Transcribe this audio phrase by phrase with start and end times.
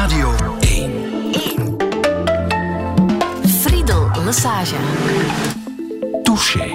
[0.00, 0.92] Radio 1.
[1.32, 1.76] 1.
[3.48, 4.74] Friedel Lesage.
[6.22, 6.70] Touché.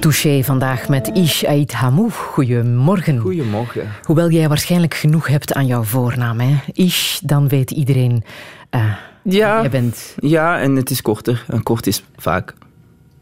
[0.00, 2.10] Touché vandaag met Ish Ait Hamou.
[2.10, 3.18] Goedemorgen.
[3.18, 3.88] Goedemorgen.
[4.02, 6.56] Hoewel jij waarschijnlijk genoeg hebt aan jouw voornaam, hè?
[6.72, 8.24] Ish, dan weet iedereen.
[8.70, 10.14] Uh, ja, jij bent.
[10.18, 11.44] ja, en het is korter.
[11.48, 12.54] En kort is vaak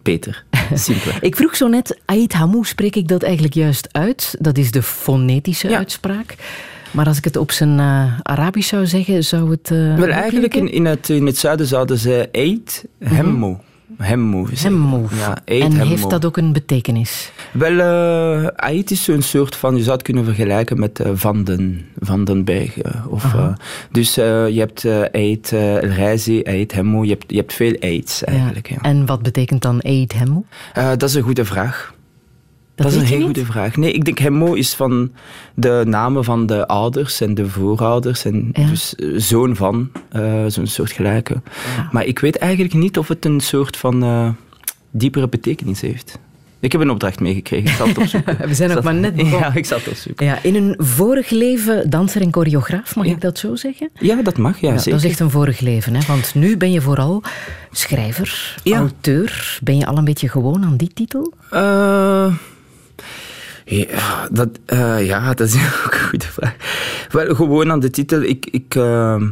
[0.02, 0.44] beter.
[0.74, 1.12] Simpel.
[1.20, 4.36] ik vroeg zo net, Ait Hamou, spreek ik dat eigenlijk juist uit?
[4.38, 5.76] Dat is de fonetische Ja.
[5.76, 6.36] uitspraak.
[6.90, 9.70] Maar als ik het op zijn eh, Arabisch zou zeggen, zou het.
[9.70, 13.60] eh, Wel, hoe eigenlijk in, in, het, in het zuiden zouden ze eet hemmo.
[13.96, 14.46] Hemmo.
[14.46, 14.62] zeggen.
[14.70, 15.08] Hemmo.
[15.18, 15.84] Ja, eet En hemmo.
[15.84, 17.32] heeft dat ook een betekenis?
[17.52, 21.44] Wel, eh ait is zo'n soort van, je zou het kunnen vergelijken met eh, Van
[21.44, 22.78] den, van den Berg.
[22.78, 23.48] eh, of, eh,
[23.90, 28.24] dus eh, je hebt eh uh, reizen, eet hemmo, je hebt, je hebt veel aids
[28.24, 28.68] eigenlijk.
[28.68, 28.76] Ja.
[28.82, 29.80] En wat betekent dan
[30.12, 30.44] Hamou?
[30.74, 31.94] Eh, dat is een goede vraag.
[32.82, 33.36] Dat, Dat, is een heel niet?
[33.36, 33.76] goede vraag.
[33.76, 35.10] Nee, ik denk Hemmo is van
[35.54, 38.24] de namen van de ouders en de voorouders.
[38.24, 38.66] En Ja.
[38.66, 41.40] dus eh, zoon van, eh, zo'n soort gelijke.
[41.76, 41.88] Ja.
[41.92, 44.28] Maar ik weet eigenlijk niet of het een soort van eh,
[44.90, 46.18] diepere betekenis heeft.
[46.60, 47.68] Ik heb een opdracht meegekregen.
[47.70, 48.36] Ik zal het opzoeken.
[48.48, 49.38] We zijn zal- maar net begonnen.
[49.40, 50.26] Ja, ik zal het opzoeken.
[50.26, 53.12] Ja, in een vorig leven danser en choreograaf, mag Ja.
[53.12, 53.90] ik dat zo zeggen?
[53.94, 54.90] Ja, dat mag, ja, Ja, zeker.
[54.92, 56.00] dat is echt een vorig leven, hè?
[56.06, 57.22] want nu ben je vooral
[57.70, 58.78] schrijver, Ja.
[58.78, 59.58] auteur.
[59.62, 61.32] Ben je al een beetje gewoon aan die titel?
[61.50, 62.34] Eh,
[63.70, 66.56] ja, dat, eh, ja, dat is een goede vraag.
[67.10, 68.22] Wel, gewoon aan de titel.
[68.22, 69.22] Ik, ik, eh,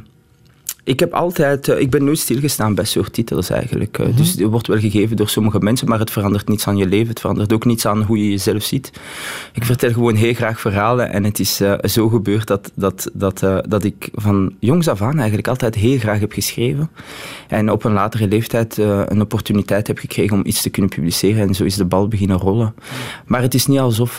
[0.89, 1.69] ik heb altijd...
[1.69, 3.99] eh, ik ben nooit stilgestaan bij soort titels eigenlijk.
[3.99, 6.87] Eh, Dus die wordt wel gegeven door sommige mensen, maar het verandert niets aan je
[6.87, 7.09] leven.
[7.09, 8.93] Het verandert ook niets aan hoe je jezelf ziet.
[9.53, 13.41] Ik vertel gewoon heel graag verhalen en het is eh, zo gebeurd dat, dat, dat,
[13.69, 16.91] dat ik van jongs af aan eigenlijk altijd heel graag heb geschreven.
[17.49, 21.49] En op een latere leeftijd een opportuniteit heb gekregen om iets te kunnen publiceren.
[21.49, 22.75] En zo is de bal beginnen rollen.
[23.27, 24.17] Maar het is niet alsof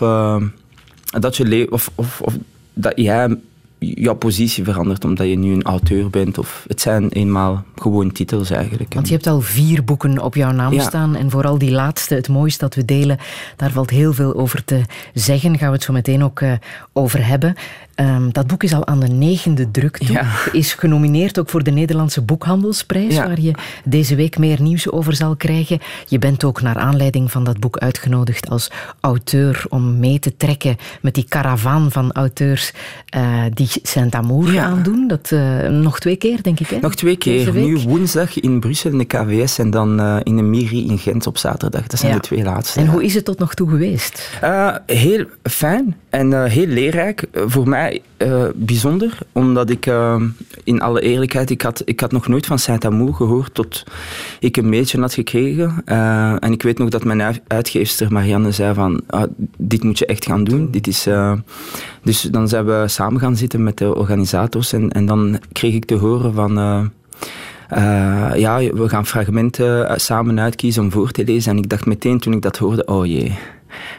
[1.19, 2.37] dat je of, of, of
[2.73, 3.37] dat jij
[3.79, 6.37] jouw positie verandert omdat je nu een auteur bent.
[6.37, 8.93] Of het zijn eenmaal gewoon titels eigenlijk.
[8.93, 10.81] Want je hebt al vier boeken op jouw naam Ja.
[10.83, 11.15] staan.
[11.15, 13.17] En vooral die laatste, het mooiste dat we delen,
[13.55, 14.81] daar valt heel veel over te
[15.13, 15.57] zeggen.
[15.57, 16.51] Gaan we het zo meteen ook eh,
[16.93, 17.55] over hebben.
[17.99, 20.11] Ehm, dat boek is al aan de negende druk toe.
[20.11, 20.25] Ja.
[20.51, 23.25] Is genomineerd ook voor de Nederlandse Boekhandelsprijs, Ja.
[23.27, 23.51] waar je
[23.85, 25.79] deze week meer nieuws over zal krijgen.
[26.07, 30.77] Je bent ook naar aanleiding van dat boek uitgenodigd als auteur om mee te trekken
[31.01, 32.71] met die karavaan van auteurs
[33.05, 34.63] eh, die Saint-Amour Ja.
[34.63, 35.07] aandoen.
[35.07, 36.67] Dat eh, nog twee keer, denk ik.
[36.67, 36.77] Hè?
[36.81, 37.53] Nog twee keer.
[37.53, 41.27] Nu woensdag in Brussel in de KWS en dan eh, in de Miri in Gent
[41.27, 41.87] op zaterdag.
[41.87, 42.79] Dat zijn de twee laatste.
[42.79, 44.29] En hoe is het tot nog toe geweest?
[44.85, 47.25] Heel fijn en heel leerrijk.
[47.33, 47.87] Voor mij
[48.17, 50.21] eh, bijzonder, omdat ik eh,
[50.63, 53.83] in alle eerlijkheid, ik had, ik had nog nooit van Saint-Amour gehoord tot
[54.39, 55.81] ik een mailtje had gekregen.
[55.85, 59.23] Eh, en ik weet nog dat mijn uit- uitgeefster Marianne zei van, ah,
[59.57, 60.71] dit moet je echt gaan doen.
[60.71, 61.07] Dit is,
[62.03, 65.85] dus dan zijn we samen gaan zitten met de organisators en, en dan kreeg ik
[65.85, 66.53] te horen van...
[68.35, 71.51] ja, we gaan fragmenten samen uitkiezen om voor te lezen.
[71.51, 73.37] En ik dacht meteen toen ik dat hoorde, oh jee,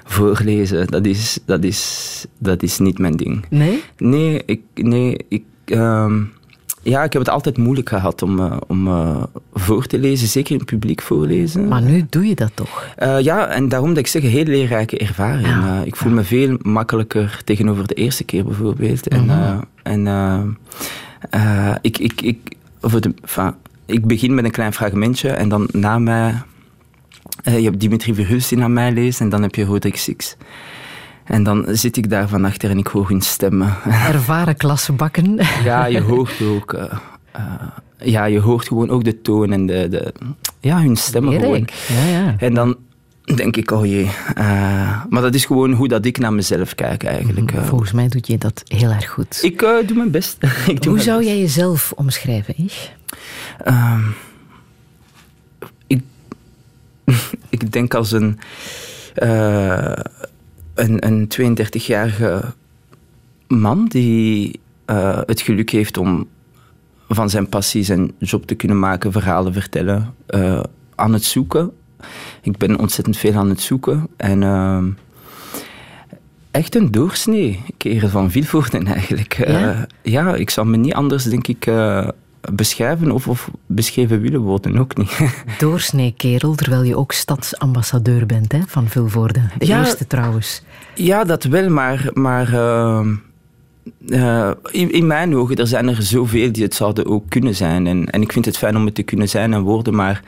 [0.05, 3.45] voorlezen, dat is, dat is, dat is niet mijn ding.
[3.51, 3.83] Nee?
[3.99, 6.23] Nee, ik, nee, ik, ehm,
[6.83, 9.23] ja, ik heb het altijd moeilijk gehad om, eh, om eh,
[9.55, 11.69] voor te lezen, zeker in publiek voorlezen.
[11.69, 12.87] Maar nu doe je dat toch?
[12.97, 15.47] Eh, ja, en daarom dat ik zeg, een heel leerrijke ervaring.
[15.47, 15.81] Ja.
[15.81, 19.09] Eh, ik voel me veel makkelijker tegenover de eerste keer bijvoorbeeld.
[19.09, 19.61] En, Mhm.
[19.83, 20.59] en
[21.81, 22.39] ik, ik, ik,
[22.81, 23.55] voor de, enfin,
[23.87, 26.35] ik begin met een klein fragmentje en dan na mij...
[27.43, 30.37] eh, je hebt Dimitri Verhulst die naar mij leest en dan heb je Roderick Six.
[31.25, 33.75] En dan zit ik daar van achter en ik hoor hun stemmen.
[34.13, 35.39] Ervaren klassenbakken.
[35.65, 36.73] Ja, je hoort ook...
[36.73, 36.93] eh,
[37.33, 37.43] eh,
[37.99, 39.89] ja, je hoort gewoon ook de toon en de...
[39.89, 40.13] de
[40.61, 41.69] ja, hun stemmen gewoon.
[41.89, 42.35] Ja, ja.
[42.39, 42.77] En dan
[43.35, 44.11] denk ik, oh jee.
[45.09, 47.53] maar dat is gewoon hoe dat ik naar mezelf kijk eigenlijk.
[47.53, 47.65] eh.
[47.65, 49.39] Volgens mij doe je dat heel erg goed.
[49.43, 50.37] ik doe mijn best.
[50.67, 51.29] ik doe Hoe zou best.
[51.31, 52.91] jij jezelf omschrijven, ik,
[57.49, 58.39] ik denk als een,
[59.15, 59.93] eh,
[60.75, 61.29] een, een
[61.59, 62.55] 32-jarige
[63.49, 66.29] man die eh, het geluk heeft om
[67.09, 70.63] van zijn passie zijn job te kunnen maken, verhalen vertellen, eh,
[70.95, 71.71] aan het zoeken.
[72.43, 74.43] Ik ben ontzettend veel aan het zoeken en
[76.51, 79.47] echt een doorsnee kerel van Vilvoorden eigenlijk.
[79.47, 79.87] Ja?
[80.03, 81.67] ja, ik zou me niet anders, denk ik,
[82.55, 85.19] beschrijven of, of beschreven willen worden, ook niet.
[85.59, 89.41] Doorsnee kerel, terwijl je ook stadsambassadeur bent hè, van Vilvoorde.
[89.59, 89.79] De Ja.
[89.79, 90.63] eerste trouwens.
[90.95, 93.07] Ja, dat wel, maar, maar eh,
[94.09, 97.87] eh, in, in mijn ogen, er zijn er zoveel die het zouden ook kunnen zijn.
[97.87, 100.23] En, en ik vind het fijn om het te kunnen zijn en worden, maar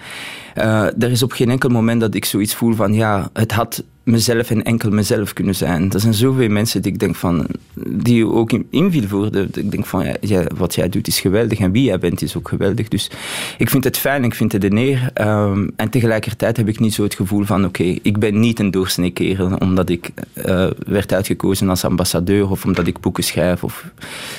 [0.54, 3.84] eh, er is op geen enkel moment dat ik zoiets voel van, ja, het had
[4.02, 5.92] mezelf en enkel mezelf kunnen zijn.
[5.92, 7.46] Er zijn zoveel mensen die ik denk van,
[7.86, 9.36] die je ook in, inviel voor.
[9.36, 12.48] Ik denk van, ja, wat jij doet is geweldig en wie jij bent is ook
[12.48, 12.88] geweldig.
[12.88, 13.10] Dus
[13.58, 15.10] ik vind het fijn, ik vind het een eer.
[15.14, 18.70] Ehm, en tegelijkertijd heb ik niet zo het gevoel van, oké, ik ben niet een
[18.70, 23.64] doorsnee kerel omdat ik eh, werd uitgekozen als ambassadeur of omdat ik boeken schrijf.
[23.64, 23.84] Of,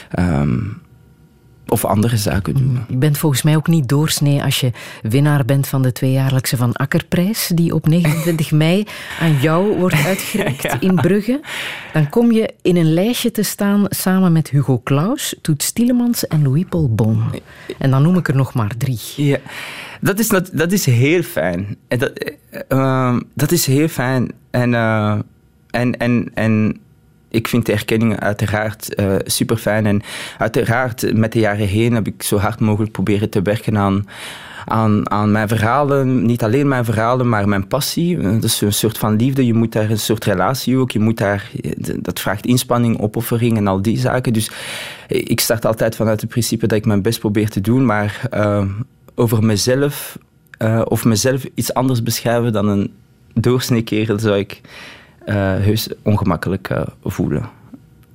[0.10, 0.60] ehm,
[1.68, 2.80] of andere zaken doen.
[2.88, 4.72] Je bent volgens mij ook niet doorsnee als je
[5.02, 8.86] winnaar bent van de tweejaarlijkse Van Akkerprijs, die op 29 mei
[9.20, 11.42] aan jou wordt uitgereikt in Brugge.
[11.94, 16.44] Dan kom je in een lijstje te staan samen met Hugo Claus, Toet Stielemans en
[16.44, 17.24] Louis-Paul Bon.
[17.78, 19.00] En dan noem ik er nog maar drie.
[19.16, 19.38] Ja,
[20.02, 21.78] dat is, dat, dat is heel fijn.
[21.88, 22.12] Dat,
[23.34, 24.32] dat is heel fijn.
[24.52, 25.20] En, eh, eh, ehm,
[25.74, 26.80] eh, en, en, en
[27.34, 29.86] ik vind de erkenning uiteraard eh, uh, super fijn.
[29.86, 30.02] En
[30.38, 34.08] uiteraard, met de jaren heen heb ik zo hard mogelijk proberen te werken aan,
[34.66, 36.26] aan, aan mijn verhalen.
[36.26, 38.18] Niet alleen mijn verhalen, maar mijn passie.
[38.18, 39.46] Eh, dat is een soort van liefde.
[39.46, 40.92] Je moet daar een soort relatie ook.
[40.92, 44.34] Je moet daar, eh, dat vraagt inspanning, opoffering en al die zaken.
[44.34, 44.52] Dus
[45.08, 47.86] ik start altijd vanuit het principe dat ik mijn best probeer te doen.
[47.86, 48.30] Maar
[49.16, 50.18] over mezelf
[50.84, 52.94] of mezelf iets anders beschrijven dan een
[53.34, 54.62] doorsnee kerel zou ik
[55.26, 57.50] eh, heus ongemakkelijk eh, voelen.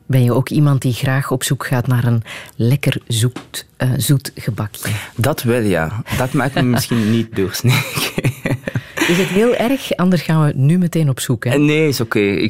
[0.07, 2.23] Ben je ook iemand die graag op zoek gaat naar een
[2.57, 4.89] lekker zoet, eh, zoet gebakje?
[5.17, 6.03] Dat wel, ja.
[6.17, 7.83] Dat maakt me misschien niet doorsnee.
[9.09, 9.97] Is het heel erg?
[9.97, 11.45] Anders gaan we nu meteen op zoek.
[11.45, 11.59] Hè?
[11.59, 12.49] Nee, is oké.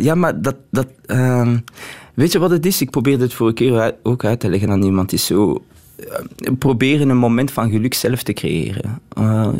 [0.00, 0.56] Ja, maar dat.
[0.70, 1.58] dat ehm,
[2.14, 2.80] weet je wat het is?
[2.80, 5.12] Ik probeerde het vorige keer ook uit te leggen aan iemand.
[5.12, 5.64] Is zo.
[6.58, 9.00] proberen een moment van geluk zelf te creëren.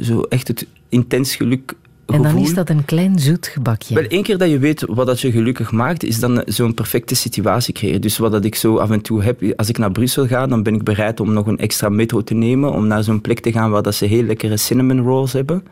[0.03, 1.75] zo echt het intens geluk
[2.13, 3.95] en dan is dat een klein zoet gebakje.
[3.95, 7.15] Wel, één keer dat je weet wat dat je gelukkig maakt, is dan zo'n perfecte
[7.15, 8.01] situatie creëren.
[8.01, 10.63] Dus wat dat ik zo af en toe heb, als ik naar Brussel ga, dan
[10.63, 13.53] ben ik bereid om nog een extra metro te nemen, om naar zo'n plek te
[13.53, 15.63] gaan waar dat ze heel lekkere cinnamon rolls hebben.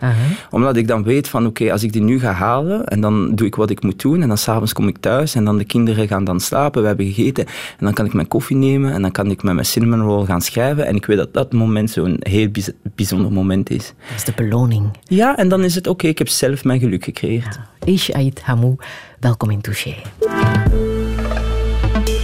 [0.50, 3.46] Omdat ik dan weet van, oké, als ik die nu ga halen, en dan doe
[3.46, 6.08] ik wat ik moet doen, en dan s'avonds kom ik thuis, en dan de kinderen
[6.08, 9.10] gaan dan slapen, we hebben gegeten, en dan kan ik mijn koffie nemen, en dan
[9.10, 12.16] kan ik met mijn cinnamon roll gaan schrijven, en ik weet dat dat moment zo'n
[12.18, 12.48] heel
[12.94, 13.94] bijzonder moment is.
[14.08, 14.84] Dat is de beloning.
[15.02, 17.58] Ja, en dan is het, oké, ik heb heb zelf mijn geluk gecreëerd.
[17.84, 18.76] Ishaet Hamou,
[19.20, 19.94] welkom in Touché.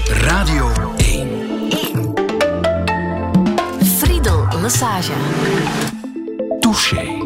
[0.06, 1.28] Radio 1.
[3.82, 5.12] Friedel Massage.
[6.60, 7.22] Touché.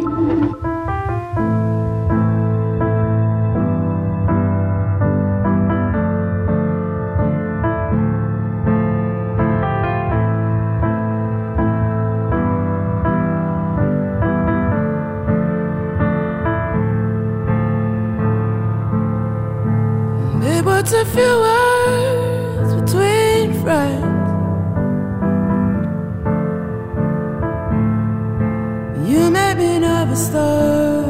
[20.90, 24.31] It's a few words between friends.
[29.06, 31.05] You make me nervous though,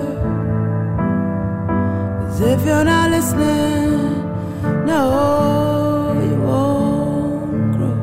[2.26, 4.24] as if you're not listening.
[4.84, 7.98] No, you won't grow.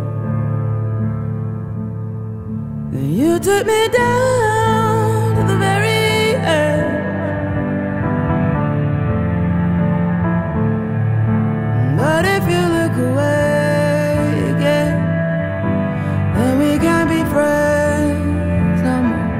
[2.93, 4.44] You took me down.
[12.15, 14.95] But if you look away again,
[16.33, 19.31] then we can't be friends no more.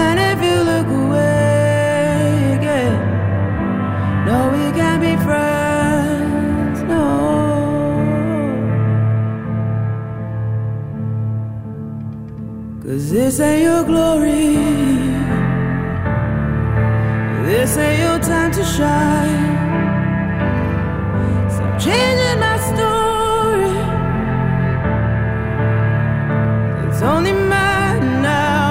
[0.00, 2.96] And if you look away again,
[4.26, 7.06] no, we can't be friends no.
[12.82, 14.56] Cause this ain't your glory.
[17.46, 19.51] This ain't your time to shine
[21.84, 23.74] changing my story.
[26.86, 28.70] It's only mine now.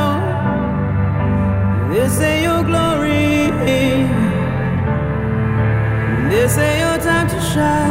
[1.91, 3.58] This ain't your glory.
[6.30, 7.90] This ain't your time to shine.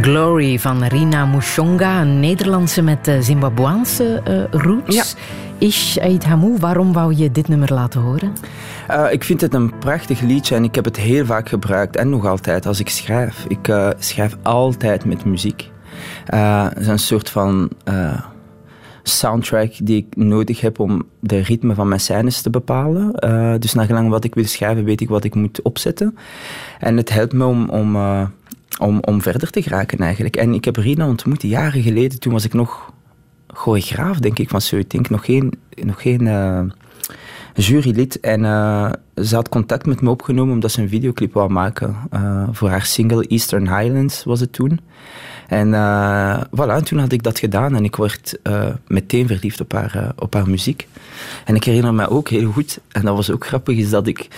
[0.00, 4.96] Glory van Rina Mushonga, een Nederlandse met eh, Zimbabwaanse eh, roots.
[4.96, 5.04] Ja.
[5.58, 8.32] Ish Ait Hamou, waarom wou je dit nummer laten horen?
[8.88, 12.08] Eh, ik vind het een prachtig liedje en ik heb het heel vaak gebruikt en
[12.08, 13.44] nog altijd als ik schrijf.
[13.48, 15.70] Ik schrijf altijd met muziek.
[16.24, 17.70] Het is een soort van
[19.02, 23.12] soundtrack die ik nodig heb om de ritme van mijn scènes te bepalen.
[23.60, 26.16] Dus naar gelang wat ik wil schrijven, weet ik wat ik moet opzetten.
[26.78, 27.96] En het helpt me om, om,
[28.80, 30.36] om, om verder te geraken eigenlijk.
[30.36, 32.92] En ik heb Rina ontmoet jaren geleden, toen was ik nog
[33.46, 35.52] choreograaf, denk ik, van Denk Nog geen,
[35.84, 36.62] nog geen eh,
[37.54, 38.20] jurylid.
[38.20, 42.48] En eh, ze had contact met me opgenomen omdat ze een videoclip wou maken eh,
[42.50, 44.80] voor haar single Eastern Highlands, was het toen.
[45.50, 49.60] En eh, voilà, en toen had ik dat gedaan en ik werd eh, meteen verliefd
[49.60, 50.88] op haar, eh, op haar muziek.
[51.44, 54.28] En ik herinner me ook heel goed, en dat was ook grappig, is dat ik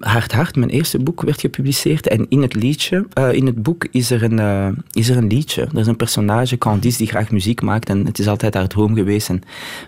[0.00, 2.08] Hard Hart, mijn eerste boek, werd gepubliceerd.
[2.08, 5.62] En in het liedje, in het boek is er, een, is er een liedje.
[5.62, 7.88] Er is een personage, Candice, die graag muziek maakt.
[7.88, 9.28] En het is altijd haar droom geweest.
[9.28, 9.42] En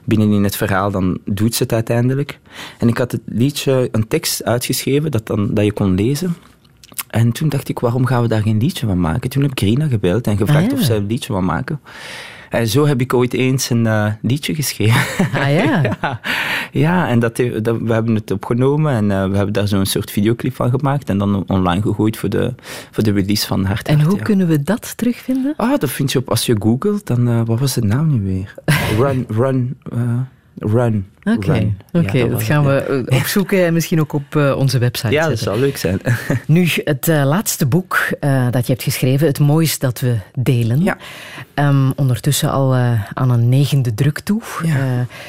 [0.04, 2.38] binnenin het verhaal, dan doet ze het uiteindelijk.
[2.78, 6.37] En ik had het liedje, een tekst uitgeschreven dat, dan, dat je kon lezen.
[7.11, 9.31] En toen dacht ik, waarom gaan we daar geen liedje van maken?
[9.31, 10.77] Toen heb ik Rina gebeld en gevraagd Ah, ja.
[10.77, 11.81] of ze een liedje wil maken.
[12.51, 15.01] En zo heb ik ooit eens een eh, liedje geschreven.
[15.35, 16.21] Ah ja, ja,
[16.73, 19.87] ja, en dat, heeft- dat, we hebben het opgenomen en eh, we hebben daar zo'n
[19.87, 22.55] soort videoclip van gemaakt en dan online gegooid voor de,
[22.91, 23.89] voor de release van Hart.
[23.89, 24.25] en Hart, hoe ja.
[24.25, 25.55] kunnen we dat terugvinden?
[25.57, 28.21] Ah, dat vind je op, als je googelt, dan, eh, wat was de naam nu
[28.23, 28.55] weer?
[29.01, 29.99] Run, run, eh,
[30.58, 31.06] run.
[31.23, 31.75] Oké, run.
[31.92, 35.28] Ja, dat gaan het, we opzoeken en misschien ook op eh, onze website Ja, ja
[35.28, 35.46] dat zetten.
[35.56, 36.00] zou leuk zijn.
[36.46, 40.82] Nu, het eh, laatste boek eh, dat je hebt geschreven, Het Moois dat we delen.
[40.82, 40.96] Ja.
[41.54, 44.42] Ehm, ondertussen al eh, aan een negende druk toe.
[44.64, 44.76] Ja.
[44.76, 44.82] Eh,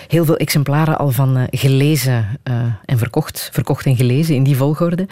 [0.08, 2.54] heel veel exemplaren al van gelezen eh,
[2.86, 3.50] en verkocht.
[3.54, 5.08] Verkocht en gelezen in die volgorde.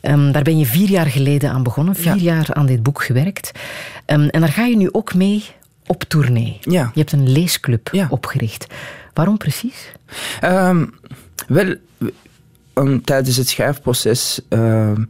[0.00, 1.94] Ehm, daar ben je vier jaar geleden aan begonnen.
[1.94, 2.22] Vier Ja.
[2.34, 3.52] jaar aan dit boek gewerkt.
[4.04, 5.44] Ehm, en daar ga je nu ook mee
[5.86, 6.58] op tournee.
[6.60, 6.90] Ja.
[6.94, 8.06] Je hebt een leesclub Ja.
[8.10, 8.66] opgericht.
[9.12, 9.92] Waarom precies?
[10.40, 10.86] Ehm,
[11.48, 11.74] wel,
[13.04, 15.04] tijdens het schrijfproces ehm,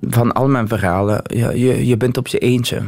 [0.00, 2.82] van al mijn verhalen, ja, je, je bent op je eentje.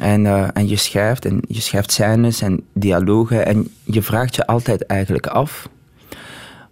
[0.00, 4.46] En, eh, en je schrijft en je schrijft scènes en dialogen en je vraagt je
[4.46, 5.68] altijd eigenlijk af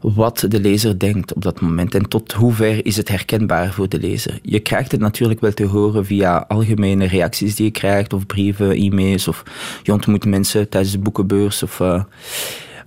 [0.00, 3.98] wat de lezer denkt op dat moment en tot hoever is het herkenbaar voor de
[3.98, 4.38] lezer.
[4.42, 8.70] Je krijgt het natuurlijk wel te horen via algemene reacties die je krijgt of brieven,
[8.70, 9.42] e-mails of
[9.82, 11.80] je ontmoet mensen tijdens de boekenbeurs of...
[11.80, 12.02] eh,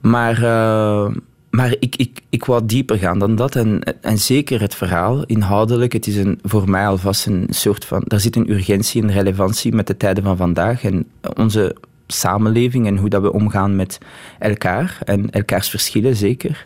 [0.05, 1.15] maar, eh,
[1.49, 3.55] maar ik, ik, ik wou dieper gaan dan dat.
[3.55, 5.93] En, en zeker het verhaal, inhoudelijk.
[5.93, 8.03] Het is een, voor mij alvast een soort van.
[8.05, 10.83] Daar zit een urgentie, een relevantie met de tijden van vandaag.
[10.83, 11.75] En onze
[12.07, 13.97] samenleving en hoe dat we omgaan met
[14.39, 14.97] elkaar.
[15.03, 16.65] En elkaars verschillen, zeker.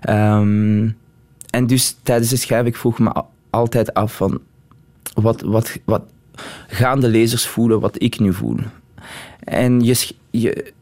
[0.00, 0.88] Ehm,
[1.50, 4.40] en dus tijdens het schrijven, ik vroeg me altijd af van.
[5.14, 6.02] Wat, wat, wat
[6.66, 8.56] gaan de lezers voelen wat ik nu voel?
[9.44, 10.74] En je, je,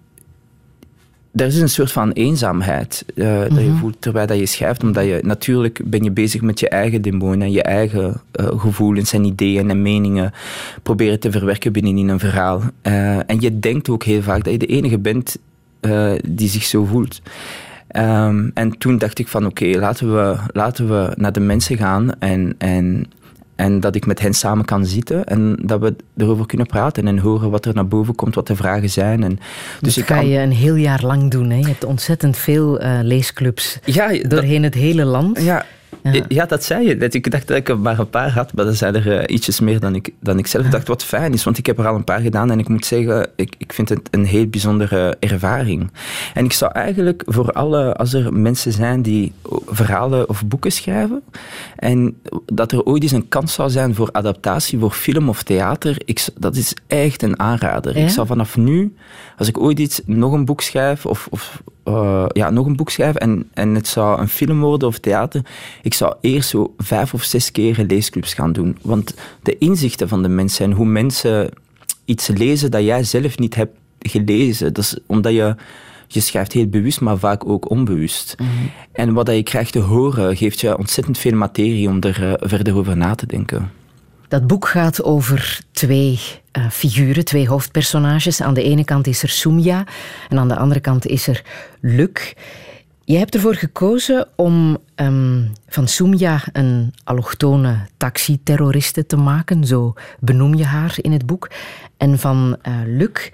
[1.34, 5.04] er is een soort van eenzaamheid eh, dat je voelt terwijl dat je schrijft, omdat
[5.04, 9.24] je natuurlijk ben je bezig met je eigen demonen en je eigen eh, gevoelens en
[9.24, 10.32] ideeën en meningen
[10.82, 12.62] proberen te verwerken binnenin een verhaal.
[12.82, 15.38] Eh, en je denkt ook heel vaak dat je de enige bent
[16.28, 17.20] die zich zo voelt.
[17.88, 22.18] Ehm, en toen dacht ik van oké, laten, we, laten we naar de mensen gaan
[22.18, 23.06] en, en,
[23.56, 27.18] en dat ik met hen samen kan zitten en dat we erover kunnen praten en
[27.18, 29.22] horen wat er naar boven komt, wat de vragen zijn.
[29.22, 29.38] En,
[29.80, 31.50] Dus ik dat ga kan- je een heel jaar lang doen.
[31.50, 31.56] Hè?
[31.58, 35.42] Je hebt ontzettend veel eh, leesclubs Ja, dat- doorheen het hele land.
[35.42, 35.66] Ja.
[36.02, 36.24] Ja.
[36.28, 36.46] Ja.
[36.46, 36.96] dat zei je.
[36.96, 39.34] Dat ik dacht dat ik er maar een paar had, maar er zijn er eh,
[39.34, 40.88] ietsjes meer dan ik, dan ik zelf dacht.
[40.88, 43.28] Wat fijn is, want ik heb er al een paar gedaan en ik moet zeggen,
[43.36, 45.90] ik, ik vind het een heel bijzondere ervaring.
[46.34, 49.32] En ik zou eigenlijk voor alle, als er mensen zijn die
[49.66, 51.22] verhalen of boeken schrijven,
[51.76, 55.96] en dat er ooit eens een kans zou zijn voor adaptatie, voor film of theater,
[56.04, 57.98] ik, dat is echt een aanrader.
[57.98, 58.04] Ja?
[58.04, 58.94] Ik zou vanaf nu,
[59.36, 62.90] als ik ooit iets, nog een boek schrijf, of, of eh, ja, nog een boek
[62.90, 65.42] schrijf en, en het zou een film worden of theater,
[65.84, 68.76] ik zou eerst zo vijf of zes keer leesclubs gaan doen.
[68.82, 71.50] Want de inzichten van de mensen en hoe mensen
[72.04, 75.56] iets lezen dat jij zelf niet hebt gelezen, dat is omdat je,
[76.08, 78.34] je schrijft heel bewust, maar vaak ook onbewust.
[78.92, 82.76] En wat je krijgt te horen, geeft je ontzettend veel materie om er eh, verder
[82.76, 83.70] over na te denken.
[84.28, 86.20] Dat boek gaat over twee
[86.58, 88.40] uh, figuren, twee hoofdpersonages.
[88.40, 89.84] Aan de ene kant is er Sumya
[90.28, 91.42] en aan de andere kant is er
[91.80, 92.34] Luc.
[93.06, 100.54] Je hebt ervoor gekozen om um, van Sumya een allochtone taxiterroriste te maken, zo benoem
[100.54, 101.50] je haar in het boek.
[101.96, 103.30] En van uh, Luc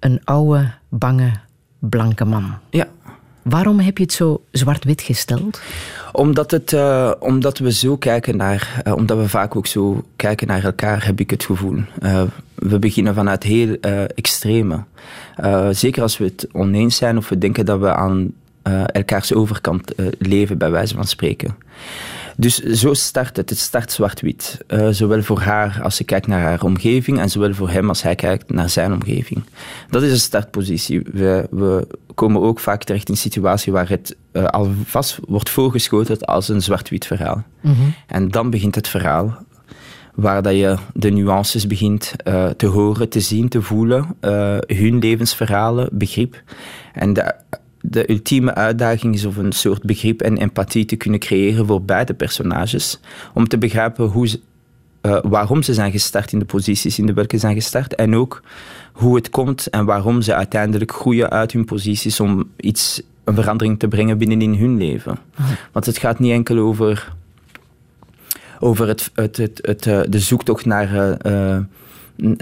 [0.00, 1.32] een oude, bange,
[1.78, 2.54] blanke man.
[2.70, 2.86] Ja.
[3.42, 5.60] Waarom heb je het zo zwart-wit gesteld?
[6.12, 10.46] Omdat, het, uh, omdat we zo kijken naar, uh, omdat we vaak ook zo kijken
[10.46, 11.78] naar elkaar, heb ik het gevoel.
[12.02, 12.22] Uh,
[12.54, 13.76] we beginnen vanuit heel
[14.14, 14.84] extreme.
[15.70, 18.32] zeker als we het oneens zijn of we denken dat we aan
[18.86, 21.56] elkaars overkant leven, bij wijze van spreken.
[22.40, 23.50] Dus zo start het.
[23.50, 24.58] Het start zwart-wit.
[24.68, 28.02] Uh, zowel voor haar als ze kijkt naar haar omgeving en zowel voor hem als
[28.02, 29.44] hij kijkt naar zijn omgeving.
[29.90, 31.02] Dat is een startpositie.
[31.12, 36.20] We, we komen ook vaak terecht in een situatie waar het uh, alvast wordt voorgeschoten
[36.20, 37.42] als een zwart-wit verhaal.
[37.60, 37.94] Mm -hmm.
[38.06, 39.46] En dan begint het verhaal
[40.14, 44.16] waar dat je de nuances begint uh, te horen, te zien, te voelen,
[44.66, 46.42] hun levensverhalen, begrip.
[46.92, 47.34] En de
[47.80, 52.14] de ultieme uitdaging is om een soort begrip en empathie te kunnen creëren voor beide
[52.14, 53.00] personages.
[53.34, 54.40] Om te begrijpen hoe ze,
[55.02, 57.94] uh, waarom ze zijn gestart in de posities in de welke ze zijn gestart.
[57.94, 58.42] En ook
[58.92, 63.78] hoe het komt en waarom ze uiteindelijk groeien uit hun posities om iets, een verandering
[63.78, 65.18] te brengen binnen in hun leven.
[65.72, 67.12] Want het gaat niet enkel over,
[68.58, 71.58] over het, het, het, het, uh, de zoektocht naar, uh,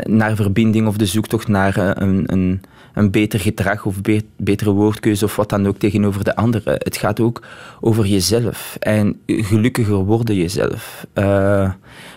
[0.05, 2.61] naar verbinding of de zoektocht naar een, een
[2.96, 6.72] een beter gedrag of be betere woordkeuze of wat dan ook tegenover de anderen.
[6.78, 7.42] Het gaat ook
[7.80, 11.06] over jezelf en gelukkiger worden jezelf.
[11.14, 11.72] Uh,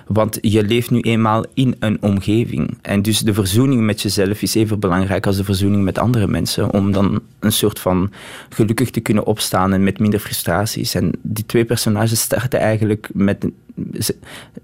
[0.08, 2.78] want je leeft nu eenmaal in een omgeving.
[2.82, 6.74] En dus de verzoening met jezelf is even belangrijk als de verzoening met andere mensen.
[6.74, 8.12] Om dan een soort van
[8.50, 10.96] gelukkig te kunnen opstaan en met minder frustraties.
[10.96, 13.48] En die twee personages starten eigenlijk met.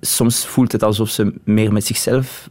[0.01, 2.49] Soms voelt het alsof ze meer met zichzelf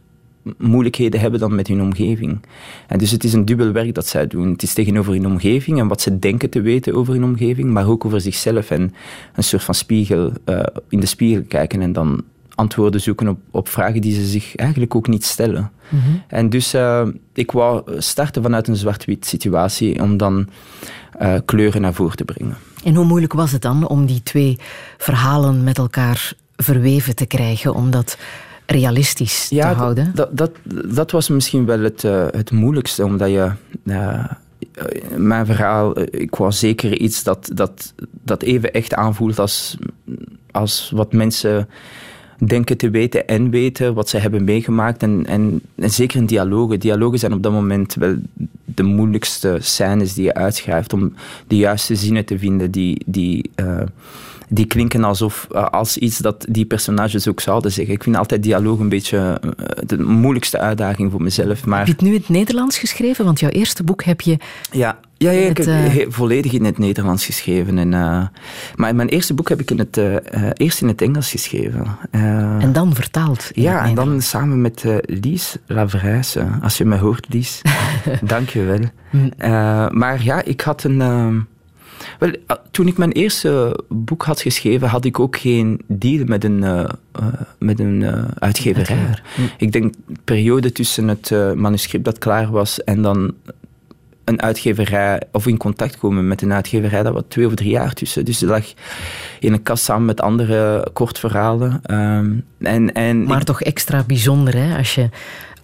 [0.57, 2.39] moeilijkheden hebben dan met hun omgeving.
[2.87, 4.51] En dus het is een dubbel werk dat zij doen.
[4.51, 7.87] Het is tegenover hun omgeving en wat ze denken te weten over hun omgeving, maar
[7.87, 8.93] ook over zichzelf en
[9.33, 12.23] een soort van spiegel, uh, in de spiegel kijken en dan
[12.55, 15.71] antwoorden zoeken op, op vragen die ze zich eigenlijk ook niet stellen.
[15.89, 16.21] Mm -hmm.
[16.27, 20.47] En dus uh, ik wou starten vanuit een zwart-wit situatie om dan
[21.21, 22.57] uh, kleuren naar voren te brengen.
[22.83, 24.57] En hoe moeilijk was het dan om die twee
[24.97, 27.73] verhalen met elkaar verweven te krijgen?
[27.73, 28.17] Omdat
[28.65, 30.11] realistisch ja, te houden?
[30.13, 30.51] Dat, dat,
[30.85, 33.51] dat was misschien wel het, uh, het moeilijkste, omdat je.
[33.83, 34.25] Uh,
[35.15, 39.77] mijn verhaal, ik wou zeker iets dat, dat, dat even echt aanvoelt als,
[40.51, 41.67] als wat mensen
[42.37, 45.03] denken te weten en weten wat ze hebben meegemaakt.
[45.03, 46.79] En, en, en zeker in dialogen.
[46.79, 48.15] Dialogen zijn op dat moment wel
[48.65, 51.13] de moeilijkste scènes die je uitschrijft om
[51.47, 53.03] de juiste zinnen te vinden die.
[53.05, 53.81] die uh,
[54.49, 57.93] die klinken alsof, uh, als iets dat die personages ook zouden zeggen.
[57.93, 59.51] Ik vind altijd dialoog een beetje uh,
[59.85, 61.65] de moeilijkste uitdaging voor mezelf.
[61.65, 61.77] Maar...
[61.77, 63.25] Heb je het nu in het Nederlands geschreven?
[63.25, 64.37] Want jouw eerste boek heb je...
[64.71, 66.05] Ja, ja, ja ik heb uh...
[66.09, 67.77] volledig in het Nederlands geschreven.
[67.77, 67.89] En,
[68.75, 69.99] maar mijn eerste boek heb ik in het,
[70.53, 71.97] eerst in het Engels geschreven.
[72.11, 73.49] en dan vertaald?
[73.53, 76.47] Ja, en dan samen met Lies Lavrijse.
[76.61, 77.61] Als je me hoort, Lies.
[78.21, 79.89] Dank je wel.
[79.89, 81.47] maar ja, ik had een...
[82.19, 82.31] Wel,
[82.71, 86.85] toen ik mijn eerste boek had geschreven, had ik ook geen deal met een, uh,
[87.19, 87.25] uh,
[87.59, 89.17] met een uh, uitgeverij.
[89.35, 89.41] Hm.
[89.57, 93.33] Ik denk de periode tussen het manuscript dat klaar was en dan
[94.25, 97.93] een uitgeverij of in contact komen met een uitgeverij, dat was twee of drie jaar
[97.93, 98.25] tussen.
[98.25, 98.73] Dus dat lag
[99.39, 101.81] in een kast samen met andere kortverhalen.
[101.91, 104.77] Um, en, en maar ik, toch extra bijzonder, hè?
[104.77, 105.09] Als je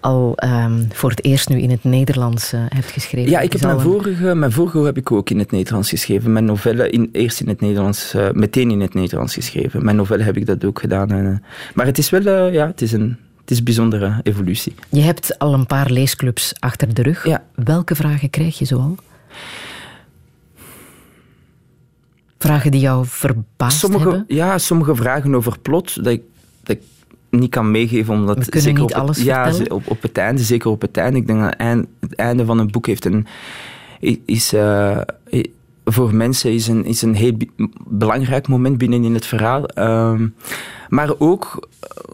[0.02, 3.32] al um, voor het eerst nu in het Nederlands uh, hebt geschreven.
[3.32, 3.82] Ja, ik heb mijn, een...
[3.82, 6.34] vorige, mijn vorige heb ik ook in het Nederlands geschreven.
[6.34, 9.84] Mijn novelle in, eerst in het Nederlands, uh, meteen in het Nederlands geschreven.
[9.86, 11.12] Mijn novelle heb ik dat ook gedaan.
[11.12, 11.38] En, uh,
[11.74, 14.76] maar het is wel, ja, het is een, het is een bijzondere evolutie.
[14.90, 17.26] Je hebt al een paar leesclubs achter de rug.
[17.26, 17.44] Ja.
[17.56, 18.96] Welke vragen krijg je zoal?
[22.38, 24.26] Vragen die jou verbaasd sommige, hebben?
[24.28, 26.22] Ja, sommige vragen over plot, dat ik, dat ik
[27.32, 28.14] niet kan meegeven.
[28.14, 30.82] Omdat We kunnen zeker niet op alles het, ja, op, op het einde, zeker op
[30.82, 31.18] het einde.
[31.20, 33.28] Ik denk dat het einde van een boek heeft een,
[34.26, 34.98] is, uh,
[35.86, 37.38] voor mensen is een, is een heel
[37.88, 39.66] belangrijk moment binnen in het verhaal.
[39.76, 40.20] Uh,
[40.90, 41.70] maar ook...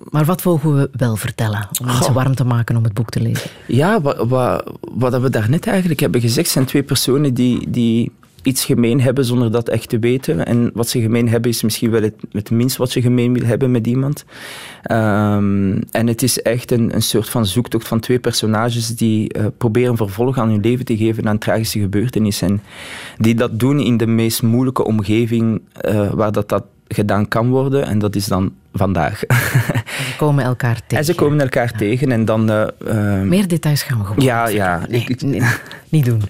[0.10, 3.22] Maar wat mogen we wel vertellen om mensen warm te maken om het boek te
[3.22, 3.50] lezen?
[3.68, 7.70] Ja, wat, wat, wat we daarnet eigenlijk hebben gezegd, zijn twee personen die...
[7.70, 8.12] die
[8.48, 10.46] iets gemeen hebben zonder dat echt te weten.
[10.46, 13.46] En wat ze gemeen hebben is misschien wel het, het minst wat je gemeen wil
[13.46, 14.26] hebben met iemand.
[14.84, 19.46] Ehm, en het is echt een, een soort van zoektocht van twee personages die uh,
[19.58, 22.48] proberen vervolg aan hun leven te geven aan tragische gebeurtenissen.
[22.48, 22.62] En
[23.18, 27.86] die dat doen in de meest moeilijke omgeving uh, waar dat, dat gedaan kan worden.
[27.86, 29.20] En dat is dan vandaag.
[29.20, 30.98] ze komen elkaar tegen.
[30.98, 31.78] En ze komen elkaar ja.
[31.78, 32.52] tegen en dan...
[32.52, 34.82] Uh, uh, Meer details gaan we gewoon Ja, ja.
[34.90, 35.06] Nee,
[35.90, 36.22] niet doen.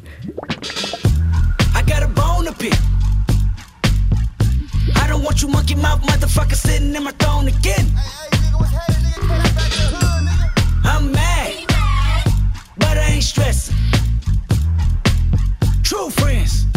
[5.17, 7.87] Don't want you monkey mouth motherfucker sitting in my throne again.
[10.83, 11.65] I'm mad,
[12.77, 13.75] but I ain't stressing.
[15.81, 16.67] True friends,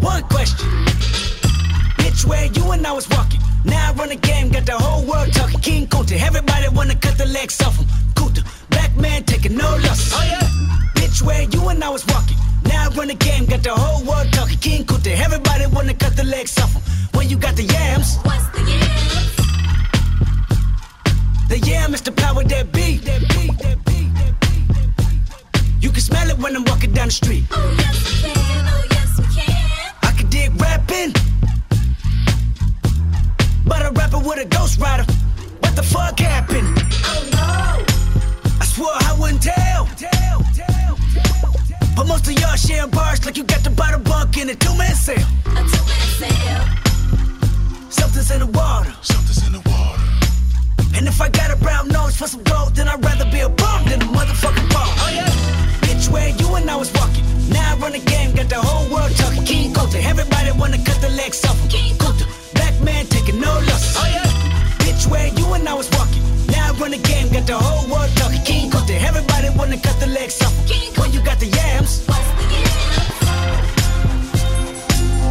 [0.00, 0.68] one question.
[1.98, 3.40] Bitch, where you and I was walking.
[3.64, 5.60] Now I run the game, got the whole world talking.
[5.60, 7.86] King Kunta, everybody wanna cut the legs off him.
[8.14, 10.12] Kunta, black man taking no losses.
[10.16, 10.48] Oh yeah.
[10.96, 12.38] Bitch, where you and I was walking.
[12.72, 14.58] Now I run the game, got the whole world talking.
[14.58, 16.82] King Kunta, everybody wanna cut the legs off him.
[17.14, 18.16] When you got the yams.
[18.26, 19.36] What's the yams?
[21.50, 22.96] The yam is the power that be.
[23.08, 25.04] That be, that be, that be, that be.
[25.84, 27.44] You can smell it when I'm walking down the street.
[27.50, 29.92] Oh yes we can, oh yes we can.
[30.08, 31.12] I can dig rapping.
[33.66, 35.04] But a rapper with a ghost rider.
[35.60, 36.68] What the fuck happened?
[37.10, 37.50] Oh no.
[38.62, 39.82] I swore I wouldn't tell.
[41.96, 44.74] But most of y'all sharing bars like you got the bottle bunk in a two
[44.76, 45.26] man sale.
[45.46, 46.64] A two-man sale.
[47.90, 48.92] Something's in the water.
[49.02, 50.00] Something's in the water.
[50.96, 53.48] And if I got a brown nose for some gold, then I'd rather be a
[53.48, 54.92] bum than a motherfucking ball.
[55.04, 55.28] Oh yeah.
[55.84, 57.24] Bitch, where you and I was walking.
[57.50, 59.44] Now I run the game, got the whole world talking.
[59.44, 61.68] King Kunta, everybody wanna cut the legs off him.
[61.68, 62.24] King Kunta,
[62.54, 63.96] black man taking no losses.
[63.98, 64.24] Oh yeah.
[64.80, 66.22] Bitch, where you and I was walking.
[66.72, 68.40] I run the game, got the whole world talking.
[68.44, 70.54] King Kunta, everybody wanna cut the legs off
[70.96, 72.06] When you got the yams,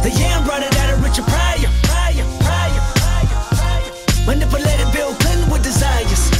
[0.06, 1.70] the yam brought it out of Richard Pryor.
[1.82, 3.90] Pryor, Pryor, Pryor, Pryor.
[4.26, 6.30] Manipulated Bill Clinton with desires.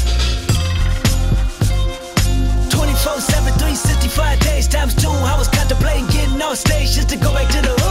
[2.70, 5.10] 24 7, 365 days times two.
[5.10, 7.81] I was contemplating getting on stage just to go back to the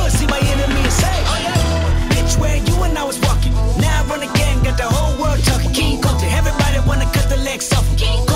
[7.69, 8.30] cut the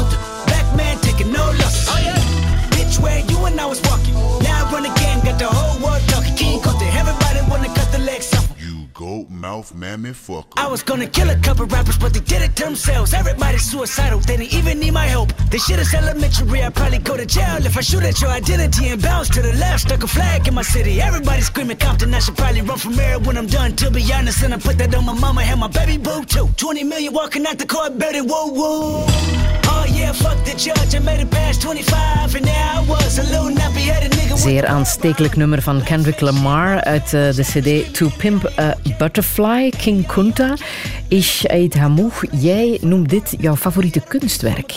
[9.05, 10.57] goat mouth mammy fucker.
[10.57, 13.13] I was gonna kill a couple rappers, but they did it themselves.
[13.13, 15.29] Everybody's suicidal, they didn't even need my help.
[15.51, 18.85] This shit is elementary, I'd probably go to jail if I shoot at your identity
[18.93, 19.81] and bounce to the left.
[19.81, 22.15] Stuck a flag in my city, everybody screaming Compton.
[22.15, 24.41] I should probably run from here when I'm done, to be honest.
[24.43, 26.47] And I put that on my mama and my baby boo too.
[26.57, 29.64] 20 million walking out the court, building woo woo.
[29.93, 33.53] Yeah, fuck the judge, I made it past 25, and there I was, a little
[33.53, 34.29] nappy headed nigga.
[34.33, 39.69] with- Zeer aanstekelijk nummer van Kendrick Lamar uit eh, de CD To Pimp a Butterfly,
[39.77, 40.53] King Kunta.
[41.07, 44.73] Ish Eid Hamouch, jij noemt dit jouw favoriete kunstwerk.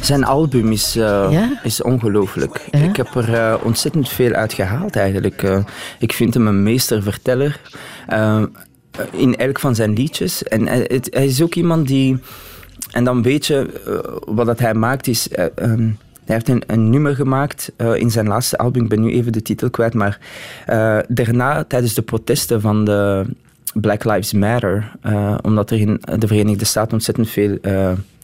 [0.00, 1.60] Zijn album is, eh, Ja?
[1.62, 2.60] is ongelooflijk.
[2.70, 2.78] Ja?
[2.78, 5.42] Ik heb er eh, ontzettend veel uit gehaald eigenlijk.
[5.42, 5.58] Eh,
[5.98, 7.60] ik vind hem een meesterverteller
[9.10, 10.42] in elk van zijn liedjes.
[10.42, 12.18] En hij is ook iemand die...
[12.98, 15.28] En dan weet je, eh, wat dat hij maakt is...
[15.28, 15.90] eh, ehm,
[16.24, 18.82] hij heeft een, nummer gemaakt eh, in zijn laatste album.
[18.82, 19.94] Ik ben nu even de titel kwijt.
[19.94, 20.18] Maar
[21.08, 23.24] daarna, tijdens de protesten van de
[23.74, 24.92] Black Lives Matter...
[25.42, 27.58] omdat er in de Verenigde Staten ontzettend veel...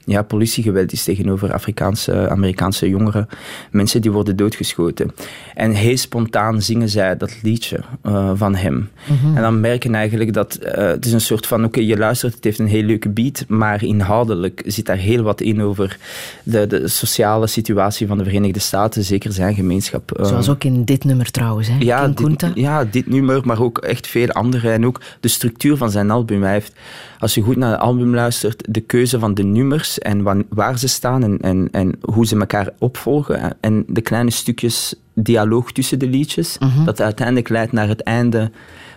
[0.05, 3.29] ja, politiegeweld is tegenover Afrikaanse, Amerikaanse jongeren.
[3.71, 5.11] Mensen die worden doodgeschoten.
[5.55, 8.91] En heel spontaan zingen zij dat liedje eh, van hem.
[9.35, 11.65] En dan merken eigenlijk dat eh, het is een soort van...
[11.65, 15.41] Oké, je luistert, het heeft een heel leuke beat, maar inhoudelijk zit daar heel wat
[15.41, 15.99] in over
[16.43, 20.13] de, de sociale situatie van de Verenigde Staten, zeker zijn gemeenschap.
[20.13, 21.77] Eh, Zoals ook in dit nummer trouwens, hè?
[21.79, 24.71] ja, dit, ja, dit nummer, maar ook echt veel andere.
[24.71, 26.43] En ook de structuur van zijn album.
[26.43, 26.73] Hij heeft,
[27.19, 30.89] als je goed naar het album luistert, de keuze van de nummers en waar ze
[30.89, 33.57] staan en, en, en hoe ze elkaar opvolgen.
[33.61, 38.51] En de kleine stukjes dialoog tussen de liedjes, dat uiteindelijk leidt naar het einde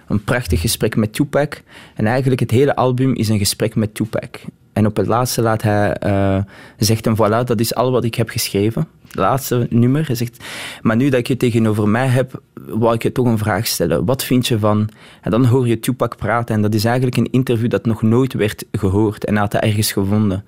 [0.08, 1.62] een prachtig gesprek met Tupac.
[1.96, 4.40] En eigenlijk het hele album is een gesprek met Tupac.
[4.74, 6.38] En op het laatste laat hij, eh,
[6.78, 8.88] zegt hem, voilà, dat is al wat ik heb geschreven.
[9.04, 10.06] Het laatste nummer.
[10.06, 10.44] Hij zegt,
[10.82, 14.06] maar nu dat ik je tegenover mij heb, wou ik je toch een vraag stellen.
[14.06, 14.90] Wat vind je van...
[15.22, 18.34] En dan hoor je Tupac praten en dat is eigenlijk een interview dat nog nooit
[18.34, 19.26] werd gehoord.
[19.26, 20.44] En hij had dat ergens gevonden.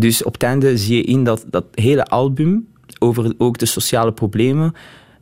[0.00, 2.66] Dus op het einde zie je in dat dat hele album,
[2.98, 4.74] over ook de sociale problemen,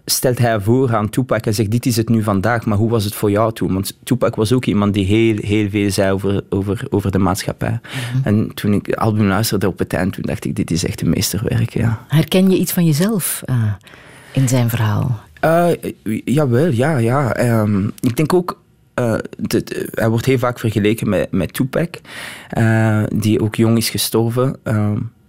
[0.05, 3.05] stelt hij voor aan Tupac en zegt, dit is het nu vandaag, maar hoe was
[3.05, 3.73] het voor jou toen?
[3.73, 7.81] Want Tupac was ook iemand die heel, heel veel zei over, over, over de maatschappij.
[8.23, 11.01] En toen ik het album luisterde op het eind, toen dacht ik, dit is echt
[11.01, 12.05] een meesterwerk, ja.
[12.09, 13.73] Herken je iets van jezelf eh,
[14.33, 15.21] in zijn verhaal?
[15.41, 15.69] Eh,
[16.25, 17.35] jawel, ja, ja.
[17.35, 18.61] Ehm, ik denk ook,
[18.99, 21.95] eh, de- hij wordt heel vaak vergeleken met, met Tupac,
[22.49, 24.57] eh, die ook jong is gestorven.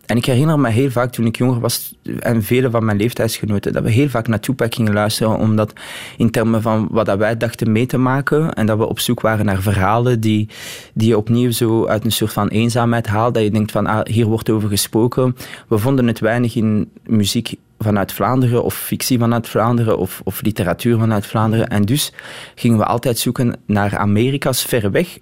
[0.06, 3.74] En ik herinner me heel vaak toen ik jonger was, en vele van mijn leeftijdsgenoten,
[3.74, 5.74] dat we heel vaak naar Tupac gingen luisteren, omdat
[6.18, 9.22] in termen van wat dat wij dachten mee te maken, en dat we op zoek
[9.22, 10.48] waren naar verhalen die,
[10.94, 14.06] die je opnieuw zo uit een soort van eenzaamheid haalt, dat je denkt van, ah,
[14.06, 15.36] hier wordt over gesproken.
[15.68, 20.98] We vonden het weinig in muziek vanuit Vlaanderen, of fictie vanuit Vlaanderen, of, of literatuur
[20.98, 21.68] vanuit Vlaanderen.
[21.68, 22.12] En dus
[22.56, 25.18] gingen we altijd zoeken naar Amerika's ver weg.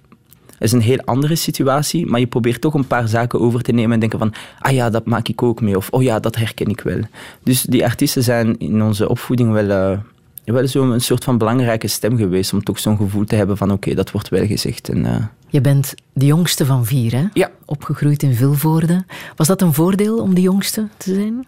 [0.46, 3.72] Dat is een heel andere situatie, maar je probeert toch een paar zaken over te
[3.72, 6.36] nemen en denken van, ah ja, dat maak ik ook mee, of oh ja, dat
[6.36, 7.00] herken ik wel.
[7.42, 9.98] Dus die artiesten zijn in onze opvoeding wel, eh,
[10.44, 13.94] wel zo'n soort van belangrijke stem geweest, om toch zo'n gevoel te hebben van, oké,
[13.94, 14.88] dat wordt wel gezegd.
[14.88, 17.24] En, eh, Je bent de jongste van vier, hè?
[17.32, 19.04] ja, Opgegroeid in Vilvoorde.
[19.36, 21.46] Was dat een voordeel om de jongste te zijn?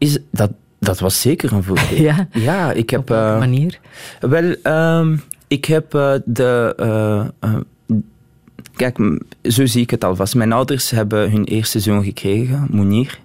[0.00, 1.98] Is, dat, dat was zeker een voordeel.
[2.08, 2.28] Ja.
[2.32, 3.00] Ja, ik heb...
[3.00, 3.80] Op welke eh, manier?
[4.20, 5.16] Wel, ehm,
[5.48, 6.74] ik heb eh, de.
[7.40, 7.56] eh,
[8.74, 8.98] kijk,
[9.42, 10.34] zo zie ik het alvast.
[10.34, 13.20] Mijn ouders hebben hun eerste zoon gekregen, Mounir.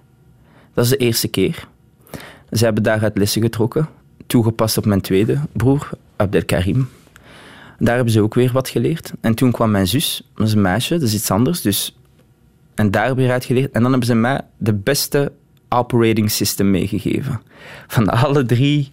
[0.74, 1.68] Dat is de eerste keer.
[2.50, 3.88] Ze hebben daaruit lessen getrokken,
[4.26, 6.88] toegepast op mijn tweede broer, Abdelkarim.
[7.78, 9.12] Daar hebben ze ook weer wat geleerd.
[9.20, 11.60] En toen kwam mijn zus, dat is een meisje, dat is iets anders.
[11.60, 11.96] Dus,
[12.74, 13.72] en daar weer uit geleerd.
[13.72, 15.32] En dan hebben ze mij de beste
[15.68, 17.40] operating system meegegeven.
[17.86, 18.90] Van alle drie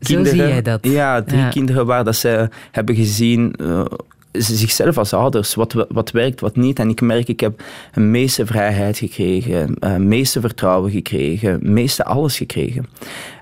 [0.00, 0.78] Zo zie jij dat.
[0.84, 1.48] Ja, drie Ja.
[1.48, 3.84] kinderen waar dat ze hebben gezien, eh,
[4.38, 6.78] zichzelf als ouders, wat, wat werkt, wat niet.
[6.78, 12.36] En ik merk, ik heb een meeste vrijheid gekregen, uh, meeste vertrouwen gekregen, meeste alles
[12.36, 12.86] gekregen.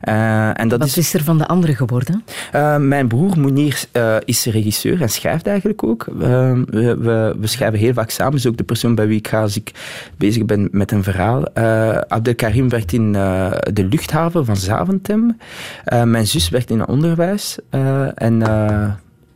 [0.00, 2.24] Eh, en dat Wat is, is er van de andere geworden?
[2.52, 6.06] eh, mijn broer Mounir eh, is regisseur en schrijft eigenlijk ook.
[6.18, 8.34] We, we, we schrijven heel vaak samen.
[8.34, 9.70] is ook de persoon bij wie ik ga als ik
[10.16, 11.54] bezig ben met een verhaal.
[12.08, 15.36] Abdelkarim werkt in de luchthaven van Zaventem.
[16.04, 17.58] Mijn zus werkt in het onderwijs.
[18.14, 18.42] En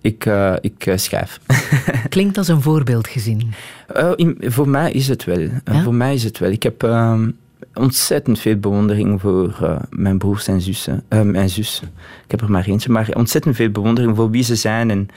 [0.01, 1.41] ik, eh, ik eh, schrijf.
[2.09, 3.53] Klinkt als een voorbeeld gezien.
[3.87, 5.39] Eh, in- voor mij is het wel.
[5.41, 5.83] Ja?
[5.83, 6.51] Voor mij is het wel.
[6.51, 7.31] Ik heb ehm,
[7.75, 11.03] ontzettend veel bewondering voor mijn broers en zussen.
[11.09, 11.83] Mijn zus.
[12.25, 15.09] Ik heb er maar eentje, maar ontzettend veel bewondering voor wie ze zijn en,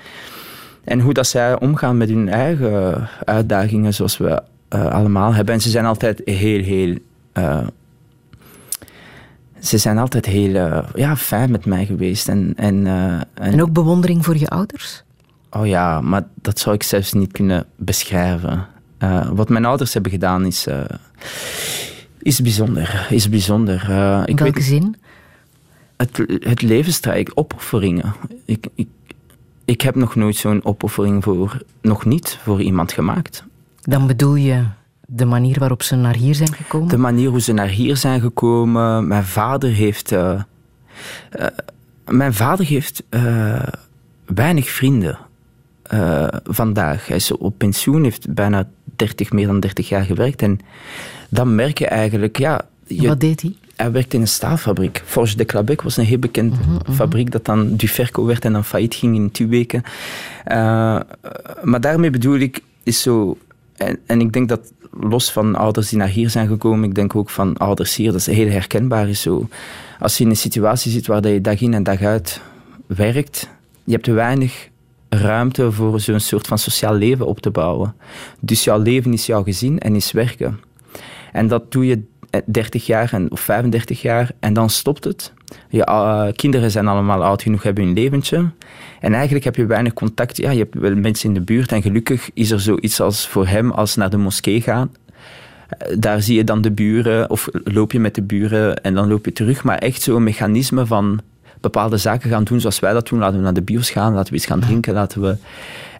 [0.83, 5.53] en hoe dat zij omgaan met hun eigen uitdagingen, zoals we allemaal hebben.
[5.53, 6.97] En ze zijn altijd heel, heel.
[9.63, 12.27] Ze zijn altijd heel eh, ja, fijn met mij geweest.
[12.27, 15.03] En, en, eh, en- En ook bewondering voor je ouders?
[15.51, 18.67] Oh ja, maar dat zou ik zelfs niet kunnen beschrijven.
[18.97, 20.67] Eh, wat mijn ouders hebben gedaan is,
[22.19, 23.07] is bijzonder.
[23.09, 23.89] Is bijzonder.
[23.89, 24.95] In ik welke weet, zin?
[25.97, 28.13] het, het levensstrijd, opofferingen.
[28.45, 28.87] Ik, ik,
[29.65, 33.43] ik heb nog nooit zo'n opoffering voor, nog niet voor iemand gemaakt.
[33.81, 34.63] Dan bedoel je
[35.15, 36.89] de manier waarop ze naar hier zijn gekomen?
[36.89, 39.07] De manier hoe ze naar hier zijn gekomen.
[39.07, 40.11] Mijn vader heeft.
[40.11, 40.41] eh,
[41.29, 41.47] eh,
[42.05, 43.63] mijn vader heeft eh,
[44.25, 45.17] weinig vrienden
[46.43, 47.07] vandaag.
[47.07, 50.41] Hij is op pensioen, heeft bijna 30, meer dan 30 jaar gewerkt.
[50.41, 50.59] En
[51.29, 52.61] dan merk je eigenlijk, ja.
[52.87, 53.55] Je, Wat deed hij?
[53.75, 55.01] hij werkte in een staalfabriek.
[55.05, 56.55] Forge de Clabec was een heel bekende
[56.91, 59.83] fabriek dat dan Duferco werd en dan failliet ging in twee weken.
[61.63, 63.37] Maar daarmee bedoel ik, is zo...
[63.77, 67.15] En, en ik denk dat los van ouders die naar hier zijn gekomen, ik denk
[67.15, 69.47] ook van ouders hier, dat is heel herkenbaar is zo.
[69.99, 72.41] Als je in een situatie zit waar je dag in en dag uit
[72.85, 73.49] werkt,
[73.83, 74.69] je hebt weinig
[75.09, 77.95] ruimte voor zo'n soort van sociaal leven op te bouwen.
[78.39, 80.59] Dus jouw leven is jouw gezin en is werken.
[81.31, 82.01] En dat doe je
[82.45, 85.33] 30 jaar en, of 35 jaar en dan stopt het.
[85.69, 88.49] Je eh, kinderen zijn allemaal oud genoeg, hebben hun leventje.
[88.99, 90.37] En eigenlijk heb je weinig contact.
[90.37, 93.47] Ja, je hebt wel mensen in de buurt en gelukkig is er zoiets als voor
[93.47, 94.91] hem als naar de moskee gaan.
[95.67, 99.07] Eh, Daar zie je dan de buren, of loop je met de buren en dan
[99.07, 99.63] loop je terug.
[99.63, 101.21] Maar echt zo'n mechanisme van
[101.61, 103.19] bepaalde zaken gaan doen zoals wij dat doen.
[103.19, 104.93] Laten we naar de bios gaan, laten we iets gaan drinken.
[104.93, 105.35] Laten we...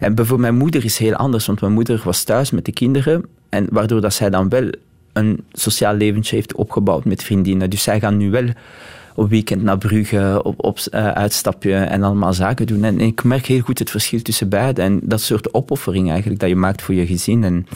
[0.00, 3.24] En bijvoorbeeld mijn moeder is heel anders, want mijn moeder was thuis met de kinderen.
[3.48, 4.70] En waardoor dat zij dan wel
[5.12, 7.70] een sociaal leventje heeft opgebouwd met vriendinnen.
[7.70, 8.46] Dus zij gaan nu wel
[9.14, 12.84] op weekend naar Brugge, op, op uh, uitstapje en allemaal zaken doen.
[12.84, 14.82] En ik merk heel goed het verschil tussen beide.
[14.82, 17.44] En dat soort opoffering eigenlijk dat je maakt voor je gezin.
[17.44, 17.66] En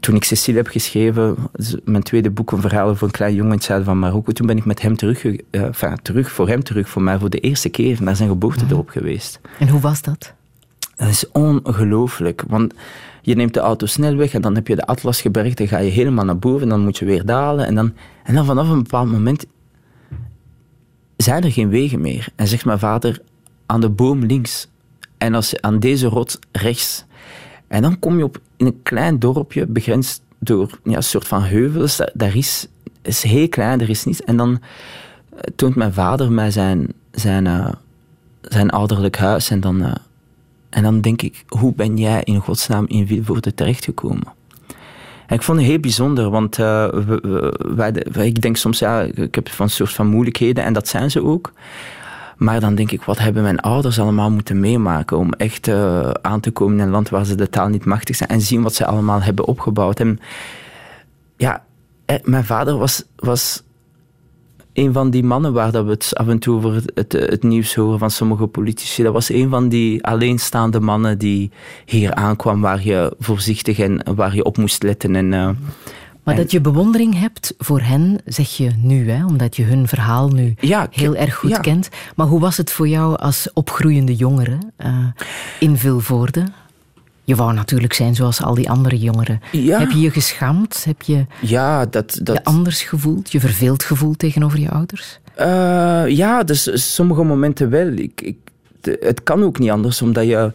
[0.00, 1.36] toen ik Cecile heb geschreven,
[1.84, 4.46] mijn tweede boek, een verhaal over een klein jongen in het zuiden van Marokko, toen
[4.46, 7.40] ben ik met hem terug, uh, enfin, terug, voor hem terug, voor mij voor de
[7.40, 9.40] eerste keer naar zijn geboortedorp geweest.
[9.58, 10.32] En hoe was dat?
[10.96, 12.74] Dat is ongelooflijk, want
[13.22, 15.78] je neemt de auto snel weg en dan heb je de atlas gebergd, dan ga
[15.78, 17.66] je helemaal naar boven en dan moet je weer dalen.
[17.66, 17.92] En dan,
[18.24, 19.46] en dan vanaf een bepaald moment
[21.22, 22.28] zijn er geen wegen meer.
[22.34, 23.20] En zegt mijn vader,
[23.66, 24.68] aan de boom links
[25.18, 27.04] en als, aan deze rots rechts.
[27.66, 31.42] En dan kom je op in een klein dorpje, begrensd door ja, een soort van
[31.42, 32.00] heuvels.
[32.14, 32.66] Daar, is,
[33.02, 34.22] is heel klein, er is niets.
[34.22, 34.60] En dan,
[35.56, 37.72] toont mijn vader mij zijn, zijn, eh,
[38.42, 39.50] zijn ouderlijk huis.
[39.50, 39.94] En dan, eh,
[40.70, 44.36] en dan denk ik, hoe ben jij in godsnaam in Vilvoorde terechtgekomen?
[45.28, 49.68] Ik vond het heel bijzonder, want eh, we- ik denk soms, ja, ik heb van
[49.68, 51.52] soort van moeilijkheden en dat zijn ze ook.
[52.36, 56.40] Maar dan denk ik, wat hebben mijn ouders allemaal moeten meemaken om echt eh, aan
[56.40, 58.74] te komen in een land waar ze de taal niet machtig zijn en zien wat
[58.74, 60.00] ze allemaal hebben opgebouwd.
[60.00, 60.18] En
[61.36, 61.64] ja,
[62.04, 63.62] eh, mijn vader was, was
[64.78, 67.42] een van die mannen waar dat we het af en toe over het, het, het
[67.42, 69.02] nieuws horen van sommige politici.
[69.02, 71.50] Dat was een van die alleenstaande mannen die
[71.84, 75.16] hier aankwam waar je voorzichtig en waar je op moest letten.
[75.16, 75.50] En, eh,
[76.22, 79.88] Maar En- dat je bewondering hebt voor hen, zeg je nu, hè, omdat je hun
[79.88, 81.58] verhaal nu Ja, heel erg goed ja.
[81.58, 81.88] kent.
[82.16, 85.06] Maar hoe was het voor jou als opgroeiende jongere eh,
[85.60, 86.44] in Vilvoorde?
[87.28, 89.40] Je wou natuurlijk zijn zoals al die andere jongeren.
[89.52, 89.78] Ja.
[89.78, 90.84] Heb je je geschaamd?
[90.84, 93.32] Heb je ja, dat, dat, je anders gevoeld?
[93.32, 95.20] Je verveeld gevoeld tegenover je ouders?
[95.34, 97.86] Eh, ja, dus sommige momenten wel.
[97.86, 98.36] Ik, ik,
[99.00, 100.52] het kan ook niet anders, omdat je...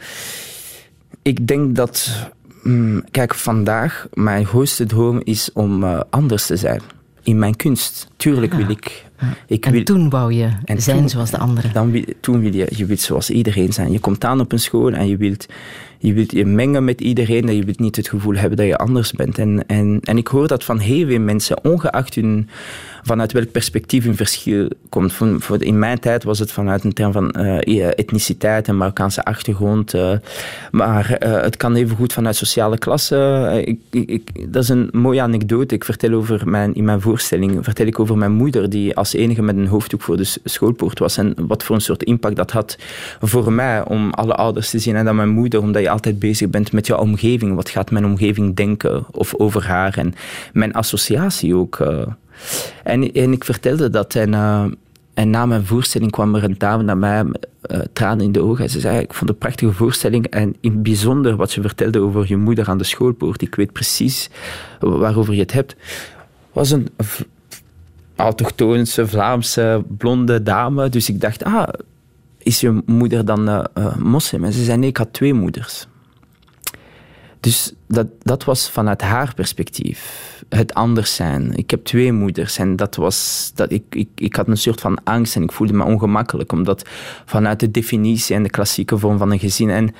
[1.21, 2.09] Ik denk dat...
[2.63, 6.81] mm, kijk, vandaag, mijn grootste droom is om eh, anders te zijn.
[7.23, 8.07] In mijn kunst.
[8.17, 9.05] Tuurlijk wil ik...
[9.47, 11.73] ik En wil, toen wou je en zijn toen- zoals de anderen.
[11.73, 13.91] Dan, wil- toen wil je, je wilt zoals iedereen zijn.
[13.91, 15.45] Je komt aan op een school en je wilt
[15.97, 18.77] je, wilt je mengen met iedereen en je wilt niet het gevoel hebben dat je
[18.77, 19.37] anders bent.
[19.37, 22.49] En, en, en ik hoor dat van heel veel mensen, ongeacht hun,
[23.03, 25.13] vanuit welk perspectief hun verschil komt.
[25.13, 29.93] Voor, in mijn tijd was het vanuit een term van eh, etniciteit en Marokkaanse achtergrond.
[29.93, 30.11] eh,
[30.71, 33.61] maar eh, het kan even goed vanuit sociale klasse.
[33.65, 35.75] Ik, ik, dat is een mooie anekdote.
[35.75, 39.41] Ik vertel over mijn, in mijn voorstelling vertel ik over mijn moeder, die als enige
[39.41, 41.17] met een hoofddoek voor de schoolpoort was.
[41.17, 42.77] En wat voor een soort impact dat had
[43.21, 44.95] voor mij om alle ouders te zien.
[44.95, 47.55] En dan mijn moeder, omdat je altijd bezig bent met je omgeving.
[47.55, 49.97] Wat gaat mijn omgeving denken of over haar?
[49.97, 50.13] En
[50.53, 51.79] mijn associatie ook.
[52.83, 54.15] En, en ik vertelde dat.
[54.15, 54.65] En, eh,
[55.13, 57.25] en na mijn voorstelling kwam er een dame naar mij,
[57.61, 58.63] eh, tranen in de ogen.
[58.63, 60.25] En ze zei, ik vond een prachtige voorstelling.
[60.25, 63.41] En in bijzonder wat je vertelde over je moeder aan de schoolpoort.
[63.41, 64.29] Ik weet precies
[64.79, 65.75] waarover je het hebt.
[66.51, 66.89] was een
[68.15, 70.89] autochtoonse, Vlaamse, blonde dame.
[70.89, 71.67] Dus ik dacht, ah,
[72.37, 74.43] is je moeder dan eh, moslim?
[74.43, 75.87] En ze zei, nee, ik had twee moeders.
[77.43, 80.43] Dus dat, dat was vanuit haar perspectief.
[80.49, 81.55] Het anders zijn.
[81.55, 85.03] Ik heb twee moeders en dat was, dat ik, ik, ik had een soort van
[85.03, 86.89] angst en ik voelde me ongemakkelijk, omdat
[87.25, 89.69] vanuit de definitie en de klassieke vorm van een gezin.
[89.69, 89.95] En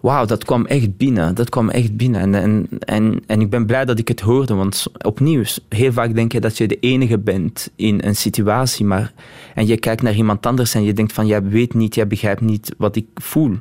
[0.00, 1.34] wauw, dat kwam echt binnen.
[1.34, 2.20] Dat kwam echt binnen.
[2.20, 6.14] En, en, en, en ik ben blij dat ik het hoorde, want opnieuw, heel vaak
[6.14, 9.12] denk je dat je de enige bent in een situatie, maar,
[9.54, 12.40] en je kijkt naar iemand anders en je denkt van, jij weet niet, jij begrijpt
[12.40, 13.58] niet wat ik voel.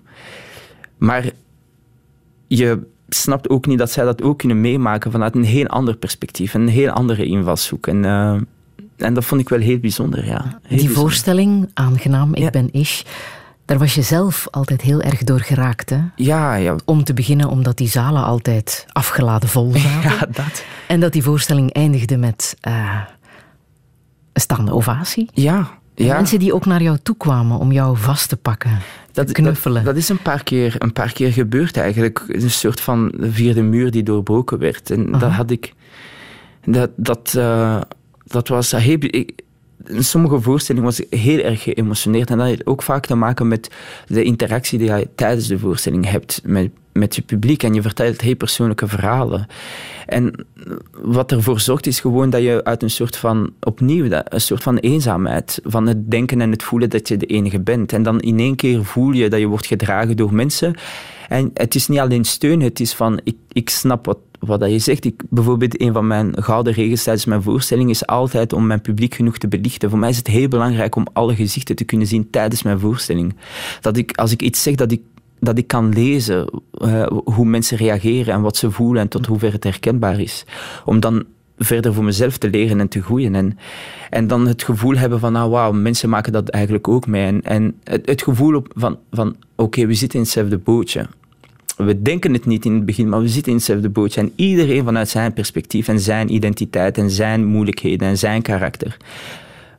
[0.98, 1.32] Maar
[2.48, 6.54] je snapt ook niet dat zij dat ook kunnen meemaken vanuit een heel ander perspectief,
[6.54, 7.88] een heel andere invalshoek.
[7.88, 8.38] En, eh,
[8.98, 10.42] en dat vond ik wel heel bijzonder, ja.
[10.44, 10.96] Heel Die bijzonder.
[10.96, 12.50] voorstelling, aangenaam, ik Ja.
[12.50, 13.02] ben Ish,
[13.66, 15.90] daar was je zelf altijd heel erg door geraakt.
[15.90, 16.00] Hè?
[16.16, 16.76] Ja, ja.
[16.86, 20.10] Om te beginnen omdat die zalen altijd afgeladen vol zaten.
[20.12, 20.64] Ja, dat.
[20.88, 23.00] En dat die voorstelling eindigde met eh,
[24.34, 25.30] een staande ovatie.
[25.34, 26.16] Ja, ja.
[26.16, 28.80] Mensen die ook naar jou toe kwamen om jou vast te pakken,
[29.12, 29.84] te knuffelen.
[29.84, 32.24] Dat, dat is een paar, keer, een paar keer gebeurd eigenlijk.
[32.28, 34.92] Een soort van vierde muur die doorbroken werd.
[34.92, 35.74] En dat had ik...
[36.66, 37.82] Dat, dat, eh,
[38.26, 38.98] dat was heel...
[39.00, 39.42] Ik,
[39.86, 42.30] in sommige voorstellingen was ik heel erg geëmotioneerd.
[42.30, 43.70] En dat heeft ook vaak te maken met
[44.08, 47.64] de interactie die je tijdens de voorstelling hebt met, met je publiek.
[47.64, 49.48] En je vertelt heel persoonlijke verhalen.
[50.06, 50.46] En
[51.02, 54.78] wat ervoor zorgt is gewoon dat je uit een soort van, opnieuw, een soort van
[54.78, 57.94] eenzaamheid, van het denken en het voelen dat je de enige bent.
[57.94, 60.76] En dan in één keer voel je dat je wordt gedragen door mensen.
[61.30, 64.72] En het is niet alleen steun, het is van, ik, ik snap wat, wat dat
[64.72, 65.06] je zegt.
[65.06, 69.16] Ik, bijvoorbeeld een van mijn gouden regels tijdens mijn voorstelling is altijd om mijn publiek
[69.16, 69.90] genoeg te belichten.
[69.90, 73.36] Voor mij is het heel belangrijk om alle gezichten te kunnen zien tijdens mijn voorstelling.
[73.82, 75.02] Dat ik, als ik iets zeg, dat ik
[75.44, 79.52] dat ik kan lezen eh, hoe mensen reageren en wat ze voelen en tot hoever
[79.52, 80.46] het herkenbaar is.
[80.86, 81.26] Om dan
[81.58, 83.36] verder voor mezelf te leren en te groeien.
[83.36, 83.58] En,
[84.10, 87.26] en dan het gevoel hebben van, nou wauw, mensen maken dat eigenlijk ook mee.
[87.26, 91.08] En, en het, het gevoel op, van, van oké, we zitten in hetzelfde bootje.
[91.78, 94.22] We denken het niet in het begin, maar we zitten in hetzelfde bootje.
[94.22, 98.98] En iedereen vanuit zijn perspectief en zijn identiteit en zijn moeilijkheden en zijn karakter.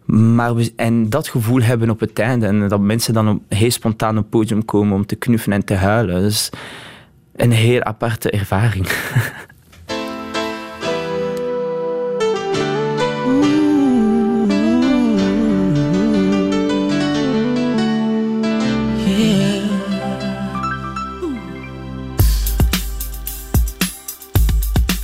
[0.04, 2.46] Maar we, en dat gevoel hebben op het einde.
[2.46, 5.64] En dat mensen dan op, heel spontaan op het podium komen om te knuffelen en
[5.64, 6.22] te huilen.
[6.22, 6.50] Dat is
[7.36, 8.88] een heel aparte ervaring.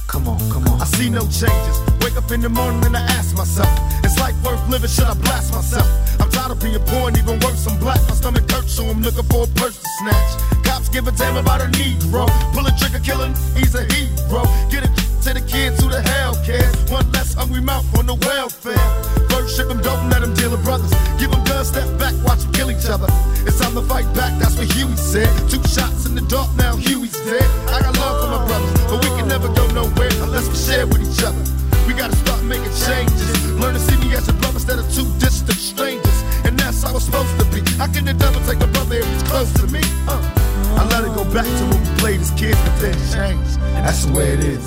[0.07, 0.81] Come on, come on.
[0.81, 1.79] I see no changes.
[2.01, 3.90] Wake up in the morning and I ask myself,
[4.31, 4.91] life worth living?
[4.91, 5.87] Should I blast myself?
[6.21, 8.01] I'm tired of being poor and even worse, I'm black.
[8.09, 10.60] My stomach hurts, so I'm looking for a purse to snatch.
[10.81, 12.25] Cops give a damn about a Negro.
[12.55, 14.49] Pull a trigger, killing, he's a hero.
[14.73, 14.93] Get it
[15.25, 16.73] to the kids who the hell cares.
[16.91, 18.81] One less hungry mouth on the welfare.
[19.29, 20.91] First ship them, don't let them deal with brothers.
[21.21, 23.09] Give them guns, step back, watch them kill each other.
[23.45, 25.29] It's time to fight back, that's what Huey said.
[25.51, 27.45] Two shots in the dark, now Huey's dead.
[27.69, 30.87] I got love for my brothers, but we can never go nowhere unless we share
[30.87, 31.45] with each other.
[31.85, 33.29] We gotta start making changes.
[33.61, 36.19] Learn to see me as a brother instead of two distant strangers.
[36.49, 37.61] And that's how it's supposed to be.
[37.77, 39.85] How can the devil take a brother if he's close to me?
[40.09, 40.50] Uh.
[40.79, 43.61] I let it go back to when we played as kids, but then changed.
[43.85, 44.67] That's the way it is.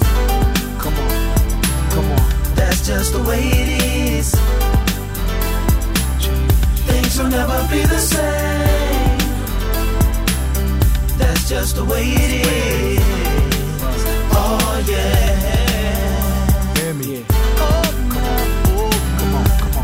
[0.84, 1.10] Come on,
[1.92, 2.22] come on.
[2.56, 3.70] That's just the way it
[4.20, 4.34] is.
[6.88, 9.18] Things will never be the same.
[11.18, 13.04] That's just the way it is.
[14.32, 15.34] Oh yeah.
[16.78, 17.26] Hear me?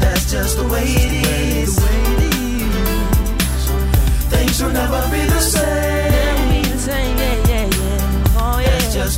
[0.02, 1.14] That's just the way it
[1.64, 1.80] is.
[4.30, 5.99] Things will never be the same.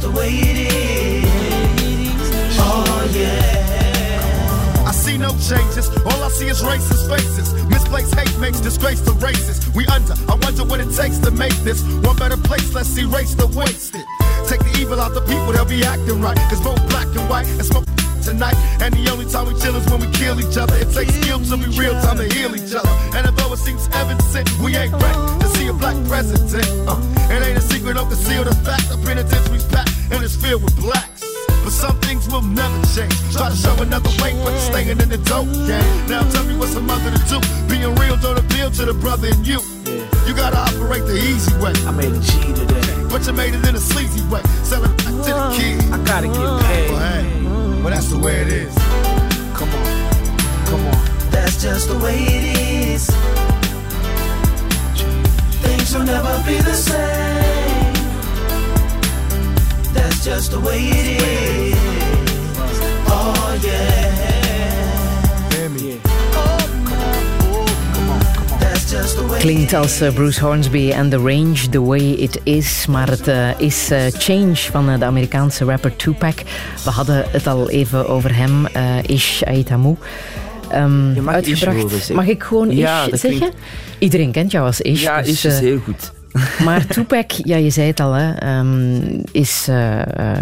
[0.02, 0.58] The way it
[1.24, 2.58] is.
[2.58, 4.86] Oh yeah.
[4.88, 5.90] I see no changes.
[6.06, 7.54] All I see is racist faces.
[7.66, 9.70] Misplaced hate makes disgrace to races.
[9.76, 10.14] We under.
[10.28, 12.74] I wonder what it takes to make this one better place.
[12.74, 14.06] Let's erase the wasted.
[14.48, 16.38] Take the evil out the people, they'll be acting right.
[16.52, 17.48] It's both black and white
[18.22, 18.56] tonight.
[18.82, 20.76] And the only time we chill is when we kill each other.
[20.78, 22.90] It takes skill to be real time to heal each other.
[23.18, 24.22] And although it seems evident,
[24.62, 26.68] we ain't ready to see a black president.
[26.88, 26.98] Uh,
[27.34, 28.90] it ain't a secret, don't conceal the fact.
[28.90, 31.26] The penitentiary's packed and it's filled with blacks.
[31.64, 33.14] But some things will never change.
[33.34, 35.86] Try to show another way, but you're staying in the dope game.
[36.10, 37.38] Now tell me what's a mother to do.
[37.70, 39.62] Being real don't appeal to the brother in you.
[40.26, 41.74] You gotta operate the easy way.
[41.86, 42.82] I made a G today.
[43.12, 44.42] But you made it in a sleazy way.
[44.64, 45.78] Sell it back to the kid.
[45.94, 46.90] I gotta get Well, paid.
[46.90, 47.46] hey,
[47.92, 48.76] well, that's the way it is.
[49.54, 51.32] Come on, come on.
[51.32, 53.10] That's just the way it is.
[55.62, 57.94] Things will never be the same.
[59.94, 61.78] That's just the way it is.
[63.08, 64.41] Oh yeah.
[69.40, 72.86] Klinkt als eh, Bruce Hornsby en The Range, The Way It Is.
[72.90, 76.36] Maar het eh, is eh, Change van de Amerikaanse rapper Tupac.
[76.84, 78.68] We hadden het al even over hem,
[79.06, 79.96] Ish Aitamu.
[80.70, 82.14] Ehm, Je mag Ish uitgebracht.
[82.14, 83.40] mag ik gewoon Ja, Ish zeggen?
[83.40, 83.56] klinkt-
[84.00, 85.02] Iedereen kent jou als Ish.
[85.02, 86.12] Ja, dus, is dus eh, heel goed.
[86.66, 89.68] Maar Tupac, ja, je zei het al, hè, ehm, is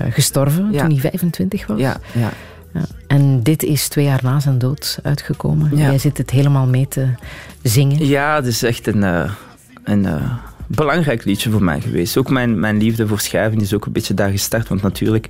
[0.09, 0.79] gestorven Ja.
[0.81, 1.79] toen hij 25 was.
[1.79, 2.29] Ja, ja.
[2.73, 2.81] Ja.
[3.07, 5.69] En dit is twee jaar na zijn dood uitgekomen.
[5.77, 5.83] Ja.
[5.89, 7.07] Jij zit het helemaal mee te
[7.63, 8.05] zingen.
[8.05, 9.31] Ja, het is echt een, eh,
[9.83, 10.33] een eh,
[10.67, 12.17] belangrijk liedje voor mij geweest.
[12.17, 14.67] Ook mijn, mijn liefde voor schrijven is ook een beetje daar gestart.
[14.67, 15.29] Want natuurlijk,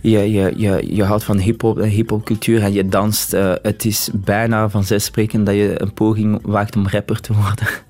[0.00, 3.32] je, je, je, je houdt van hip-hop en hip-hopcultuur en je danst.
[3.32, 7.66] eh, het is bijna vanzelfsprekend dat je een poging waagt om rapper te worden.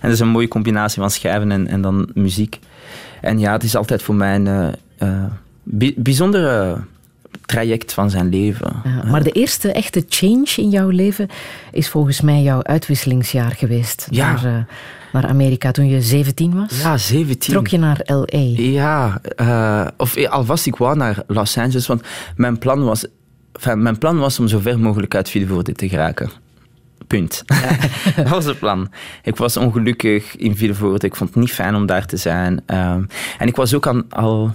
[0.00, 2.58] En dat is een mooie combinatie van schrijven en, en dan muziek.
[3.20, 4.74] En ja, het is altijd voor mij een
[5.62, 6.76] bi- bijzondere
[7.48, 8.72] traject van zijn leven.
[8.84, 11.28] Ja, maar de eerste echte change in jouw leven
[11.72, 14.06] is volgens mij jouw uitwisselingsjaar geweest.
[14.10, 14.32] Ja.
[14.32, 14.64] Naar, eh,
[15.12, 16.80] naar Amerika toen je 17 was.
[16.80, 17.52] Ja, 17.
[17.52, 18.38] Trok je naar L.A.
[18.56, 22.02] Ja, eh, of eh, alvast ik wou naar Los Angeles, want
[22.36, 23.06] mijn plan was,
[23.52, 26.30] enfin, mijn plan was om zo ver mogelijk uit Vilvoorde te geraken.
[27.06, 27.44] Punt.
[28.16, 28.90] dat was het plan.
[29.22, 32.62] Ik was ongelukkig in Vilvoorde, ik vond het niet fijn om daar te zijn.
[32.66, 33.02] ehm,
[33.38, 34.54] en ik was ook aan, al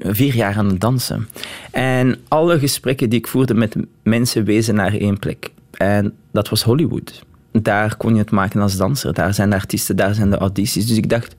[0.00, 1.28] vier jaar aan het dansen.
[1.70, 5.50] En alle gesprekken die ik voerde met mensen wezen naar één plek.
[5.70, 7.22] En dat was Hollywood.
[7.52, 9.14] Daar kon je het maken als danser.
[9.14, 10.86] Daar zijn de artiesten, daar zijn de audities.
[10.86, 11.36] Dus ik dacht,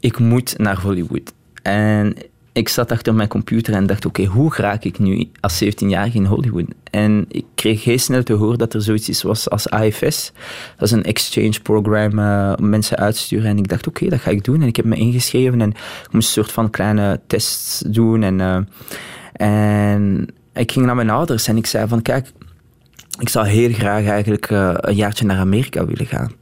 [0.00, 1.32] ik moet naar Hollywood.
[1.62, 2.16] En
[2.56, 6.24] ik zat achter mijn computer en dacht, oké, hoe raak ik nu als 17-jarige in
[6.24, 6.66] Hollywood?
[6.90, 10.32] En ik kreeg heel snel te horen dat er zoiets is was als AFS.
[10.76, 13.46] Dat is een exchange program, eh, om mensen uitsturen.
[13.46, 14.62] En ik dacht, oké, dat ga ik doen.
[14.62, 18.22] En ik heb me ingeschreven en ik moest een soort van kleine tests doen.
[18.22, 18.60] En, eh,
[19.32, 22.32] en ik ging naar mijn ouders en ik zei van, kijk,
[23.20, 26.32] ik zou heel graag eigenlijk eh, een jaartje naar Amerika willen gaan.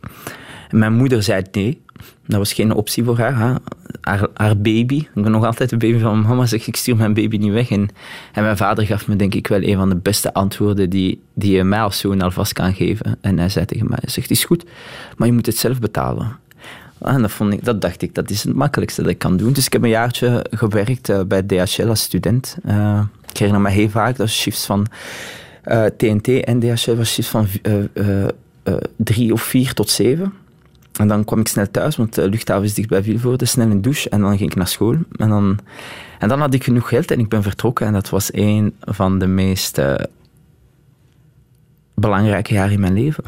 [0.68, 1.82] En mijn moeder zei nee.
[2.26, 3.38] Dat was geen optie voor haar.
[3.38, 3.54] Hè.
[4.00, 4.96] Haar, baby.
[5.14, 6.46] Ik ben nog altijd een baby van mijn mama.
[6.46, 7.70] Zegt, ik stuur mijn baby niet weg.
[7.70, 7.88] En,
[8.34, 11.64] mijn vader gaf me denk ik wel een van de beste antwoorden die, die je
[11.64, 13.18] mij als zoon alvast kan geven.
[13.20, 14.64] En hij zei tegen mij, hij zegt, is goed,
[15.16, 16.36] maar je moet het zelf betalen.
[17.00, 19.52] En dat, vond ik, dat dacht ik, dat is het makkelijkste dat ik kan doen.
[19.52, 22.56] Dus ik heb een jaartje gewerkt eh, bij DHL als student.
[22.64, 24.86] Eh, ik herinner me heel vaak, dat shifts van
[25.64, 28.28] eh, TNT en DHL was shifts van eh, eh,
[28.62, 30.32] eh, drie of vier tot zeven.
[30.98, 33.82] En dan kwam ik snel thuis, want de luchthaven is dicht bij Vilvoorde, snel een
[33.82, 34.96] douche en dan ging ik naar school.
[35.16, 35.58] En dan,
[36.18, 39.18] en dan had ik genoeg geld en ik ben vertrokken en dat was een van
[39.18, 39.94] de meest eh,
[41.94, 43.24] belangrijke jaren in mijn leven.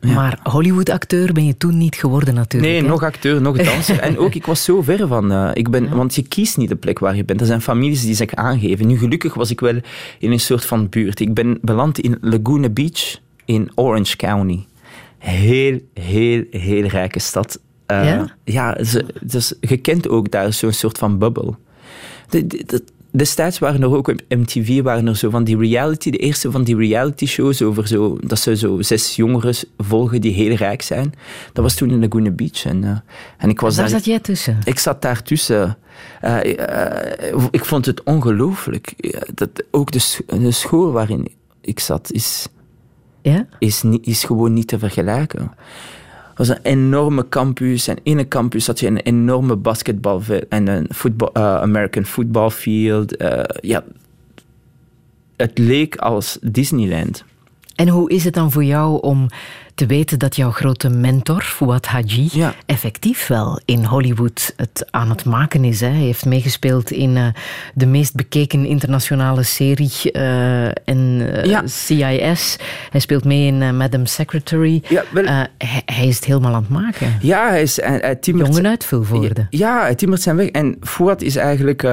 [0.00, 2.72] Maar Hollywood-acteur ben je toen niet geworden natuurlijk.
[2.72, 2.88] Nee, hè?
[2.88, 3.98] nog acteur, nog danser.
[3.98, 5.32] en ook, ik was zo ver van...
[5.32, 7.40] eh, ik ben, Want je kiest niet de plek waar je bent.
[7.40, 8.86] Er zijn families die zich aangeven.
[8.86, 9.80] Nu, gelukkig was ik wel
[10.18, 11.20] in een soort van buurt.
[11.20, 14.64] Ik ben beland in Laguna Beach in Orange County.
[15.18, 17.60] Heel, heel, heel rijke stad.
[17.86, 18.34] Eh, Ja?
[18.44, 21.56] Ja, ze, dus je kent ook daar zo'n soort van bubbel.
[22.28, 26.10] De, de- de- destijds waren er ook op MTV waren er zo van die reality,
[26.10, 30.32] de eerste van die reality shows over zo, dat ze zo zes jongeren volgen die
[30.32, 31.12] heel rijk zijn.
[31.52, 32.64] Dat was toen in Laguna Beach.
[32.64, 32.90] En, eh,
[33.38, 34.58] en ik was Daar daar, zat jij tussen.
[34.64, 35.76] ik zat daartussen.
[36.20, 38.94] Eh, eh, ik vond het ongelooflijk.
[39.34, 41.28] Dat, ook de, de school waarin
[41.60, 42.46] ik zat is,
[43.22, 43.46] Ja?
[43.58, 45.52] is, niet, is gewoon niet te vergelijken.
[46.28, 47.88] Het was een enorme campus.
[47.88, 52.50] En in een campus had je een enorme basketbalveld en een voetbal, eh, American football
[52.50, 53.16] field.
[53.16, 53.84] Eh, ja,
[55.36, 57.24] het leek als Disneyland.
[57.74, 59.28] En hoe is het dan voor jou om
[59.78, 62.54] te weten dat jouw grote mentor, Fouad Haji, Ja.
[62.66, 65.80] effectief wel in Hollywood het aan het maken is?
[65.80, 65.86] Hè?
[65.86, 67.26] Hij heeft meegespeeld in eh,
[67.74, 71.62] de meest bekeken internationale serie eh, en eh, Ja.
[71.66, 72.56] CIS.
[72.90, 74.82] Hij speelt mee in Madam Secretary.
[74.88, 75.48] Ja, wel- hij,
[75.84, 77.16] hij is het helemaal aan het maken.
[77.20, 79.46] Ja, hij, is, hij, timmert- Jongen uitvulwoorden.
[79.50, 80.48] Ja, hij timmert zijn weg.
[80.48, 81.86] En Fouad is eigenlijk...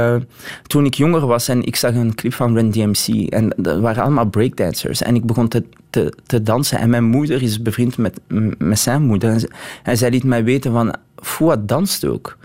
[0.63, 4.03] toen ik jonger was en ik zag een clip van Run DMC en dat waren
[4.03, 5.01] allemaal breakdancers.
[5.01, 5.63] En ik begon te,
[5.95, 8.19] te, te dansen en mijn moeder is bevriend met,
[8.57, 9.47] met zijn moeder.
[9.83, 12.37] En, zij liet mij weten van, Fouad danst ook.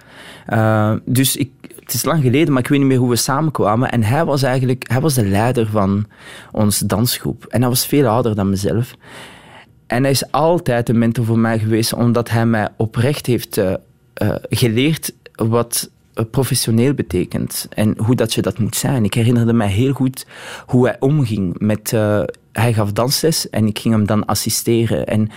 [0.46, 3.90] Eh, dus ik, het is lang geleden, maar ik weet niet meer hoe we samenkwamen.
[3.90, 6.06] En hij was eigenlijk hij was de leider van
[6.52, 7.44] onze dansgroep.
[7.48, 8.94] En hij was veel ouder dan mezelf.
[9.86, 13.74] En hij is altijd een mentor voor mij geweest, omdat hij mij oprecht heeft eh,
[14.14, 15.90] eh, geleerd wat
[16.30, 19.04] professioneel betekent en hoe dat je dat moet zijn.
[19.04, 20.26] Ik herinnerde mij heel goed
[20.66, 21.96] hoe hij omging met...
[22.52, 25.06] hij gaf dansles en ik ging hem dan assisteren.
[25.06, 25.30] En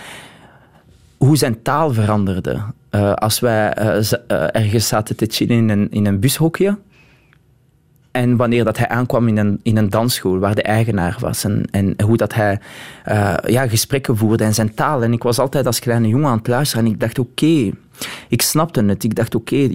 [1.16, 2.62] hoe zijn taal veranderde.
[2.90, 6.78] Eh, als wij eh, eh, ergens zaten te chillen in een, bushokje,
[8.10, 11.44] en wanneer dat hij aankwam in een, in een dansschool waar de eigenaar was.
[11.44, 12.58] En, hoe dat hij
[13.46, 15.02] ja, gesprekken voerde en zijn taal.
[15.02, 17.70] En ik was altijd als kleine jongen aan het luisteren en ik dacht, oké,
[18.28, 19.04] ik snapte het.
[19.04, 19.68] Ik dacht, oké,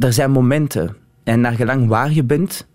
[0.00, 0.96] er zijn momenten.
[1.24, 2.66] En naar gelang waar je bent,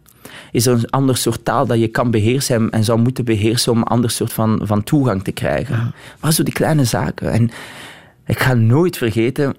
[0.52, 3.78] is er een ander soort taal dat je kan beheersen en, zou moeten beheersen om
[3.78, 5.94] een ander soort van, van toegang te krijgen.
[6.20, 7.32] Maar zo die kleine zaken.
[7.32, 7.50] En
[8.26, 9.56] ik ga nooit vergeten,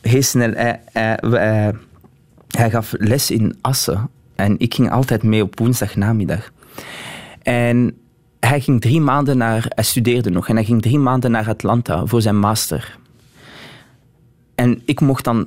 [0.00, 1.74] heel snel, hij, hij, hij-
[2.48, 4.08] hij gaf les in Assen.
[4.34, 6.50] En ik ging altijd mee op woensdagnamiddag.
[7.42, 7.96] En
[8.40, 9.64] hij ging drie maanden naar...
[9.68, 10.48] Hij studeerde nog.
[10.48, 12.98] En hij ging drie maanden naar Atlanta voor zijn master.
[14.54, 15.46] En ik mocht dan.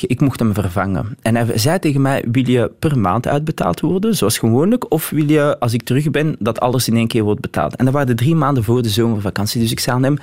[0.00, 1.16] Ik mocht hem vervangen.
[1.22, 4.92] En hij zei tegen mij, wil je per maand uitbetaald worden, zoals gewoonlijk?
[4.92, 7.76] Of wil je, als ik terug ben, dat alles in één keer wordt betaald?
[7.76, 9.60] En dat waren de drie maanden voor de zomervakantie.
[9.60, 10.18] Dus ik zei aan hem,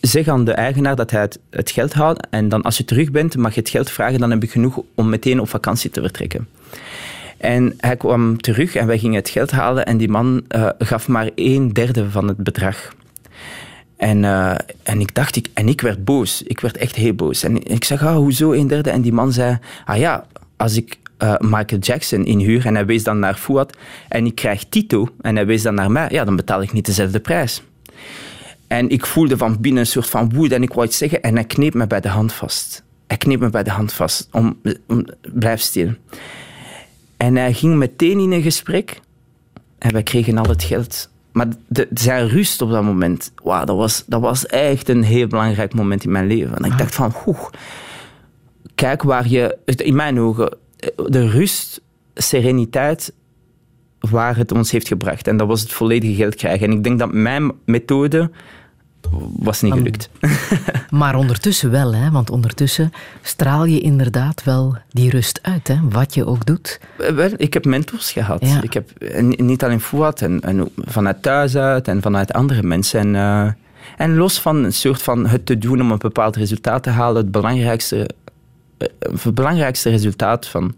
[0.00, 2.26] zeg aan de eigenaar dat hij het, het geld houdt.
[2.30, 4.20] En dan als je terug bent, mag je het geld vragen.
[4.20, 6.48] Dan heb ik genoeg om meteen op vakantie te vertrekken.
[7.36, 9.86] En hij kwam terug en wij gingen het geld halen.
[9.86, 12.92] En die man eh, gaf maar een derde van het bedrag.
[14.02, 16.42] En, eh, en ik dacht, ik, en ik werd boos.
[16.42, 17.42] Ik werd echt heel boos.
[17.42, 18.90] En ik zeg, ah, hoezo een derde?
[18.90, 20.26] En die man zei, ah ja,
[20.56, 23.76] als ik eh, Michael Jackson inhuur en hij wees dan naar Fuad
[24.08, 26.86] en ik krijg Tito en hij wees dan naar mij, ja, dan betaal ik niet
[26.86, 27.62] dezelfde prijs.
[28.66, 31.34] En ik voelde van binnen een soort van woede en ik wou iets zeggen en
[31.34, 32.82] hij kneep me bij de hand vast.
[33.06, 35.90] Hij kneep me bij de hand vast om, om blijf stil.
[37.16, 39.00] En hij ging meteen in een gesprek
[39.78, 41.10] en wij kregen al het geld.
[41.32, 45.26] Maar de, zijn rust op dat moment, wauw, dat, was, dat was echt een heel
[45.26, 46.56] belangrijk moment in mijn leven.
[46.56, 47.48] En ik dacht van, oeh,
[48.74, 50.56] kijk waar je, in mijn ogen,
[51.06, 51.80] de rust,
[52.14, 53.12] sereniteit,
[54.00, 55.26] waar het ons heeft gebracht.
[55.26, 56.66] En dat was het volledige geld krijgen.
[56.66, 58.30] En ik denk dat mijn methode
[59.36, 60.10] was niet gelukt.
[60.90, 62.10] Maar ondertussen wel, hè?
[62.10, 62.92] want ondertussen
[63.22, 65.76] straal je inderdaad wel die rust uit, hè?
[65.90, 66.80] wat je ook doet.
[66.96, 68.46] Wel, ik heb mentors gehad.
[68.46, 68.62] Ja.
[68.62, 73.00] Ik heb, en niet alleen Fouad, en, en vanuit thuis uit en vanuit andere mensen.
[73.00, 73.52] En, eh,
[73.96, 77.22] en los van een soort van het te doen om een bepaald resultaat te halen,
[77.22, 78.08] het belangrijkste,
[78.78, 78.88] eh,
[79.22, 80.74] het belangrijkste resultaat van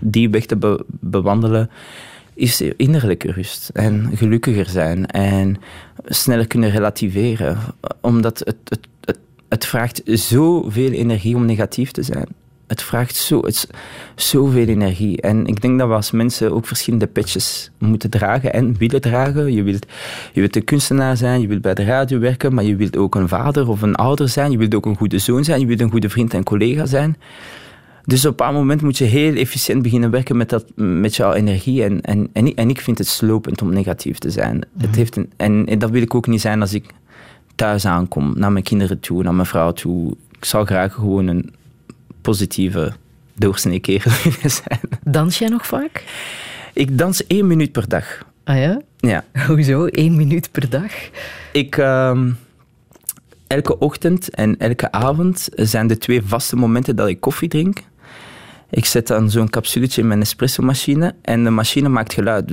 [0.00, 1.70] die weg te be- bewandelen,
[2.36, 5.56] is innerlijke rust en gelukkiger zijn en
[6.04, 7.58] sneller kunnen relativeren.
[8.00, 9.18] Omdat het, het, het,
[9.48, 12.26] het vraagt zoveel energie om negatief te zijn.
[12.66, 13.68] Het vraagt zo, het,
[14.14, 15.20] zoveel energie.
[15.20, 19.52] En ik denk dat we als mensen ook verschillende petjes moeten dragen en willen dragen.
[19.52, 19.86] Je wilt,
[20.32, 23.14] je wilt een kunstenaar zijn, je wilt bij de radio werken, maar je wilt ook
[23.14, 24.50] een vader of een ouder zijn.
[24.50, 27.16] Je wilt ook een goede zoon zijn, je wilt een goede vriend en collega zijn.
[28.06, 31.32] Dus op een bepaald moment moet je heel efficiënt beginnen werken met, dat, met jouw
[31.32, 31.84] energie.
[31.84, 34.64] En, en, en, ik, en ik vind het slopend om negatief te zijn.
[34.78, 36.84] Het heeft een, en, en dat wil ik ook niet zijn als ik
[37.54, 40.16] thuis aankom, naar mijn kinderen toe, naar mijn vrouw toe.
[40.38, 41.54] Ik zou graag gewoon een
[42.20, 42.92] positieve
[43.34, 44.80] doorsnee kerel willen zijn.
[45.04, 46.04] Dans jij nog vaak?
[46.72, 48.24] Ik dans één minuut per dag.
[48.44, 48.80] Ah ja?
[48.96, 49.24] Ja.
[49.48, 49.86] Hoezo?
[49.90, 50.92] Eén minuut per dag?
[51.52, 52.30] Ik, ehm,
[53.46, 57.82] elke ochtend en elke avond zijn de twee vaste momenten dat ik koffie drink.
[58.70, 62.50] Ik zet dan zo'n capsuletje in mijn espresso-machine en de machine maakt geluid.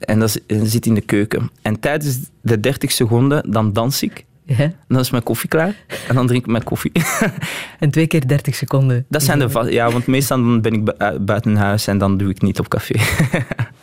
[0.00, 1.50] En dat zit in de keuken.
[1.62, 4.24] En tijdens de 30 seconden dan dans ik.
[4.44, 4.72] Ja.
[4.88, 5.74] Dan is mijn koffie klaar
[6.08, 6.92] en dan drink ik mijn koffie.
[7.78, 9.04] En twee keer 30 seconden.
[9.08, 12.42] Dat zijn de ja, want meestal ben ik eh, buiten huis en dan doe ik
[12.42, 12.94] niet op café.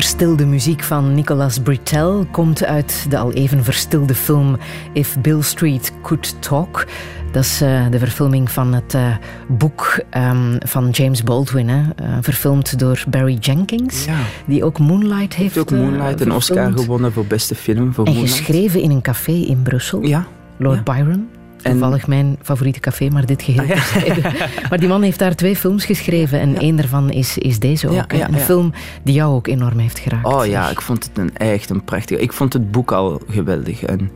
[0.00, 4.56] verstilde muziek van Nicolas Britell komt uit de al even verstilde film
[4.92, 6.86] If Bill Street Could Talk.
[7.32, 9.16] Dat is eh, de verfilming van het eh,
[9.48, 14.18] boek ehm, van James Baldwin, hè, eh, verfilmd door Barry Jenkins, Ja.
[14.46, 17.94] die ook Moonlight heeft heeft ook Moonlight een Oscar gewonnen voor beste film.
[17.94, 18.38] Voor En Moonlight.
[18.38, 20.02] geschreven in een café in Brussel.
[20.02, 20.26] Ja.
[20.58, 20.92] Lord Ja.
[20.94, 21.28] Byron.
[21.62, 24.32] Toevallig mijn favoriete café, maar dit geheel Ah, ja.
[24.70, 28.12] Maar die man heeft daar twee films geschreven en één daarvan is, is deze ook.
[28.12, 30.26] Een film die jou ook enorm heeft geraakt.
[30.26, 30.72] Oh ja, zeg.
[30.72, 32.18] ik vond het een, echt een prachtig.
[32.18, 33.82] Ik vond het boek al geweldig.
[33.82, 34.10] En,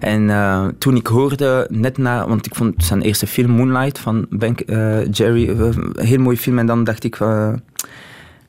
[0.00, 4.26] en eh, toen ik hoorde, net na, want ik vond zijn eerste film Moonlight van
[4.30, 6.58] Bank, eh, Jerry, eh, een heel mooie film.
[6.58, 7.20] En dan dacht ik.
[7.20, 7.52] eh,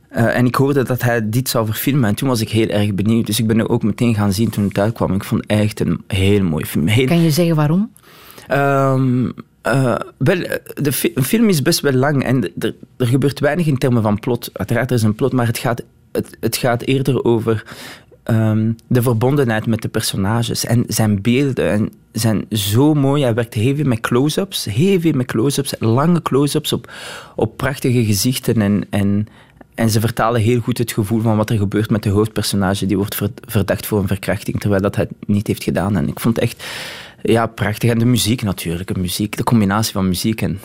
[0.10, 2.10] eh, en ik hoorde dat hij dit zou verfilmen.
[2.10, 3.26] En toen was ik heel erg benieuwd.
[3.26, 5.14] Dus ik ben er ook meteen gaan zien toen het uitkwam.
[5.14, 6.88] Ik vond het echt een heel mooie film.
[6.88, 7.90] Heel, Kan je zeggen waarom?
[9.66, 10.92] Eh, wel, eh, de
[11.24, 14.50] film is best wel lang en er, gebeurt weinig in termen van plot.
[14.54, 17.64] Uiteraard, er is een plot, maar het gaat, het, het gaat eerder over
[18.24, 20.66] ehm, de verbondenheid met de personages.
[20.66, 23.24] En zijn beelden en zijn zo mooi.
[23.24, 26.92] Hij werkt heel veel met close-ups, heel veel met close-ups, lange close-ups op,
[27.36, 28.62] op prachtige gezichten.
[28.62, 29.28] En, en,
[29.76, 32.86] en ze vertalen heel goed het gevoel van wat er gebeurt met de hoofdpersonage.
[32.86, 35.98] Die wordt ver- verdacht voor een verkrachting, terwijl dat hij het niet heeft gedaan.
[35.98, 36.64] En ik vond echt
[37.32, 37.90] ja, prachtig.
[37.90, 38.94] En de muziek natuurlijk.
[38.94, 40.60] De, muziek, de combinatie van muziek en...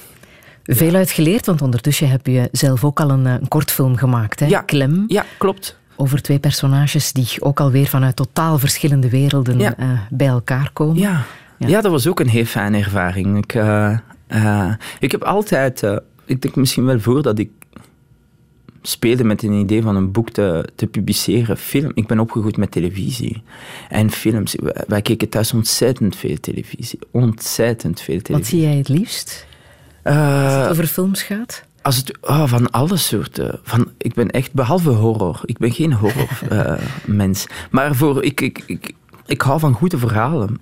[0.64, 4.40] Veel uitgeleerd, want ondertussen heb je zelf ook al een, eh, een kortfilm gemaakt.
[4.40, 4.46] Hè?
[4.46, 4.60] Ja.
[4.60, 5.04] Klem.
[5.06, 5.78] Ja, klopt.
[5.96, 9.76] Over twee personages die ook alweer vanuit totaal verschillende werelden Ja.
[9.76, 10.96] eh, bij elkaar komen.
[10.98, 11.22] Ja.
[11.58, 11.68] Ja.
[11.68, 11.80] Ja.
[11.80, 13.38] dat was ook een heel fijne ervaring.
[13.38, 15.82] Ik, eh, eh, ik heb altijd...
[15.82, 17.50] eh, ik denk misschien wel voordat ik
[18.82, 21.56] speelde met een idee van een boek te, te publiceren.
[21.56, 21.90] Film.
[21.94, 23.42] Ik ben opgegroeid met televisie
[23.88, 24.56] en films.
[24.86, 26.98] Wij, keken thuis ontzettend veel televisie.
[27.10, 28.58] Ontzettend veel Wat televisie.
[28.58, 29.46] zie jij het liefst?
[30.02, 31.64] Eh, Als het over films gaat?
[31.82, 33.60] Als het, oh, van alle soorten.
[33.62, 35.40] Van, ik ben echt, behalve horror.
[35.44, 36.80] Ik ben geen horrormens.
[37.06, 37.46] mens.
[37.70, 38.94] maar voor, ik, ik, ik,
[39.26, 40.60] Ik hou van goede verhalen.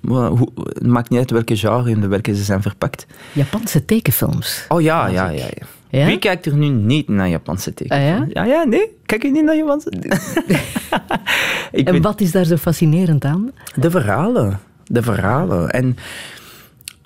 [0.73, 3.07] Het maakt niet uit welke genre in welke ze zijn verpakt.
[3.33, 4.64] Japanse tekenfilms.
[4.69, 5.45] Oh ja, ja, ja.
[5.45, 5.66] ja.
[5.91, 6.07] Ja?
[6.07, 8.01] Wie kijkt er nu niet naar Japanse tekens?
[8.01, 8.26] Ah, ja?
[8.28, 8.45] ja?
[8.45, 8.97] Ja, nee.
[9.07, 9.93] Kijk je niet naar Japanse
[11.72, 13.51] En wat is daar zo fascinerend aan?
[13.74, 14.61] De verhalen.
[14.84, 15.70] De verhalen.
[15.70, 15.97] En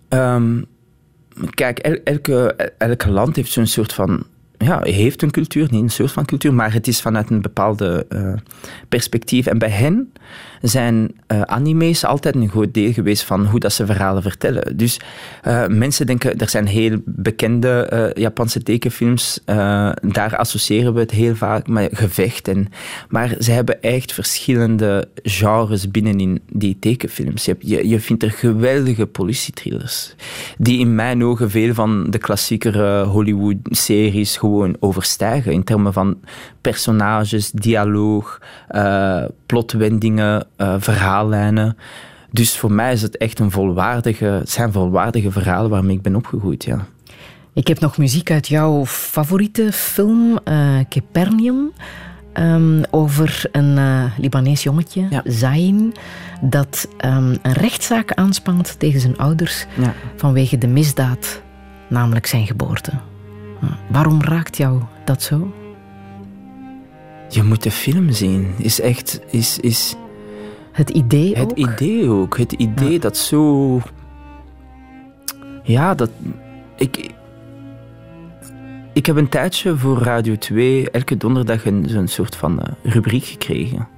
[0.08, 0.62] ehm,
[1.50, 4.24] kijk, el- elke, elke land heeft zo'n soort van.
[4.62, 8.06] Ja, heeft een cultuur, niet een soort van cultuur, maar het is vanuit een bepaalde
[8.08, 8.32] eh,
[8.88, 9.46] perspectief.
[9.46, 10.12] En bij hen
[10.60, 14.76] zijn eh, anime's altijd een groot deel geweest van hoe dat ze verhalen vertellen.
[14.76, 15.00] Dus
[15.42, 19.40] eh, mensen denken, er zijn heel bekende Japanse tekenfilms,
[20.02, 22.48] daar associëren we het heel vaak met gevecht.
[22.48, 22.68] En,
[23.08, 27.44] maar ze hebben echt verschillende genres binnenin die tekenfilms.
[27.44, 30.14] Je, je, je vindt er geweldige politietrillers,
[30.58, 36.20] die in mijn ogen veel van de klassiekere Hollywood-series gewoon overstijgen in termen van
[36.60, 41.76] personages, dialoog, eh, plotwendingen, eh, verhaallijnen.
[42.30, 46.64] Dus voor mij is het echt een volwaardige, zijn volwaardige verhalen waarmee ik ben opgegroeid,
[46.64, 46.86] ja.
[47.54, 50.38] Ik heb nog muziek uit jouw favoriete film,
[52.32, 55.22] ehm, over een eh, Libanees jongetje, Ja.
[55.24, 55.92] Zain,
[56.40, 59.94] dat ehm, een rechtszaak aanspant tegen zijn ouders ja.
[60.16, 61.42] vanwege de misdaad,
[61.88, 62.92] namelijk zijn geboorte.
[63.90, 65.52] Waarom raakt jou dat zo?
[67.28, 68.54] Je moet de film zien.
[68.56, 69.96] Is echt, is, is
[70.72, 71.56] Het idee het ook?
[71.56, 72.38] idee ook.
[72.38, 73.80] Het idee dat zo...
[75.62, 76.10] Ja, dat...
[76.76, 77.10] Ik...
[78.94, 83.24] Ik heb een tijdje voor Radio 2 elke donderdag een, zo'n soort van eh, rubriek
[83.24, 83.88] gekregen.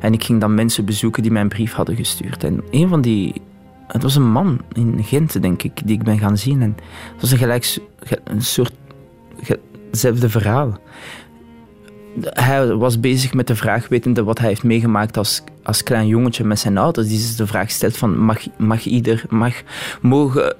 [0.00, 2.44] En ik ging dan mensen bezoeken die mij een brief hadden gestuurd.
[2.44, 3.42] En een van die...
[3.86, 6.62] Het was een man in Gent, denk ik, die ik ben gaan zien.
[6.62, 6.76] En
[7.12, 7.78] het was een, gelijk,
[8.24, 8.72] een soort...
[9.90, 10.80] hetzelfde verhaal.
[12.20, 16.44] Hij was bezig met de vraag, wetende wat hij heeft meegemaakt als, als klein jongetje
[16.44, 17.08] met zijn ouders.
[17.08, 19.24] Die zich de vraag stelt van, mag, mag ieder...
[19.28, 19.62] Mag,
[20.00, 20.56] mogen,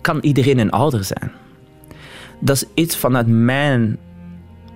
[0.00, 1.32] kan iedereen een ouder zijn?
[2.40, 3.98] Dat is iets vanuit mijn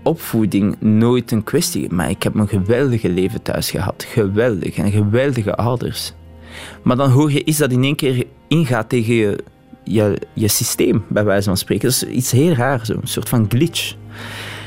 [0.03, 1.93] opvoeding nooit een kwestie.
[1.93, 4.07] Maar ik heb een geweldige leven thuis gehad.
[4.09, 4.77] Geweldig.
[4.77, 6.13] En geweldige ouders.
[6.83, 9.45] Maar dan hoor je iets dat in één keer ingaat tegen je,
[9.87, 11.89] je, je systeem, bij wijze van spreken.
[11.89, 12.93] Dat is iets heel raar, zo.
[12.93, 13.95] een soort van glitch.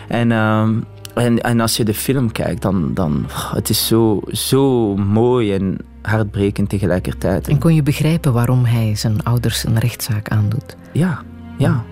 [0.07, 0.79] En, ehm,
[1.13, 5.77] en, en als je de film kijkt, dan, dan het is zo, zo mooi en
[6.01, 7.47] hartbrekend tegelijkertijd.
[7.47, 10.77] En kon je begrijpen waarom hij zijn ouders een rechtszaak aandoet?
[10.93, 11.21] Ja,
[11.57, 11.83] ja.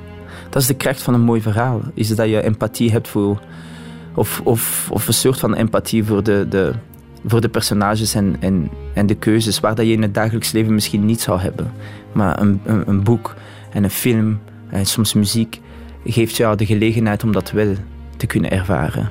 [0.49, 1.81] Dat is de kracht van een mooi verhaal.
[1.93, 3.41] Is dat je empathie hebt voor...
[4.15, 6.73] Of, of, of een soort van empathie voor de, de,
[7.27, 10.73] voor de personages en, en, en de keuzes waar dat je in het dagelijks leven
[10.73, 11.71] misschien niet zou hebben.
[12.11, 13.35] Maar een, een, een boek
[13.71, 15.61] en een film en soms muziek
[16.05, 17.75] geeft jou de gelegenheid om dat wel
[18.17, 19.09] te kunnen ervaren.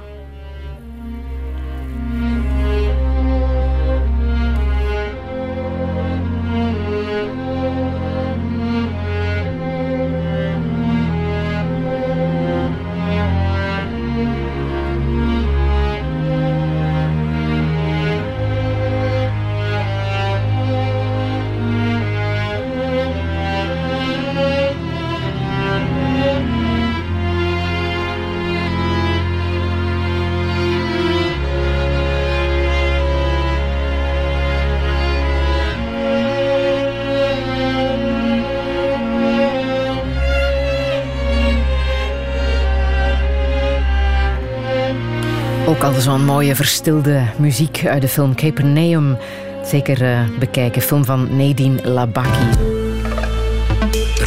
[45.87, 49.19] Ook al zo'n mooie verstilde muziek uit de film Capernaum.
[49.65, 50.83] Zeker eh, bekijken.
[50.83, 52.45] Film van Nadine Labaki.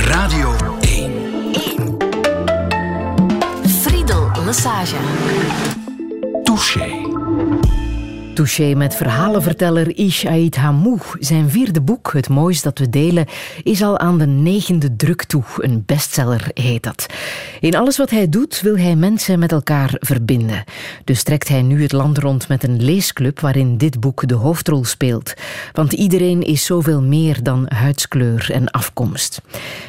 [0.06, 1.12] Radio 1.
[3.82, 4.96] Friedel Lassage.
[8.40, 8.74] Touché.
[8.76, 11.00] Met verhalenverteller Ish Ait Hamou.
[11.20, 13.26] Zijn vierde boek, Het Moois dat we delen,
[13.64, 15.44] is al aan de negende druk toe.
[15.58, 17.06] Een bestseller heet dat.
[17.60, 20.64] In alles wat hij doet wil hij mensen met elkaar verbinden.
[21.04, 24.86] Dus trekt hij nu het land rond met een leesclub waarin dit boek de hoofdrol
[24.86, 25.34] speelt.
[25.74, 29.42] Want iedereen is zoveel meer dan huidskleur en afkomst.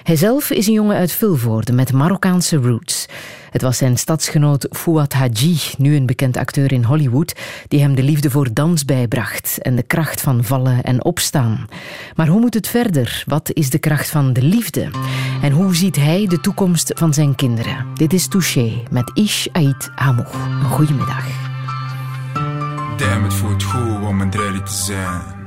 [0.03, 3.07] Hijzelf is een jongen uit Vilvoorde met Marokkaanse roots.
[3.51, 7.35] Het was zijn stadsgenoot Fouad Haji, nu een bekend acteur in Hollywood,
[7.69, 11.67] die hem de liefde voor dans bijbracht en de kracht van vallen en opstaan.
[12.15, 13.23] Maar hoe moet het verder?
[13.27, 14.91] Wat is de kracht van de liefde?
[15.43, 17.87] En hoe ziet hij de toekomst van zijn kinderen?
[17.95, 20.27] Dit is Touché met Ish Ait Hamou.
[20.35, 21.27] Een goedemiddag.
[22.97, 25.40] Damn, het voelt goed om een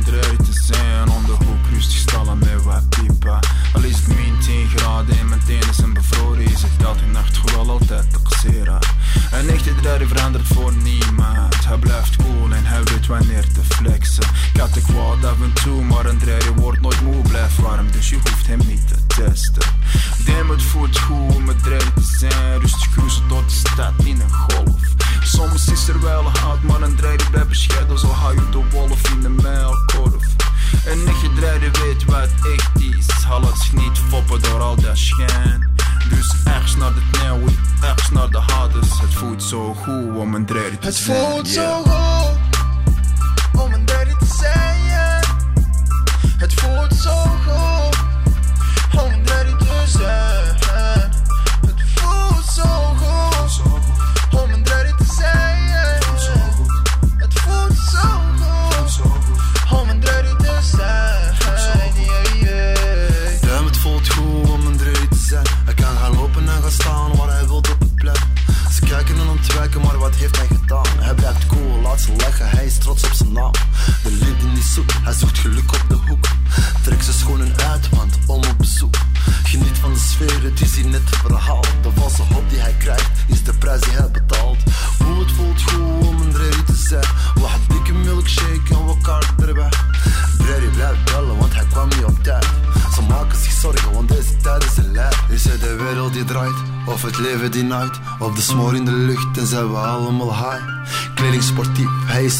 [0.00, 0.40] om te.
[1.16, 3.38] Om de hoek rustig stallen met wat piepen.
[3.72, 7.10] Al is het min 10 graden en mijn tenen zijn bevroren, is het dat in
[7.10, 8.78] nacht gewoon altijd te kasseren.
[9.32, 11.66] Een echte draai verandert voor niemand.
[11.66, 14.24] Hij blijft cool en hij weet wanneer te flexen.
[14.54, 17.90] Ik had de kwaad af en toe, maar een draaier wordt nooit moe, Blijf warm,
[17.90, 19.62] dus je hoeft hem niet te testen.
[20.24, 22.60] Demo het voelt goed om een te zijn.
[22.60, 24.80] Rustig cruisen door de stad in een golf.
[25.32, 27.98] Soms is er wel een haat, maar een drijder blijft bescheiden.
[27.98, 30.26] Zo haal je de wolf in de melkkorf.
[30.86, 33.06] Een nichtje drijder weet wat echt is.
[33.24, 35.74] Haal het niet foppen door al dat schijn.
[36.08, 37.50] Dus ergens naar de nieuwe,
[37.82, 39.00] ergens naar de harders.
[39.00, 41.18] Het voelt zo goed om een drijder te het zijn.
[41.18, 42.38] Het voelt zo goed
[43.62, 45.24] om een drijder te zijn.
[46.38, 47.14] Het voelt zo
[47.46, 47.89] goed.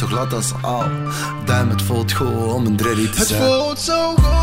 [0.01, 0.85] Zo glad als aal.
[1.45, 3.43] Duim, het voelt goed om een dreddy te Het zijn.
[3.43, 4.40] voelt zo goed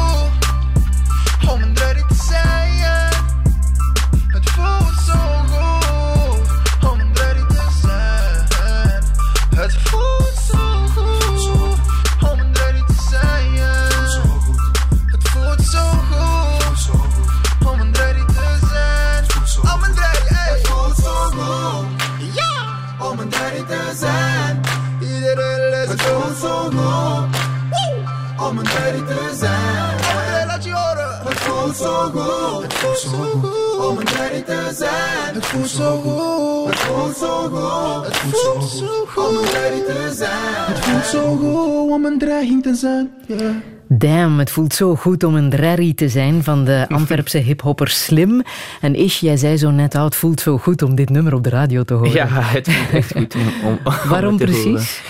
[44.77, 48.43] zo goed om een drarry te zijn van de Antwerpse hiphopper Slim.
[48.81, 51.43] En Ish, jij zei zo net, oh, het voelt zo goed om dit nummer op
[51.43, 52.11] de radio te horen.
[52.11, 55.01] Ja, het voelt echt goed om, om, om Waarom precies?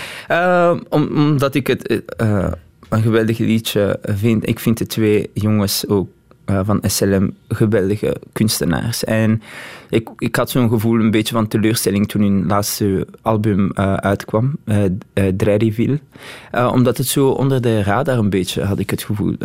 [0.90, 2.48] om, omdat ik het eh,
[2.90, 4.48] een geweldig liedje vind.
[4.48, 6.10] Ik vind de twee jongens ook
[6.48, 9.04] eh, van SLM geweldige kunstenaars.
[9.04, 9.42] En
[9.90, 14.58] ik, ik had zo'n gevoel een beetje van teleurstelling toen hun laatste album eh, uitkwam,
[14.66, 14.84] uh.
[16.52, 19.36] Uh, omdat het zo onder de radar een beetje, had ik het gevoel,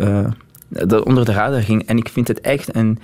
[0.69, 1.85] dat onder de radar ging.
[1.85, 2.99] En ik vind het echt een...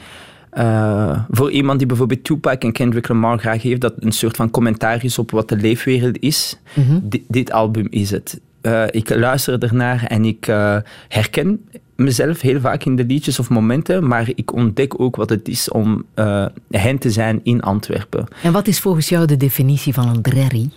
[0.57, 4.51] Uh, voor iemand die bijvoorbeeld Tupac en Kendrick Lamar graag heeft, dat een soort van
[4.51, 6.59] commentaar is op wat de leefwereld is.
[7.03, 8.39] Di- dit album is het.
[8.61, 13.49] Uh, ik luister ernaar en ik uh, herken mezelf heel vaak in de liedjes of
[13.49, 18.27] momenten, maar ik ontdek ook wat het is om uh, hen te zijn in Antwerpen.
[18.43, 20.69] En wat is volgens jou de definitie van een drerry?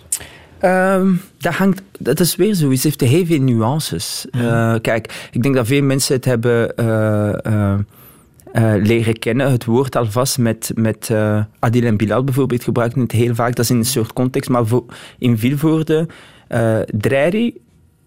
[0.61, 2.69] Um, dat, hangt, dat is weer zo.
[2.69, 4.25] Het heeft heel veel nuances.
[4.31, 4.81] Mm.
[4.81, 7.79] kijk, ik denk dat veel mensen het hebben uh,
[8.83, 9.51] leren kennen.
[9.51, 11.11] Het woord alvast met, met
[11.59, 13.55] Adil en Bilal bijvoorbeeld gebruiken het heel vaak.
[13.55, 14.49] Dat is in een soort context.
[14.49, 14.83] Maar voor,
[15.17, 16.07] in Vilvoorde,
[16.49, 16.79] uh,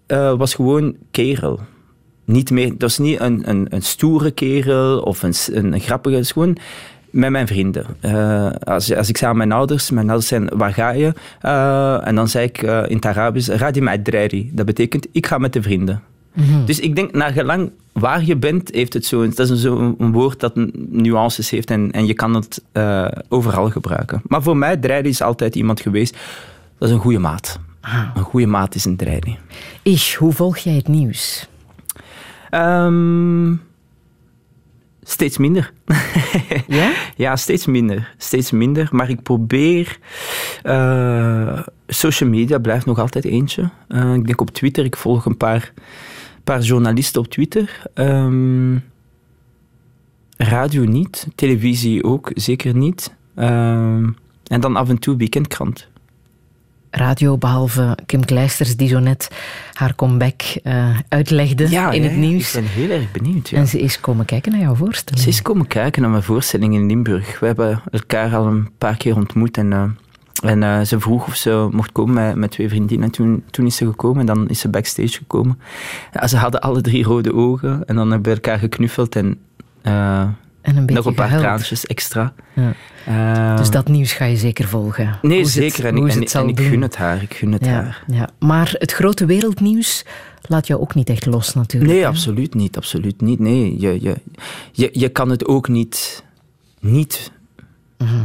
[0.07, 1.59] Dreiri was gewoon kerel.
[2.25, 6.15] Niet meer, dat was niet een, een, een stoere kerel of een, een, een grappige.
[6.15, 6.57] Het is gewoon
[7.09, 7.85] met mijn vrienden.
[8.01, 11.13] Uh, als, als ik zei aan mijn ouders, mijn ouders zijn, waar ga je?
[11.45, 14.49] Uh, en dan zei ik uh, in het Arabisch, radi met Dreiri.
[14.53, 16.03] Dat betekent, ik ga met de vrienden.
[16.33, 16.65] Mm-hmm.
[16.65, 19.29] Dus ik denk, naar gelang waar je bent, heeft het zo.
[19.29, 20.55] Dat is zo een woord dat
[20.89, 22.63] nuances heeft en, en je kan het
[23.29, 24.21] overal gebruiken.
[24.27, 26.17] Maar voor mij, Dreiri is altijd iemand geweest.
[26.77, 27.59] Dat is een goede maat.
[28.15, 29.37] Een goede maat is een Dreiri.
[29.81, 31.47] Ish, hoe volg jij het nieuws?
[32.51, 33.61] Um,
[35.01, 35.73] steeds minder.
[36.67, 36.91] ja?
[37.15, 38.13] Ja, steeds minder.
[38.17, 38.87] Steeds minder.
[38.91, 39.99] Maar ik probeer.
[40.63, 43.69] Uh, social media blijft nog altijd eentje.
[43.87, 44.85] Uh, ik denk op Twitter.
[44.85, 45.73] Ik volg een paar
[46.47, 47.81] paar journalisten op Twitter.
[47.93, 48.83] Um,
[50.37, 53.15] radio niet, televisie ook zeker niet.
[53.35, 55.87] Um, en dan af en toe weekendkrant.
[56.91, 59.27] Radio, behalve Kim Kleisters, die zo net
[59.73, 62.55] haar comeback uh, uitlegde ja, in ja, het nieuws.
[62.55, 63.49] Ik ben heel erg benieuwd.
[63.49, 63.57] Ja.
[63.57, 65.23] En ze is komen kijken naar jouw voorstelling.
[65.23, 67.39] Ze is komen kijken naar mijn voorstelling in Limburg.
[67.39, 69.71] We hebben elkaar al een paar keer ontmoet en...
[69.71, 69.83] Uh,
[70.43, 73.05] en uh, ze vroeg of ze mocht komen met, met twee vriendinnen.
[73.05, 75.59] En toen, toen is ze gekomen en dan is ze backstage gekomen.
[76.13, 79.39] Ja, ze hadden alle drie rode ogen en dan hebben we elkaar geknuffeld en,
[80.67, 81.47] en een nog een paar gehuild.
[81.47, 82.33] traantjes extra.
[82.53, 82.73] Ja.
[83.09, 85.19] Uh, dus dat nieuws ga je zeker volgen?
[85.21, 85.83] Nee, hoe zeker.
[85.83, 87.21] Het, en hoe en, het zal en ik gun het haar.
[87.21, 88.03] Ik gun het ja, haar.
[88.07, 88.29] Ja.
[88.39, 90.05] Maar het grote wereldnieuws
[90.41, 91.91] laat jou ook niet echt los natuurlijk.
[91.91, 92.07] Nee, hè?
[92.07, 92.77] absoluut niet.
[92.77, 93.39] Absoluut niet.
[93.39, 94.15] Nee, je, je,
[94.71, 96.23] je, je kan het ook niet,
[96.79, 97.31] niet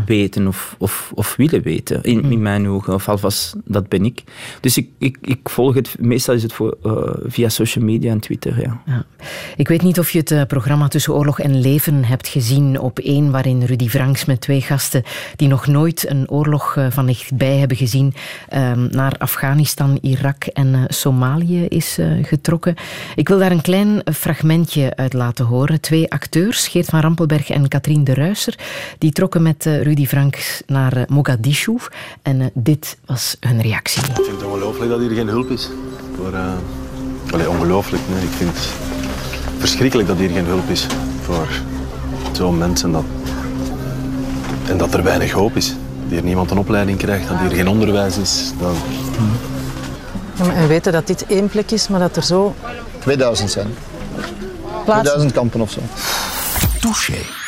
[0.06, 2.94] weten of, of, of willen weten, in, in mijn ogen.
[2.94, 4.22] Of alvast, dat ben ik.
[4.60, 6.92] Dus ik, ik, ik volg het, meestal is het voor, eh,
[7.24, 8.82] via social media en Twitter, ja.
[8.86, 9.04] Ja.
[9.56, 12.98] Ik weet niet of je het eh, programma Tussen Oorlog en Leven hebt gezien op
[12.98, 15.02] één, waarin Rudy Franks met twee gasten
[15.36, 18.14] die nog nooit een oorlog eh, van dichtbij hebben gezien,
[18.48, 22.74] ehm, naar Afghanistan, Irak en Somalië is getrokken.
[23.16, 25.80] Ik wil daar een klein fragmentje uit laten horen.
[25.80, 28.58] Twee acteurs, Geert van Rampelberg en Katrien de Ruiser,
[28.98, 31.76] die trokken met eh, Rudy Franks naar eh, Mogadishu.
[32.22, 34.02] En eh, dit was hun reactie.
[34.02, 35.70] Ik vind het ongelooflijk dat hier geen hulp is.
[36.16, 36.52] Voor, eh
[37.32, 38.22] allee, ongelooflijk, nee.
[38.22, 38.68] Ik vind het
[39.58, 40.86] verschrikkelijk dat hier geen hulp is
[41.22, 41.48] voor
[42.32, 42.92] zo'n mensen.
[42.92, 43.04] Dat...
[44.68, 45.68] En dat er weinig hoop is.
[45.68, 45.76] Dat
[46.08, 48.52] hier niemand een opleiding krijgt, dat hier geen onderwijs is.
[48.58, 48.76] Dat...
[50.34, 52.54] Ja, en weten dat dit één plek is, maar dat er zo
[52.98, 53.74] 2000 zijn.
[54.84, 54.84] plaatsen...
[54.84, 55.80] 2000 kampen of zo.
[56.80, 57.41] Touché.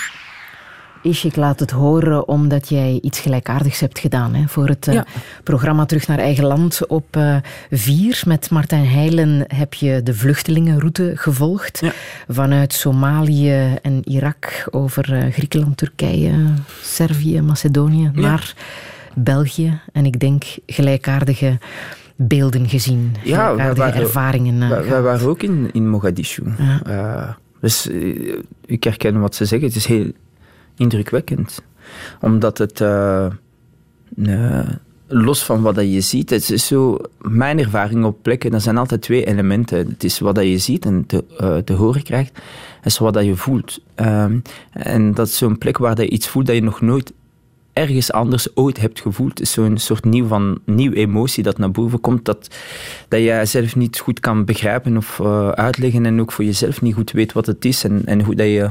[1.04, 4.34] Ish, ik laat het horen omdat jij iets gelijkaardigs hebt gedaan.
[4.34, 5.00] Hè, voor het eh,
[5.42, 7.36] programma Terug naar Eigen Land op eh
[7.70, 8.22] 4.
[8.26, 11.80] Met Martijn Heijlen heb je de vluchtelingenroute gevolgd.
[11.80, 11.92] Ja.
[12.28, 16.32] Vanuit Somalië en Irak over eh, Griekenland, Turkije,
[16.82, 18.54] Servië, Macedonië naar
[19.14, 19.80] België.
[19.92, 21.58] En ik denk gelijkaardige
[22.16, 23.14] beelden gezien.
[23.22, 24.68] Ja, waren- ervaringen.
[24.68, 26.42] Wij, waren ook in, in Mogadishu.
[27.60, 27.88] Dus
[28.66, 29.68] ik herken wat ze zeggen.
[29.68, 30.12] Het is heel
[30.76, 31.62] indrukwekkend.
[32.20, 32.80] Omdat het...
[32.80, 33.26] eh,
[34.24, 34.68] eh,
[35.06, 36.98] los van wat dat je ziet, het is zo...
[37.18, 39.78] Mijn ervaring op plekken, dat zijn altijd twee elementen.
[39.78, 42.32] Het is wat dat je ziet en te, eh, te horen krijgt.
[42.80, 43.80] En is wat dat je voelt.
[43.94, 44.38] Ehm,
[44.70, 47.12] en dat is zo'n plek waar je iets voelt dat je nog nooit
[47.72, 49.40] ergens anders ooit hebt gevoeld.
[49.40, 52.48] Is zo'n soort nieuw, van, nieuw emotie dat naar boven komt, dat,
[53.08, 55.20] dat jij zelf niet goed kan begrijpen of
[55.54, 58.46] uitleggen en ook voor jezelf niet goed weet wat het is en, en hoe dat
[58.46, 58.70] je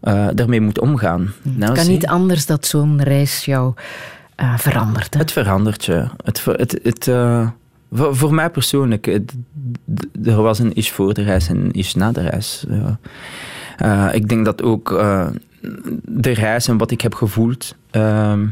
[0.00, 1.32] eh, daarmee moet omgaan.
[1.42, 3.74] Nou, Het kan niet anders dat zo'n reis jou
[4.34, 5.14] eh, verandert.
[5.14, 5.20] Hè?
[5.20, 6.06] Het verandert je.
[6.24, 7.48] Het, het, het, eh,
[7.92, 9.34] voor, voor mij persoonlijk, het-
[10.24, 12.64] er was een is voor de reis en een is na de reis.
[12.68, 12.98] Ja.
[14.12, 14.88] Ik denk dat ook
[16.04, 18.46] de reis en wat ik heb gevoeld ehm,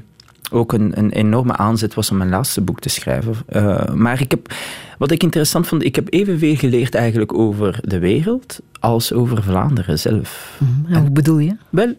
[0.51, 3.35] ook een, een enorme aanzet was om mijn laatste boek te schrijven.
[3.47, 4.55] Eh, maar ik heb,
[4.99, 9.99] wat ik interessant vond, ik heb evenveel geleerd eigenlijk over de wereld als over Vlaanderen
[9.99, 10.59] zelf.
[10.59, 10.95] Mhm.
[10.95, 11.57] En hoe bedoel je?
[11.69, 11.95] Wel,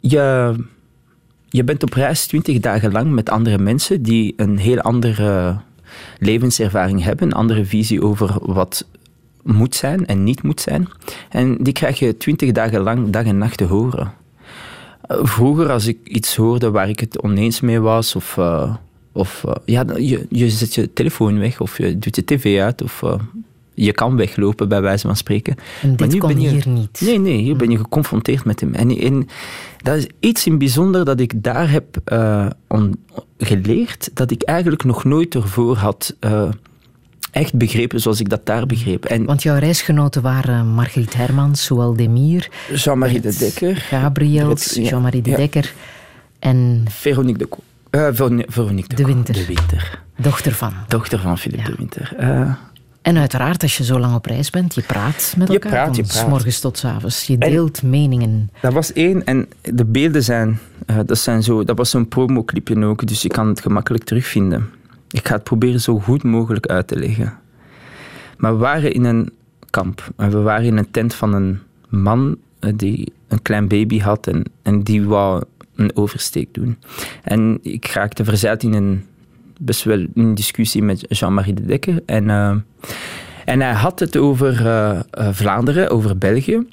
[0.00, 0.54] je,
[1.48, 5.56] je bent op reis twintig dagen lang met andere mensen die een heel andere
[6.18, 8.86] levenservaring hebben, een andere visie over wat
[9.42, 10.88] moet zijn en niet moet zijn.
[11.28, 14.12] En die krijg je twintig dagen lang dag en nacht te horen.
[15.08, 18.74] Vroeger, als ik iets hoorde waar ik het oneens mee was, of, eh,
[19.12, 22.82] of eh, ja, je, je zet je telefoon weg, of je doet je tv uit,
[22.82, 23.14] of eh,
[23.74, 25.56] je kan weglopen, bij wijze van spreken.
[25.82, 27.00] En dit Maar nu kon ben je- hier niet.
[27.04, 28.74] Nee, nee, hier ben je geconfronteerd met hem.
[28.74, 29.28] En, en
[29.82, 31.84] dat is iets in bijzonder dat ik daar heb
[32.68, 32.94] on-
[33.38, 36.16] geleerd, dat ik eigenlijk nog nooit ervoor had
[37.34, 39.04] echt begrepen zoals ik dat daar begreep.
[39.04, 45.22] En Want jouw reisgenoten waren Margriet Hermans, Soual Demir, Jean-Marie de Dekker, Gabriels, ja, Jean-Marie
[45.22, 45.36] de.
[45.36, 45.72] Dekker
[46.38, 47.48] en Veronique de,
[47.98, 49.34] eh, Veron- Veronique de, Winter.
[49.34, 50.72] de Winter, dochter van.
[50.88, 52.12] dochter van Philippe de Winter.
[52.18, 52.52] Eh,
[53.02, 55.70] En uiteraard, als je zo lang op reis bent, je praat met Je elkaar.
[55.70, 56.26] praat, je van praat.
[56.26, 57.26] s morgens tot s avonds.
[57.26, 58.50] Je En- deelt meningen.
[58.60, 59.24] Dat was één.
[59.24, 60.58] En de beelden zijn...
[60.86, 64.68] eh, dat, zijn zo, dat was zo'n promoclipje ook, dus je kan het gemakkelijk terugvinden.
[65.14, 67.38] Ik ga het proberen zo goed mogelijk uit te leggen.
[68.36, 69.30] Maar we waren in een
[69.70, 70.08] kamp.
[70.16, 74.26] En we waren in een tent van een man eh, die een klein baby had
[74.26, 75.42] en, en die wou
[75.74, 76.78] een oversteek doen.
[77.22, 79.04] En ik raakte verzeild in een
[79.60, 82.02] best wel een discussie met Jean-Marie de Dekker.
[82.06, 82.56] En, eh,
[83.44, 85.00] en hij had het over eh,
[85.30, 86.66] Vlaanderen, over België.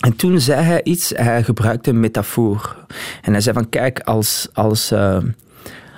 [0.00, 2.76] En toen zei hij iets, hij gebruikte een metafoor.
[3.22, 4.92] En hij zei van, kijk, als, als,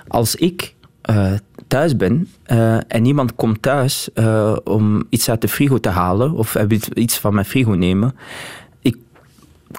[0.07, 0.77] als ik
[1.09, 1.33] eh,
[1.67, 6.31] thuis ben eh, en iemand komt thuis eh, om iets uit de frigo te halen,
[6.31, 6.55] of
[6.93, 8.15] iets van mijn frigo nemen,
[8.81, 8.97] ik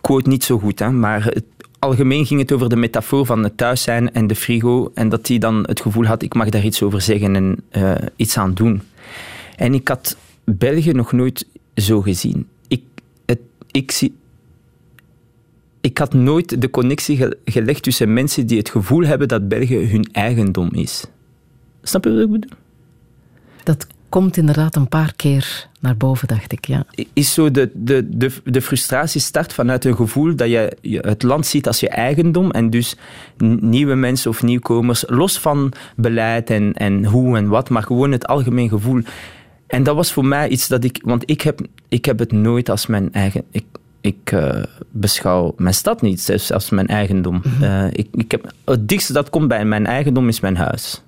[0.00, 1.44] quote niet zo goed, hè, maar het,
[1.78, 5.28] algemeen ging het over de metafoor van het thuis zijn en de frigo, en dat
[5.28, 7.58] hij dan het gevoel had, ik mag daar iets over zeggen en
[8.16, 8.82] iets aan doen.
[9.56, 12.46] En ik had België nog nooit zo gezien.
[12.68, 12.82] Ik,
[13.26, 14.14] het, ik, zie,
[15.80, 19.86] ik had nooit de connectie ge- gelegd tussen mensen die het gevoel hebben dat België
[19.86, 21.04] hun eigendom is.
[21.82, 22.58] Snap je wat ik bedoel?
[23.64, 26.66] Dat komt inderdaad een paar keer naar boven, dacht ik.
[26.66, 26.84] Ja.
[27.12, 31.46] Is zo de, de, de, de frustratie start vanuit een gevoel dat je, het land
[31.46, 32.96] ziet als je eigendom en dus
[33.60, 38.26] nieuwe mensen of nieuwkomers, los van beleid en, en hoe en wat, maar gewoon het
[38.26, 39.02] algemeen gevoel.
[39.66, 42.68] En dat was voor mij iets dat ik, want ik heb, ik heb het nooit
[42.68, 43.44] als mijn eigen.
[43.50, 43.64] Ik,
[44.00, 47.42] ik eh, beschouw mijn stad niet zelfs als mijn eigendom.
[47.60, 51.02] Eh, ik, ik heb, het dichtste dat komt bij mijn eigendom is mijn huis.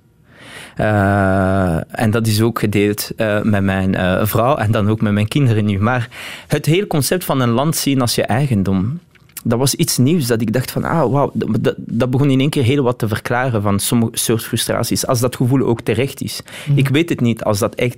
[0.75, 5.13] Eh, en dat is ook gedeeld eh, met mijn eh, vrouw en dan ook met
[5.13, 5.79] mijn kinderen nu.
[5.79, 6.09] Maar
[6.47, 8.99] het hele concept van een land zien als je eigendom,
[9.43, 12.49] dat was iets nieuws dat ik dacht van, ah, wauw, dat, dat begon in één
[12.49, 16.41] keer heel wat te verklaren van sommige soort frustraties, als dat gevoel ook terecht is.
[16.75, 17.97] Ik weet het niet als dat echt,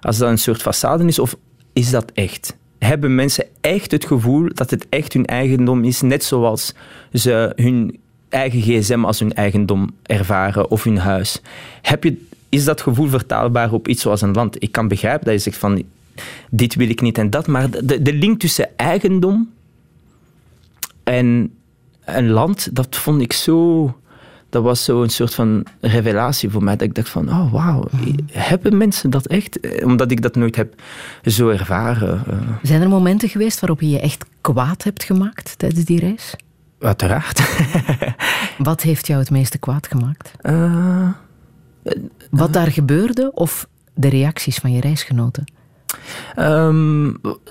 [0.00, 1.36] als dat een soort façade is of
[1.72, 2.56] is dat echt?
[2.78, 6.74] Hebben mensen echt het gevoel dat het echt hun eigendom is, net zoals
[7.12, 8.00] ze hun
[8.30, 11.40] eigen gsm als hun eigendom ervaren of hun huis?
[11.82, 14.62] Heb je, is dat gevoel vertaalbaar op iets zoals een land?
[14.62, 15.82] Ik kan begrijpen dat je zegt van,
[16.50, 19.50] dit wil ik niet en dat, maar de, de link tussen eigendom
[21.04, 21.52] en
[22.04, 23.94] een land, dat vond ik zo...
[24.48, 26.76] Dat was zo'n soort van revelatie voor mij.
[26.76, 27.84] Dat ik dacht van, oh wauw,
[28.32, 29.60] hebben mensen dat echt?
[29.60, 30.74] Eh, Omdat ik dat nooit heb
[31.24, 32.22] zo ervaren.
[32.26, 36.34] eh, Zijn er momenten geweest waarop je je echt kwaad hebt gemaakt tijdens die reis?
[36.80, 37.40] Uiteraard.
[38.58, 40.32] Wat heeft jou het meeste kwaad gemaakt?
[40.40, 41.08] Eh,
[42.30, 45.44] Wat daar gebeurde of de reacties van je reisgenoten?
[46.34, 47.04] Ehm,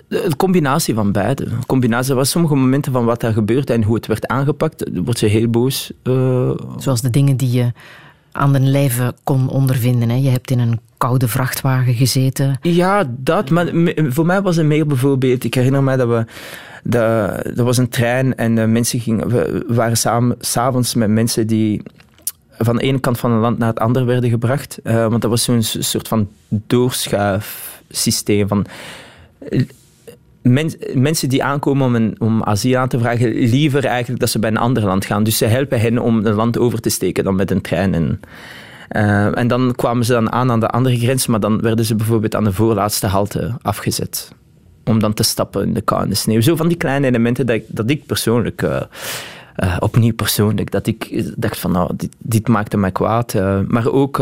[0.08, 1.46] een combinatie van beide.
[1.46, 4.84] Een combinatie was sommige momenten van wat daar gebeurde en hoe het werd aangepakt.
[4.94, 5.92] Wordt ze heel boos.
[6.04, 7.72] eh, Zoals de dingen die je
[8.32, 10.10] aan den lijve kon ondervinden.
[10.10, 10.16] Hè?
[10.16, 12.58] Je hebt in een koude vrachtwagen gezeten.
[12.62, 13.50] Ja, dat.
[13.50, 15.44] Maar me- voor mij was het meer bijvoorbeeld...
[15.44, 16.26] Ik herinner mij dat we...
[16.84, 21.48] Dat, er was een trein en de mensen gingen, we waren samen s'avonds met mensen
[21.48, 21.82] die
[22.58, 24.80] van de ene kant van een land naar het andere werden gebracht.
[24.84, 28.66] Eh, want dat was zo'n soort van doorschuifsysteem van...
[30.42, 34.50] men- mensen die aankomen om, om asiel aan te vragen, liever eigenlijk dat ze bij
[34.50, 35.24] een ander land gaan.
[35.24, 37.94] Dus ze helpen hen om een land over te steken dan met een trein.
[37.94, 38.20] En,
[38.88, 41.96] eh, en dan kwamen ze dan aan aan de andere grens, maar dan werden ze
[41.96, 44.32] bijvoorbeeld aan de voorlaatste halte afgezet.
[44.86, 46.42] Om dan te stappen in de kou de sneeuw.
[46.42, 48.82] Zo van die kleine elementen dat ik, dat ik persoonlijk, eh,
[49.80, 53.34] opnieuw persoonlijk, dat ik dacht van nou, dit, dit maakte mij kwaad.
[53.68, 54.20] maar ook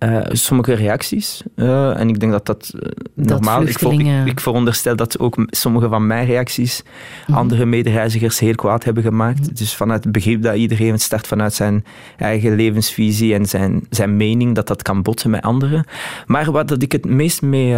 [0.00, 1.42] eh, sommige reacties.
[1.56, 5.46] eh, en ik denk dat dat eh, normaal ik, voor- ik, ik veronderstel dat ook
[5.46, 6.82] sommige van mijn reacties
[7.30, 9.56] andere medereizigers heel kwaad hebben gemaakt.
[9.58, 11.84] Dus vanuit het begrip dat iedereen het start vanuit zijn
[12.16, 15.84] eigen levensvisie en zijn, zijn mening, dat dat kan botsen met anderen.
[16.26, 17.76] Maar wat dat ik het meest mee,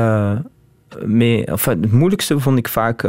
[1.05, 3.05] mee of het moeilijkste vond ik vaak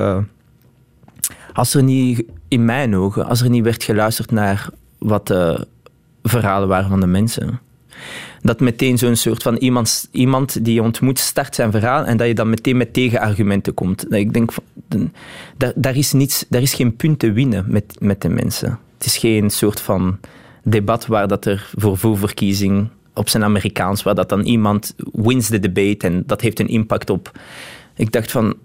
[1.53, 5.67] als er niet, in mijn ogen, als er niet werd geluisterd naar wat de
[6.23, 7.59] verhalen waren van de mensen.
[8.43, 12.27] Dat meteen zo'n soort van iemand, iemand die je ontmoet start zijn verhaal en dat
[12.27, 14.13] je dan meteen met tegenargumenten komt.
[14.13, 14.51] Ik denk,
[14.87, 15.09] de-
[15.57, 18.79] daar, daar, is niets, daar is geen punt te winnen met, met de mensen.
[18.97, 20.19] Het is geen soort van
[20.63, 25.59] debat waar dat er voor voorverkiezing op zijn Amerikaans, waar dat dan iemand wins the
[25.59, 27.31] debate en dat heeft een impact op.
[27.95, 28.55] Ik dacht van,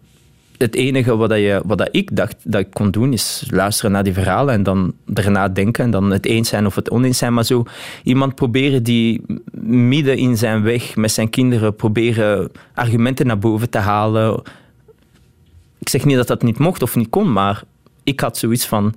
[0.59, 4.13] het enige wat, je, wat ik dacht dat ik kon doen, is luisteren naar die
[4.13, 7.35] verhalen en dan daarna denken en dan het eens zijn of het oneens zijn.
[7.35, 7.65] Maar zo
[8.03, 9.23] iemand proberen die
[9.63, 14.43] midden in zijn weg met zijn kinderen proberen argumenten naar boven te halen.
[15.79, 17.63] Ik zeg niet dat dat niet mocht of niet kon, maar
[18.05, 18.95] ik had zoiets van...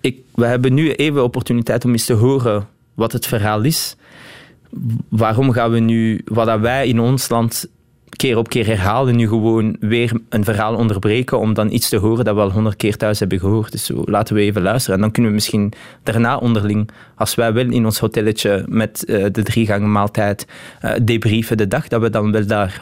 [0.00, 3.96] Ik, we hebben nu even opportuniteit om eens te horen wat het verhaal is.
[5.08, 7.68] Waarom gaan we nu, wat dat wij in ons land
[8.20, 12.24] keer op keer herhalen, nu gewoon weer een verhaal onderbreken om dan iets te horen
[12.24, 13.72] dat we al honderd keer thuis hebben gehoord.
[13.72, 14.96] Dus laten we even luisteren.
[14.96, 19.24] En dan kunnen we misschien daarna onderling, als wij wel in ons hotelletje met eh,
[19.32, 20.46] de drie gangen maaltijd
[20.80, 22.80] eh, debriefen de dag, dat we dan wel daar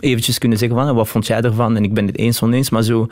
[0.00, 1.76] eventjes kunnen zeggen van, wat vond jij ervan?
[1.76, 3.08] En ik ben het eens oneens, maar zo...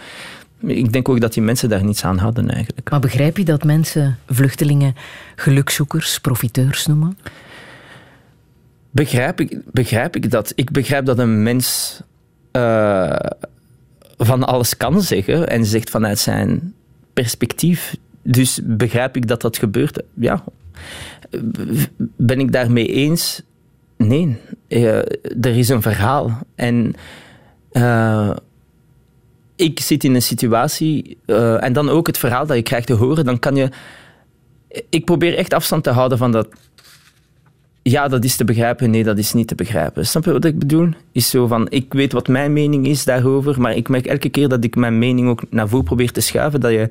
[0.67, 2.91] Ik denk ook dat die mensen daar niets aan hadden eigenlijk.
[2.91, 4.95] Maar begrijp je dat mensen vluchtelingen
[5.35, 7.19] gelukzoekers, profiteurs noemen?
[8.95, 10.53] Begrijp ik, begrijp ik dat?
[10.55, 12.01] Ik begrijp dat een mens
[12.51, 13.17] eh,
[14.17, 16.75] van alles kan zeggen en zegt vanuit zijn
[17.13, 17.97] perspectief.
[18.23, 20.03] Dus begrijp ik dat dat gebeurt?
[20.15, 20.45] Ja.
[22.17, 23.43] Ben ik daarmee eens?
[23.97, 24.37] Nee.
[24.69, 24.97] Eh,
[25.41, 26.39] er is een verhaal.
[26.55, 26.95] En
[27.71, 28.31] eh,
[29.57, 31.19] ik zit in een situatie,
[31.61, 33.69] en dan ook het verhaal dat je krijgt te horen, dan kan je.
[34.89, 36.49] Ik probeer echt afstand te houden van dat
[37.87, 40.07] ja, dat is te begrijpen, nee, dat is niet te begrijpen.
[40.07, 40.89] Snap je wat ik bedoel?
[41.13, 44.49] Is zo van, ik weet wat mijn mening is daarover, maar ik merk elke keer
[44.49, 46.91] dat ik mijn mening ook naar voren probeer te schuiven, dat je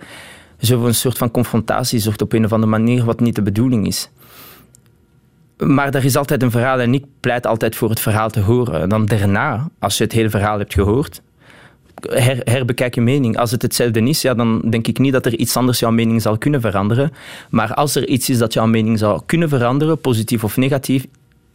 [0.59, 3.41] zo voor een soort van confrontatie zorgt op een of andere manier, wat niet de
[3.41, 4.09] bedoeling is.
[5.57, 8.81] Maar er is altijd een verhaal en ik pleit altijd voor het verhaal te horen.
[8.81, 11.21] En dan daarna, als je het hele verhaal hebt gehoord,
[12.09, 13.38] her, herbekijk je mening.
[13.38, 16.21] Als het hetzelfde is, ja, dan denk ik niet dat er iets anders jouw mening
[16.21, 17.11] zal kunnen veranderen.
[17.49, 21.05] Maar als er iets is dat jouw mening zou kunnen veranderen, positief of negatief,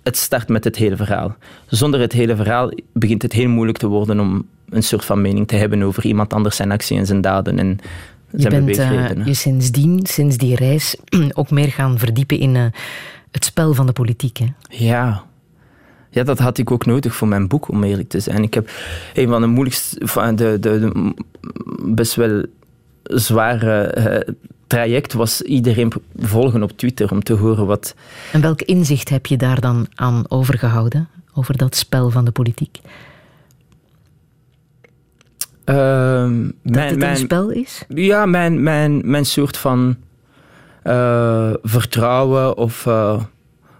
[0.02, 1.36] het start met het hele verhaal.
[1.66, 5.48] Zonder het hele verhaal begint het heel moeilijk te worden om een soort van mening
[5.48, 7.78] te hebben over iemand anders zijn actie en zijn daden en
[8.30, 9.26] Je zijn bent eh, beweegredenen.
[9.26, 10.96] je sindsdien, sinds die reis,
[11.34, 12.62] ook meer gaan verdiepen in eh,
[13.30, 14.36] het spel van de politiek.
[14.36, 14.46] Hè?
[14.68, 15.24] Ja.
[16.18, 18.42] Ja, dat had ik ook nodig voor mijn boek, om eerlijk te zijn.
[18.42, 18.70] Ik heb
[19.14, 21.14] een van de moeilijkste, van de, de, de
[21.82, 22.44] best wel
[23.02, 24.34] zware eh,
[24.66, 27.94] traject was iedereen volgen op Twitter om te horen wat.
[28.32, 32.78] En welk inzicht heb je daar dan aan overgehouden, over dat spel van de politiek?
[35.64, 37.84] Ehm, Dat mijn, dit een spel is?
[37.88, 39.96] Ja, mijn, mijn, mijn soort van
[40.82, 43.22] eh, vertrouwen of eh,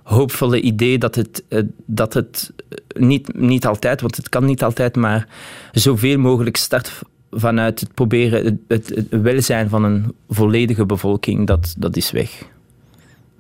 [0.09, 2.53] hoopvolle idee dat het, eh, dat het
[2.97, 5.29] niet, niet altijd, want het kan niet altijd, maar
[5.73, 11.75] zoveel mogelijk start vanuit het proberen het, het, het welzijn van een volledige bevolking, dat,
[11.79, 12.43] dat is weg.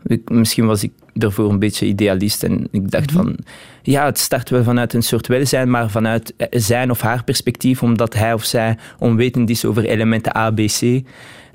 [0.06, 3.36] Ik, misschien was ik daarvoor een beetje idealist en ik dacht van,
[3.82, 8.14] ja, het start wel vanuit een soort welzijn, maar vanuit zijn of haar perspectief, omdat
[8.14, 11.02] hij of zij onwetend is over elementen A, B, C,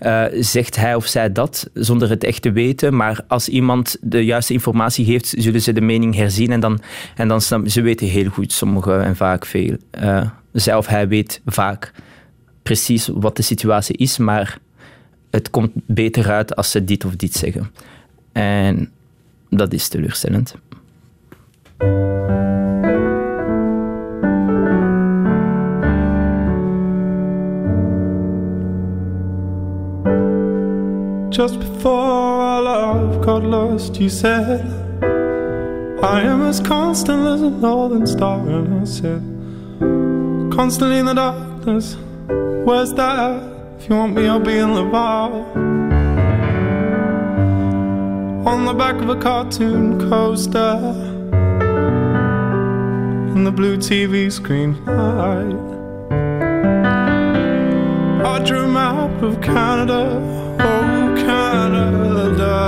[0.03, 2.95] eh, zegt hij of zij dat zonder het echt te weten.
[2.95, 6.79] Maar als iemand de juiste informatie geeft, zullen ze de mening herzien en dan,
[7.15, 9.77] en dan ze weten heel goed, sommigen en vaak veel.
[9.89, 11.91] Eh, zij of hij weet vaak
[12.63, 14.57] precies wat de situatie is, maar
[15.29, 17.71] het komt beter uit als ze dit of dit zeggen.
[18.31, 18.91] En
[19.49, 20.55] dat is teleurstellend.
[31.33, 34.61] Just before our love got lost, you said,
[36.03, 38.47] I am as constant as a northern star.
[38.47, 39.19] And I said,
[40.53, 41.95] Constantly in the darkness,
[42.67, 43.41] where's that?
[43.79, 45.33] If you want me, I'll be in Laval.
[48.47, 50.77] On the back of a cartoon coaster,
[53.35, 55.57] in the blue TV screen light.
[58.23, 60.19] I drew a map of Canada,
[60.59, 62.61] oh Canada.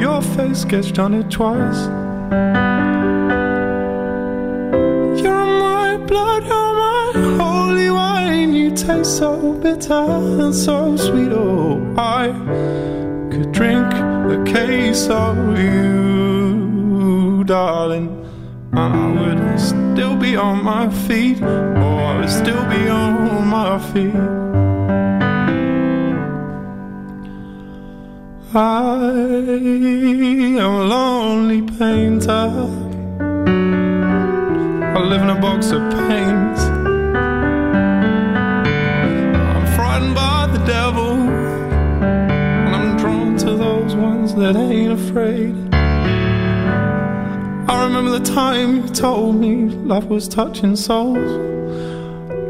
[0.00, 1.88] Your face sketched on it twice.
[5.22, 8.52] You're my blood, you're my holy wine.
[8.52, 11.32] You taste so bitter and so sweet.
[11.32, 12.32] Oh, I
[13.30, 18.08] could drink a case of you, darling.
[18.74, 18.76] I
[19.12, 21.38] would still be on my feet.
[21.42, 24.00] Oh, I would still be on my I
[30.36, 32.50] am a lonely painter.
[34.96, 36.62] I live in a box of paints.
[39.44, 41.12] I'm frightened by the devil.
[41.12, 45.54] And I'm drawn to those ones that ain't afraid.
[47.70, 51.53] I remember the time you told me love was touching souls.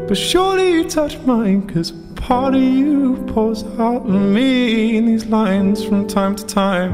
[0.07, 5.25] But surely you touch mine, cause part of you pours out of me in these
[5.25, 6.93] lines from time to time.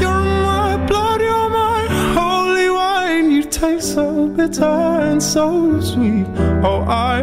[0.00, 1.86] You're my blood, you're my
[2.18, 3.30] holy wine.
[3.30, 6.26] You taste so bitter and so sweet.
[6.64, 7.22] Oh, I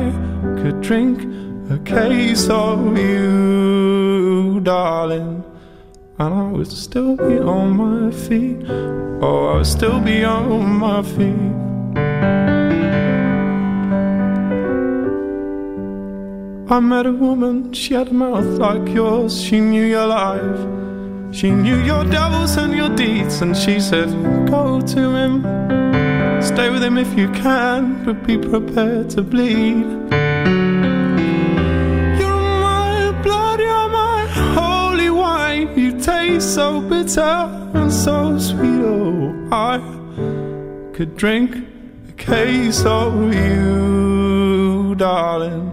[0.61, 1.19] could drink
[1.69, 5.43] a case of you, darling.
[6.19, 8.65] And I would still be on my feet.
[9.21, 11.66] Oh, I would still be on my feet.
[16.69, 19.41] I met a woman, she had a mouth like yours.
[19.41, 20.59] She knew your life.
[21.33, 23.41] She knew your devils and your deeds.
[23.41, 24.09] And she said,
[24.49, 25.43] Go to him.
[26.41, 29.85] Stay with him if you can, but be prepared to bleed.
[32.19, 34.27] You're my blood, you're my
[34.59, 35.69] holy wine.
[35.79, 38.81] You taste so bitter and so sweet.
[38.83, 39.79] Oh, I
[40.93, 41.55] could drink
[42.09, 45.71] a case of you, darling.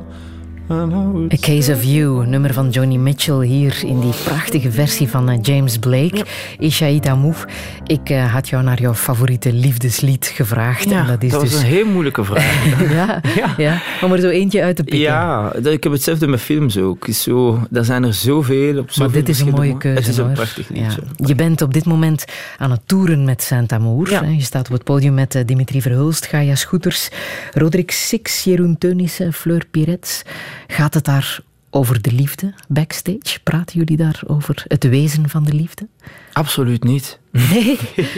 [0.70, 5.38] A Case of You, nummer van Johnny Mitchell hier in die prachtige versie van eh,
[5.42, 6.24] James Blake.
[6.58, 7.44] Ishaïd Amouf,
[7.86, 10.90] ik eh, had jou naar jouw favoriete liefdeslied gevraagd.
[10.90, 11.52] Ja, en dat is dat dus...
[11.52, 12.80] was een heel moeilijke vraag.
[12.98, 13.20] ja,
[13.56, 13.82] ja.
[14.02, 15.00] om er zo eentje uit te pikken.
[15.00, 17.08] Ja, ik heb hetzelfde met films ook.
[17.08, 19.98] Is Zo, er zijn er zoveel op Maar zoveel dit is een mooie keuze.
[19.98, 20.34] Het is een hoor.
[20.34, 20.84] prachtig liedje.
[20.84, 21.26] Ja.
[21.26, 22.24] Je bent op dit moment
[22.58, 24.30] aan het toeren met Saint-Amour.
[24.30, 27.08] Je staat op het podium met eh, Dimitri Verhulst, Gaia Scooters,
[27.52, 30.22] Roderick Six, Jeroen Teunissen, Fleur Pirets.
[30.66, 33.40] Gaat het daar over de liefde backstage?
[33.42, 35.86] Praten jullie daar over het wezen van de liefde?
[36.32, 37.18] Absoluut niet.
[37.30, 37.78] Nee?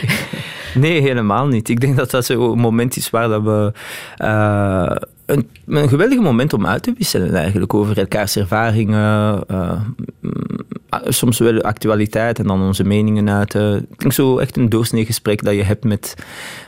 [0.75, 1.69] Nee, helemaal niet.
[1.69, 3.71] Ik denk dat dat zo'n moment is waar dat we...
[4.17, 4.95] eh,
[5.25, 9.43] een, een geweldig moment om uit te wisselen eigenlijk over elkaars ervaringen.
[9.47, 9.81] eh,
[10.89, 13.87] soms wel actualiteit en dan onze meningen uiten.
[13.89, 16.13] Ik denk zo echt een doorsnee gesprek dat je hebt met,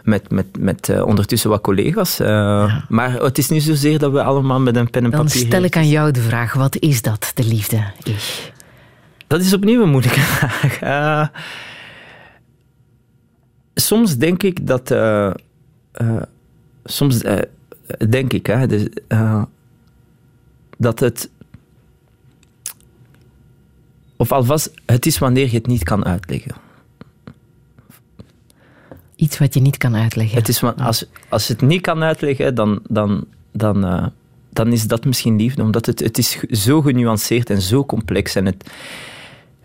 [0.03, 2.19] met, met, met eh, ondertussen wat collega's.
[2.19, 5.45] Eh, Maar het is niet zozeer dat we allemaal met een pen en Dan papier...
[5.45, 7.83] stel ik aan jou de vraag, wat is dat, de liefde?
[8.03, 8.51] Ich?
[9.27, 10.79] Dat is opnieuw een moeilijke vraag.
[10.79, 11.27] Eh,
[13.73, 14.95] soms denk ik dat.
[16.83, 17.21] soms
[18.09, 18.87] denk ik hè, dus,
[20.77, 21.29] dat het.
[24.21, 26.55] Of alvast, het is wanneer je het niet kan uitleggen.
[29.15, 30.37] Iets wat je niet kan uitleggen.
[30.37, 34.05] Het is, als, als je het niet kan uitleggen, dan, dan, dan, eh,
[34.49, 35.61] dan is dat misschien liefde.
[35.61, 38.35] Omdat het, het is zo genuanceerd en zo complex.
[38.35, 38.69] En het,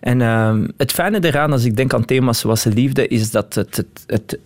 [0.00, 3.54] en ehm, het fijne eraan, als ik denk aan thema's zoals de liefde, is dat
[3.54, 4.38] het, het, het,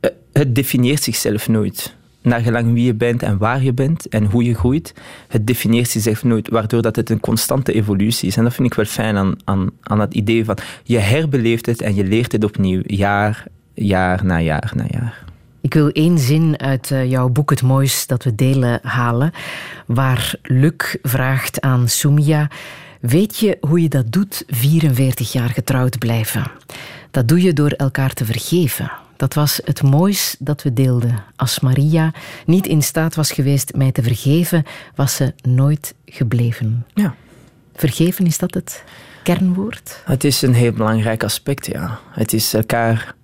[0.00, 1.96] het, het definieert zichzelf nooit.
[2.22, 4.94] Naar gelang wie je bent en waar je bent en hoe je groeit,
[5.28, 8.36] het definieert zichzelf nooit, waardoor dat het een constante evolutie is.
[8.36, 11.80] En dat vind ik wel fijn aan, aan, aan het idee van, je herbeleeft het
[11.82, 15.24] en je leert het opnieuw, jaar, jaar na jaar na jaar.
[15.62, 19.32] Ik wil één zin uit eh, jouw boek Het Moois dat we delen halen,
[19.86, 22.50] waar Luc vraagt aan Sumia,
[23.00, 26.50] weet je hoe je dat doet, 44 jaar getrouwd blijven?
[27.10, 28.90] Dat doe je door elkaar te vergeven.
[29.22, 31.22] Dat was het moois dat we deelden.
[31.36, 32.12] Als Maria
[32.46, 36.86] niet in staat was geweest mij te vergeven, was ze nooit gebleven.
[36.94, 37.14] Ja.
[37.74, 38.84] Vergeven, is dat het
[39.22, 40.02] kernwoord?
[40.04, 41.98] Het is een heel belangrijk aspect, ja.
[42.10, 43.14] Het is elkaar.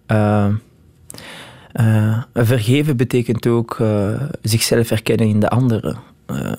[1.73, 5.97] eh, vergeven betekent ook eh, zichzelf herkennen in de andere.
[6.27, 6.53] Eh,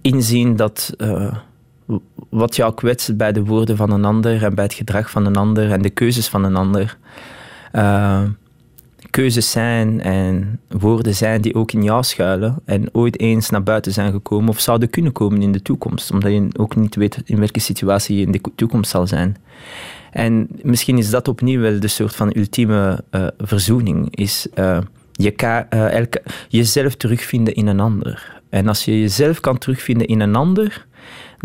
[0.00, 0.94] inzien dat
[2.28, 5.36] wat jou kwetst bij de woorden van een ander en bij het gedrag van een
[5.36, 6.96] ander en de keuzes van een ander.
[7.72, 8.22] eh,
[9.10, 13.92] keuzes zijn en woorden zijn die ook in jou schuilen en ooit eens naar buiten
[13.92, 17.38] zijn gekomen of zouden kunnen komen in de toekomst, omdat je ook niet weet in
[17.38, 19.36] welke situatie je in de toekomst zal zijn.
[20.10, 24.78] En misschien is dat opnieuw wel de soort van ultieme eh, verzoening, is eh,
[25.12, 26.08] je
[26.48, 28.40] jezelf terugvinden in een ander.
[28.48, 30.86] En als je jezelf kan terugvinden in een ander,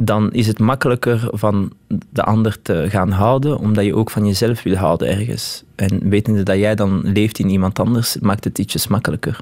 [0.01, 1.71] dan is het makkelijker van
[2.09, 5.63] de ander te gaan houden, omdat je ook van jezelf wil houden ergens.
[5.75, 9.39] En wetende dat jij dan leeft in iemand anders, maakt het ietsjes makkelijker.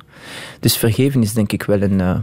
[0.59, 2.01] Dus vergeven is denk ik wel een...
[2.01, 2.17] eh,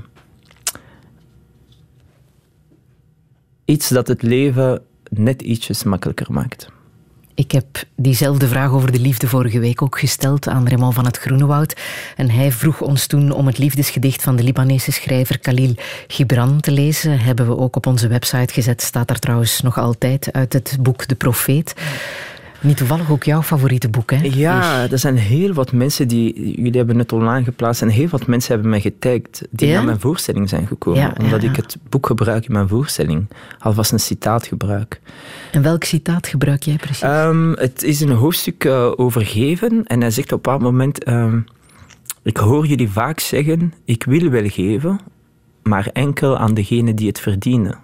[3.64, 6.68] iets dat het leven net ietsjes makkelijker maakt.
[7.34, 7.66] Ik heb
[7.96, 11.80] diezelfde vraag over de liefde vorige week ook gesteld aan Raymond van het Groenewoud.
[12.16, 15.74] En hij vroeg ons toen om het liefdesgedicht van de Libanese schrijver Khalil
[16.06, 17.18] Gibran te lezen.
[17.20, 18.82] Hebben we ook op onze website gezet.
[18.82, 21.74] Staat daar trouwens nog altijd uit het boek De Profeet.
[22.64, 24.18] Niet toevallig ook jouw favoriete boek, hè?
[24.22, 26.54] Ja, er zijn heel wat mensen die...
[26.62, 29.74] Jullie hebben het online geplaatst en heel wat mensen hebben mij getagd die Ja?
[29.74, 31.00] naar mijn voorstelling zijn gekomen.
[31.00, 31.48] Ja, omdat ja.
[31.50, 33.28] ik het boek gebruik in mijn voorstelling.
[33.58, 35.00] Alvast een citaat gebruik.
[35.52, 37.02] En welk citaat gebruik jij precies?
[37.02, 41.04] Ehm, het is een hoofdstuk eh, over geven en hij zegt op een bepaald moment...
[41.04, 41.40] ehm,
[42.22, 45.00] ik hoor jullie vaak zeggen, ik wil wel geven,
[45.62, 47.83] maar enkel aan degenen die het verdienen.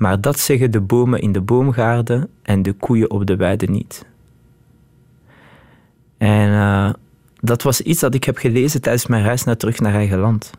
[0.00, 4.06] Maar dat zeggen de bomen in de boomgaarden en de koeien op de weide niet.
[6.18, 6.90] En eh,
[7.40, 10.50] dat was iets dat ik heb gelezen tijdens mijn reis naar terug naar eigen land.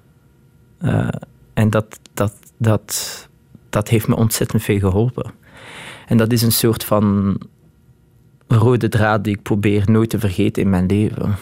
[0.77, 1.07] Eh,
[1.53, 3.27] en dat, dat, dat,
[3.69, 5.31] dat heeft me ontzettend veel geholpen.
[6.07, 7.37] En dat is een soort van
[8.47, 11.35] rode draad die ik probeer nooit te vergeten in mijn leven.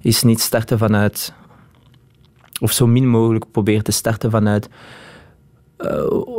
[0.00, 1.32] Is niet starten vanuit,
[2.60, 4.68] of zo min mogelijk proberen te starten vanuit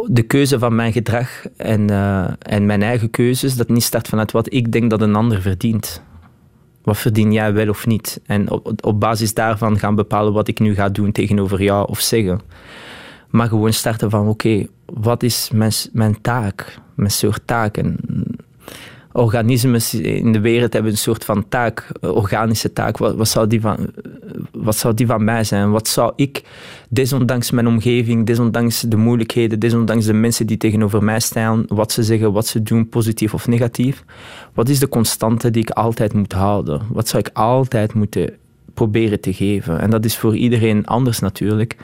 [0.07, 3.55] de keuze van mijn gedrag en, eh, en mijn eigen keuzes.
[3.55, 6.03] Dat niet start vanuit wat ik denk dat een ander verdient.
[6.83, 8.21] Wat verdien jij wel of niet?
[8.25, 11.99] En op, op basis daarvan gaan bepalen wat ik nu ga doen tegenover jou of
[11.99, 12.41] zeggen.
[13.29, 16.79] Maar gewoon starten van, oké, wat is mijn, mijn taak?
[16.95, 17.77] Mijn soort taak.
[17.77, 17.97] En
[19.17, 22.97] organismes in de wereld hebben een soort van taak, eh, organische taak.
[22.97, 23.77] Wat, zou die van,
[24.51, 25.71] wat zou die van mij zijn?
[25.71, 26.43] Wat zou ik,
[26.89, 32.03] desondanks mijn omgeving, desondanks de moeilijkheden, desondanks de mensen die tegenover mij staan, wat ze
[32.03, 34.03] zeggen, wat ze doen, positief of negatief,
[34.53, 36.81] wat is de constante die ik altijd moet houden?
[36.91, 38.33] Wat zou ik altijd moeten
[38.73, 39.79] proberen te geven?
[39.79, 41.75] En dat is voor iedereen anders natuurlijk.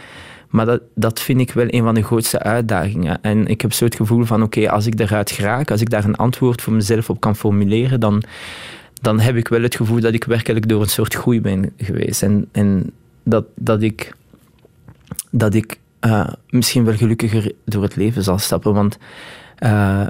[0.53, 3.21] Maar dat, dat vind ik wel een van de grootste uitdagingen.
[3.21, 6.03] En ik heb zo het gevoel van, oké, als ik eruit geraak, als ik daar
[6.03, 8.23] een antwoord voor mezelf op kan formuleren, dan,
[9.01, 12.23] dan heb ik wel het gevoel dat ik werkelijk door een soort groei ben geweest.
[12.23, 12.91] En, en
[13.23, 14.15] dat, dat ik,
[15.29, 18.73] dat ik eh, misschien wel gelukkiger door het leven zal stappen.
[18.73, 18.97] Want
[19.55, 20.07] eh, eh,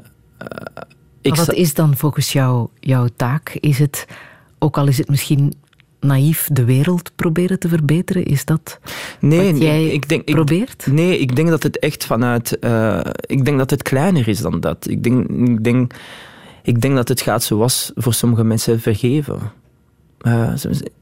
[1.22, 3.57] ik wat is dan volgens jou jouw taak?
[3.60, 4.06] Is het,
[4.60, 5.53] ook al is het misschien
[6.04, 8.26] naïef de wereld proberen te verbeteren?
[8.26, 8.80] Is dat
[9.20, 10.88] Nee, wat jij nee, ik denk, ik- probeert?
[10.92, 12.60] nee, ik denk dat het echt vanuit.
[12.60, 14.88] eh, ik denk dat het kleiner is dan dat.
[14.90, 15.94] Ik denk, ik denk,
[16.64, 19.40] ik denk dat het gaat zoals voor sommige mensen vergeven.
[20.22, 20.54] Eh,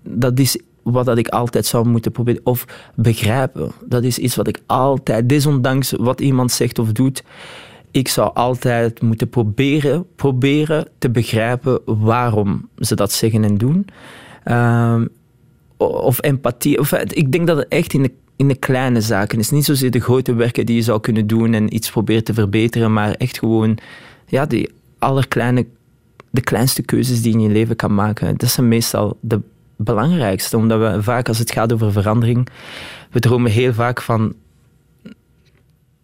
[0.03, 2.41] dat is wat dat ik altijd zou moeten proberen.
[2.43, 2.65] Of
[2.95, 3.71] begrijpen.
[3.85, 7.23] Dat is iets wat ik altijd, desondanks wat iemand zegt of doet,
[7.91, 13.85] ik zou altijd moeten proberen, proberen te begrijpen waarom ze dat zeggen en doen.
[14.43, 15.05] Ehm,
[15.77, 16.79] of empathie.
[16.79, 19.49] Of, eh, ik denk dat het echt in de, in de kleine zaken is.
[19.49, 22.93] Niet zozeer de grote werken die je zou kunnen doen en iets proberen te verbeteren,
[22.93, 23.77] maar echt gewoon
[24.27, 24.69] ja, die
[24.99, 25.65] allerkleine,
[26.29, 28.37] de kleinste keuzes die je in je leven kan maken.
[28.37, 29.39] Dat zijn meestal de
[29.75, 32.47] belangrijkste, omdat we vaak, als het gaat over verandering,
[33.11, 34.33] we dromen heel vaak van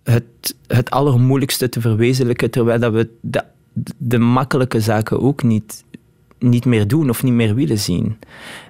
[0.03, 3.43] het, het allermoeilijkste te verwezenlijken, terwijl dat we de,
[3.97, 5.83] de makkelijke zaken ook niet,
[6.39, 8.17] niet meer doen of niet meer willen zien.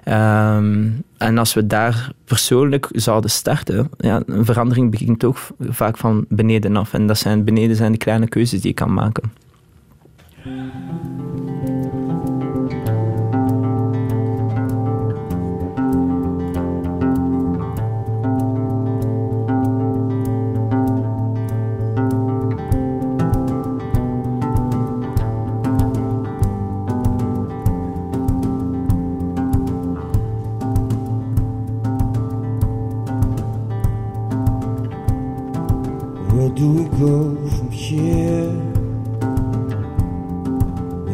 [0.04, 0.86] Ehm,
[1.16, 6.76] en als we daar persoonlijk zouden starten, ja, een verandering begint ook vaak van beneden
[6.76, 6.92] af.
[6.92, 9.32] En dat zijn, beneden zijn de kleine keuzes die je kan maken.
[36.98, 38.50] Go from here?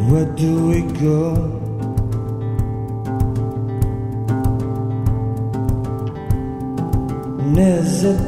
[0.09, 1.35] Where do we go?
[7.41, 8.19] And is it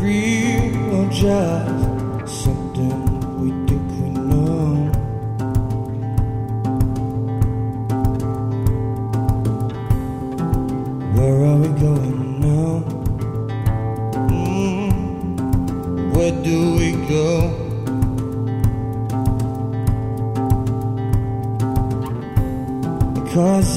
[0.00, 1.79] real or just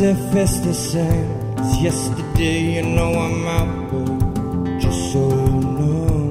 [0.06, 6.24] It's the same as yesterday, you know I'm out, but just so you know.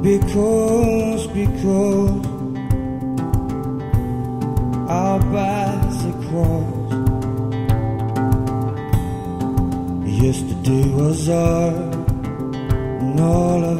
[0.00, 2.26] Because, because
[4.88, 6.92] our paths crossed.
[10.06, 11.74] Yesterday was our
[13.02, 13.71] and all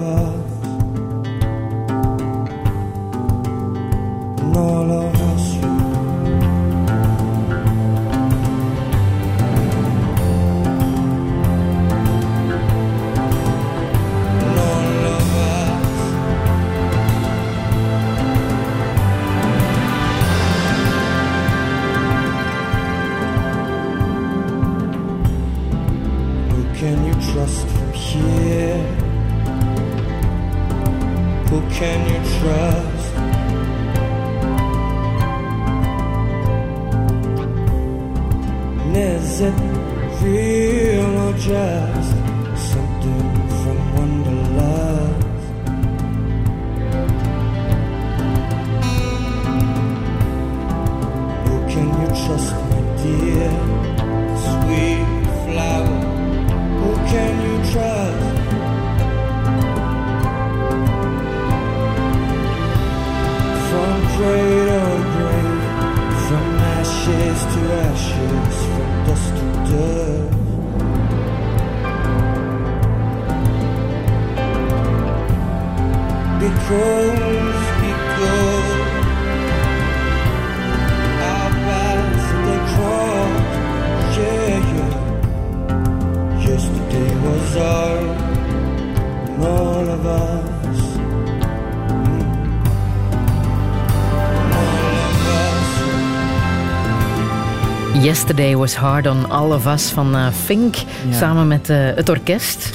[98.23, 101.13] Yesterday was hard on all of us van eh, Fink, Ja.
[101.13, 102.71] samen met eh, het orkest.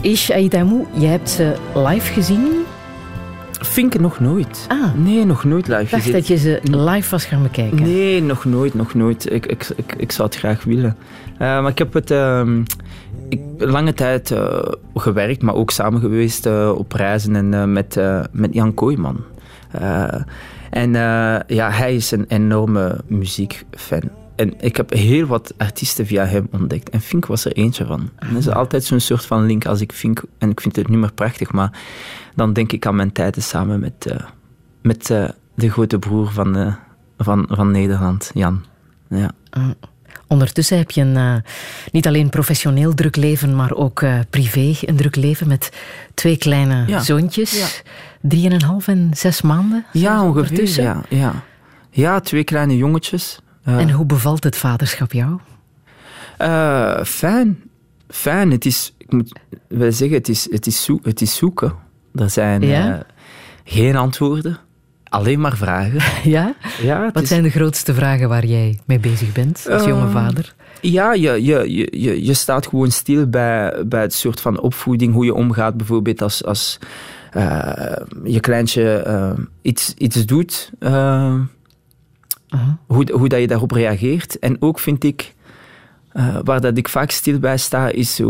[0.00, 2.64] Ish Aïdamou, jij hebt ze live gezien.
[3.52, 4.64] Fink nog nooit.
[4.68, 4.94] Ah.
[4.94, 6.18] Nee, nog nooit live Ik dacht gezien.
[6.18, 7.82] dat je ze live was gaan bekijken.
[7.82, 9.32] Nee, nog nooit, nog nooit.
[9.32, 10.96] Ik, ik, ik, ik zou het graag willen.
[11.32, 12.62] Eh, maar ik heb het ehm,
[13.28, 14.34] ik, lange tijd
[14.94, 18.00] gewerkt, maar ook samen geweest op reizen en met,
[18.32, 19.24] met Jan Kooijman.
[20.70, 20.92] En
[21.46, 24.20] ja, hij is een enorme muziekfan.
[24.36, 26.90] En ik heb heel wat artiesten via hem ontdekt.
[26.90, 28.10] En Fink was er eentje van.
[28.18, 30.22] En dat is altijd zo'n soort van link als ik Fink...
[30.38, 31.78] En ik vind het nummer prachtig, maar
[32.34, 34.16] dan denk ik aan mijn tijden samen met, eh,
[34.82, 36.74] met eh, de grote broer van, eh,
[37.18, 38.64] van, van Nederland, Jan.
[39.08, 39.30] Ja.
[40.26, 41.42] Ondertussen heb je een
[41.90, 45.72] niet alleen professioneel druk leven, maar ook privé een druk leven met
[46.14, 47.00] twee kleine Ja.
[47.00, 47.58] zoontjes.
[47.58, 47.66] Ja.
[48.20, 49.84] Drieënhalf en zes maanden?
[49.92, 50.82] Ja, ongeveer.
[50.82, 51.42] Ja, ja.
[51.90, 53.40] ja, twee kleine jongetjes.
[53.64, 55.38] En hoe bevalt het vaderschap jou?
[56.38, 57.62] eh, fijn.
[58.08, 58.50] Fijn.
[58.50, 59.32] Het is, ik moet
[59.68, 61.74] wel zeggen, het is, het is, zoek, het is zoeken.
[62.14, 62.94] Er zijn Ja?
[62.94, 63.00] eh,
[63.64, 64.58] geen antwoorden,
[65.04, 66.00] alleen maar vragen.
[66.30, 66.54] Ja?
[67.12, 70.54] Wat is- zijn de grootste vragen waar jij mee bezig bent als jonge vader?
[70.80, 75.24] Ja, je, je, je, je, staat gewoon stil bij, bij het soort van opvoeding, hoe
[75.24, 76.78] je omgaat bijvoorbeeld als, als
[77.30, 80.70] eh, je kleintje iets, iets doet,
[82.86, 84.38] hoe, hoe dat je daarop reageert.
[84.38, 85.34] En ook vind ik,
[86.12, 88.20] eh, waar dat ik vaak stil bij sta, is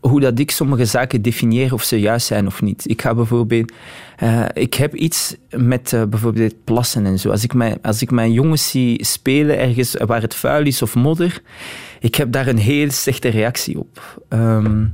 [0.00, 2.90] hoe dat ik sommige zaken definieer of ze juist zijn of niet.
[2.90, 3.72] Ik ga bijvoorbeeld,
[4.16, 7.30] eh, ik heb iets met eh, bijvoorbeeld plassen en zo.
[7.30, 10.94] Als ik, mijn, als ik mijn jongens zie spelen ergens waar het vuil is of
[10.94, 11.42] modder,
[12.00, 14.22] ik heb daar een heel slechte reactie op.
[14.28, 14.84] Ehm,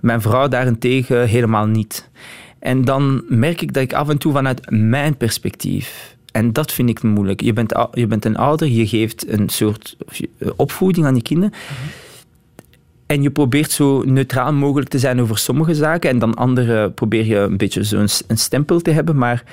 [0.00, 2.08] mijn vrouw daarentegen helemaal niet.
[2.58, 6.16] En dan merk ik dat ik af en toe vanuit mijn perspectief.
[6.32, 7.40] En dat vind ik moeilijk.
[7.40, 9.96] Je bent, je bent een ouder, je geeft een soort
[10.38, 11.54] eh, opvoeding aan je kinderen.
[13.06, 16.10] En je probeert zo neutraal mogelijk te zijn over sommige zaken.
[16.10, 19.16] En dan andere probeer je een beetje zo'n een stempel te hebben.
[19.16, 19.44] Maar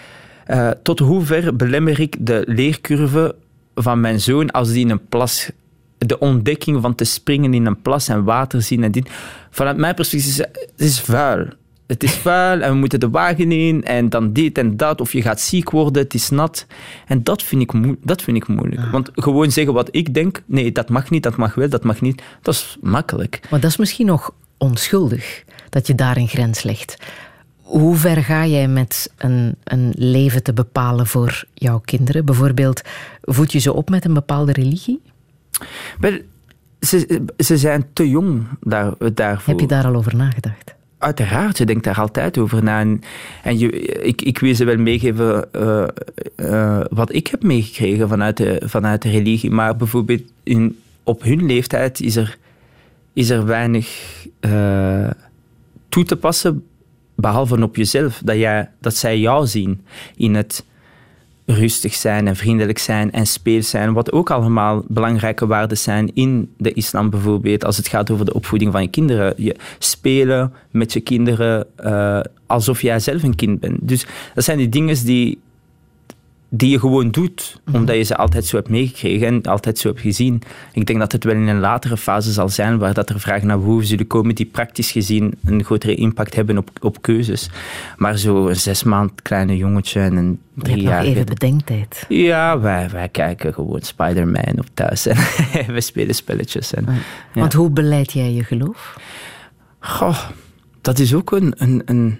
[0.45, 3.35] eh, tot hoever belemmer ik de leercurve
[3.75, 5.49] van mijn zoon als die in een plas.
[5.97, 9.09] De ontdekking van te springen in een plas en water zien en dit.
[9.49, 11.45] Vanuit mijn perspectief is het is vuil.
[11.87, 15.01] Het is vuil en we moeten de wagen in en dan dit en dat.
[15.01, 16.65] Of je gaat ziek worden, het is nat.
[17.05, 18.91] En dat vind ik, dat vind ik moeilijk.
[18.91, 22.01] Want gewoon zeggen wat ik denk, nee, dat mag niet, dat mag wel, dat mag
[22.01, 23.39] niet, dat is makkelijk.
[23.49, 26.97] Maar dat is misschien nog onschuldig dat je daar een grens legt.
[27.61, 32.25] Hoe ver ga jij met een, een leven te bepalen voor jouw kinderen?
[32.25, 32.81] Bijvoorbeeld,
[33.21, 35.01] voed je ze op met een bepaalde religie?
[35.99, 36.19] Wel,
[36.79, 39.53] ze, ze zijn te jong daar, daarvoor.
[39.53, 40.75] Heb je daar al over nagedacht?
[40.97, 42.79] Uiteraard, je denkt daar altijd over na.
[42.79, 43.01] En,
[43.43, 45.87] en je, ik, ik wil ze wel meegeven eh,
[46.35, 49.51] eh, wat ik heb meegekregen vanuit de, vanuit de religie.
[49.51, 52.37] Maar bijvoorbeeld in, op hun leeftijd is er,
[53.13, 53.87] is er weinig
[54.39, 55.09] eh,
[55.89, 56.63] toe te passen,
[57.15, 58.21] behalve op jezelf.
[58.23, 60.65] Dat, jij, dat zij jou zien in het
[61.49, 66.53] rustig zijn en vriendelijk zijn en speels zijn, wat ook allemaal belangrijke waarden zijn in
[66.57, 69.33] de islam bijvoorbeeld, als het gaat over de opvoeding van je kinderen.
[69.37, 73.77] Je spelen met je kinderen eh, alsof jij zelf een kind bent.
[73.81, 75.39] Dus dat zijn die dingen die,
[76.49, 80.01] die je gewoon doet, omdat je ze altijd zo hebt meegekregen en altijd zo hebt
[80.01, 80.41] gezien.
[80.73, 83.47] Ik denk dat het wel in een latere fase zal zijn, waar dat er vragen
[83.47, 87.49] naar boven zullen komen die praktisch gezien een grotere impact hebben op, op keuzes.
[87.97, 91.09] Maar zo een zes maand kleine jongetje en een nog driejarige...
[91.09, 92.05] even bedenktijd.
[92.09, 95.17] Ja, wij, wij kijken gewoon Spider-Man op thuis en
[95.73, 96.73] we spelen spelletjes.
[96.73, 96.85] En,
[97.33, 97.39] ja.
[97.39, 98.95] Want hoe beleid jij je geloof?
[99.79, 100.19] Goh,
[100.81, 102.19] dat is ook een, een, een,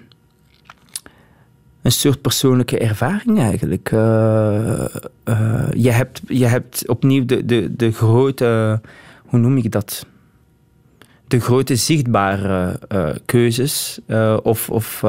[1.88, 3.92] een soort persoonlijke ervaring eigenlijk.
[3.92, 4.84] Eh,
[5.24, 8.80] eh, je, hebt, je hebt opnieuw de, de, de grote,
[9.26, 10.06] hoe noem ik dat?
[11.26, 13.98] De grote zichtbare eh, keuzes
[14.42, 15.02] of, of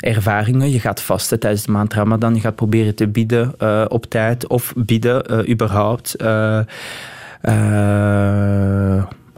[0.00, 0.70] ervaringen.
[0.70, 2.34] Je gaat vasten tijdens de maand Ramadan.
[2.34, 6.16] Je gaat proberen te bieden op tijd of bieden überhaupt.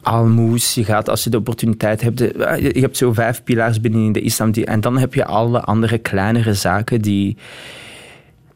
[0.09, 2.19] Almoes, je gaat als je de opportuniteit hebt.
[2.19, 4.51] de- eh, je hebt zo vijf pilars binnen in de islam.
[4.51, 7.37] Die, en dan heb je alle andere kleinere zaken die.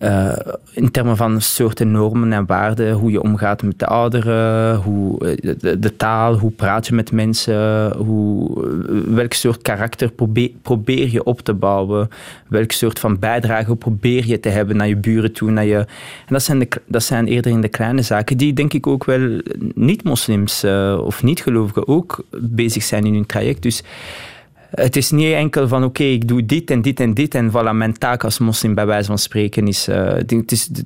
[0.03, 0.33] Eh,
[0.73, 5.53] in termen van soorten normen en waarden, hoe je omgaat met de ouderen, hoe, eh,
[5.59, 10.11] de, de taal, hoe praat je met mensen, hoe, eh, welk soort karakter
[10.63, 12.09] probeer, je op te bouwen,
[12.49, 15.51] welk soort van bijdrage probeer je te hebben naar je buren toe.
[15.51, 15.87] Naar je, en
[16.27, 19.41] dat zijn, de, dat zijn eerder in de kleine zaken, die denk ik ook wel
[19.75, 20.65] niet-moslims
[20.99, 23.63] of niet-gelovigen ook bezig zijn in hun traject.
[23.63, 23.83] Dus
[24.75, 27.73] het is niet enkel van oké, ik doe dit en dit en dit en voilà,
[27.73, 29.89] mijn taak als moslim bij wijze van spreken is...
[29.89, 30.83] eh, het is de,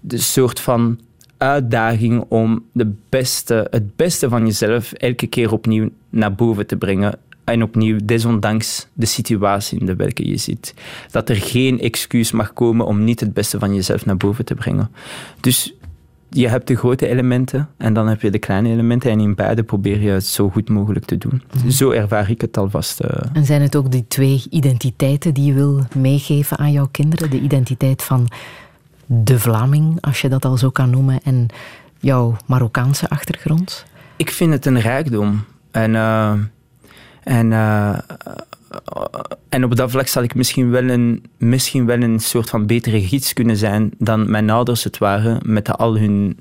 [0.00, 0.98] de soort van
[1.38, 7.18] uitdaging om de beste, het beste van jezelf elke keer opnieuw naar boven te brengen.
[7.44, 10.74] En opnieuw, desondanks de situatie in de welke je zit.
[11.10, 14.54] Dat er geen excuus mag komen om niet het beste van jezelf naar boven te
[14.54, 14.90] brengen.
[15.40, 15.74] Dus
[16.40, 19.10] je hebt de grote elementen en dan heb je de kleine elementen.
[19.10, 21.42] En in beide probeer je het zo goed mogelijk te doen.
[21.68, 23.00] Zo ervaar ik het alvast.
[23.00, 23.30] eh.
[23.32, 27.30] En zijn het ook die twee identiteiten die je wil meegeven aan jouw kinderen?
[27.30, 28.28] De identiteit van
[29.06, 31.46] de Vlaming, als je dat al zo kan noemen, en
[31.98, 33.84] jouw Marokkaanse achtergrond?
[34.16, 35.44] Ik vind het een rijkdom.
[35.70, 36.32] En, eh,
[37.22, 37.98] en eh,
[39.48, 43.00] en op dat vlak zal ik misschien wel, een, misschien wel een soort van betere
[43.00, 46.38] gids kunnen zijn dan mijn ouders het waren, met al hun,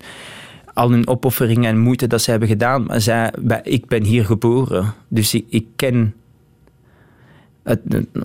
[0.73, 2.83] al hun opofferingen en moeite dat ze hebben gedaan.
[2.83, 3.33] Maar zij,
[3.63, 6.13] ik ben hier geboren, dus ik, ik ken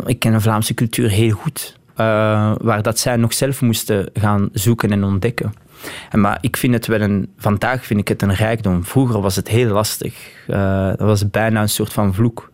[0.07, 1.79] ik ken de Vlaamse cultuur heel goed.
[2.01, 5.53] eh, waar dat zij nog zelf moesten gaan zoeken en ontdekken.
[6.11, 8.85] En, maar ik vind het wel een, vandaag vind ik het een rijkdom.
[8.85, 10.15] Vroeger was het heel lastig.
[10.47, 12.51] Eh, dat was bijna een soort van vloek.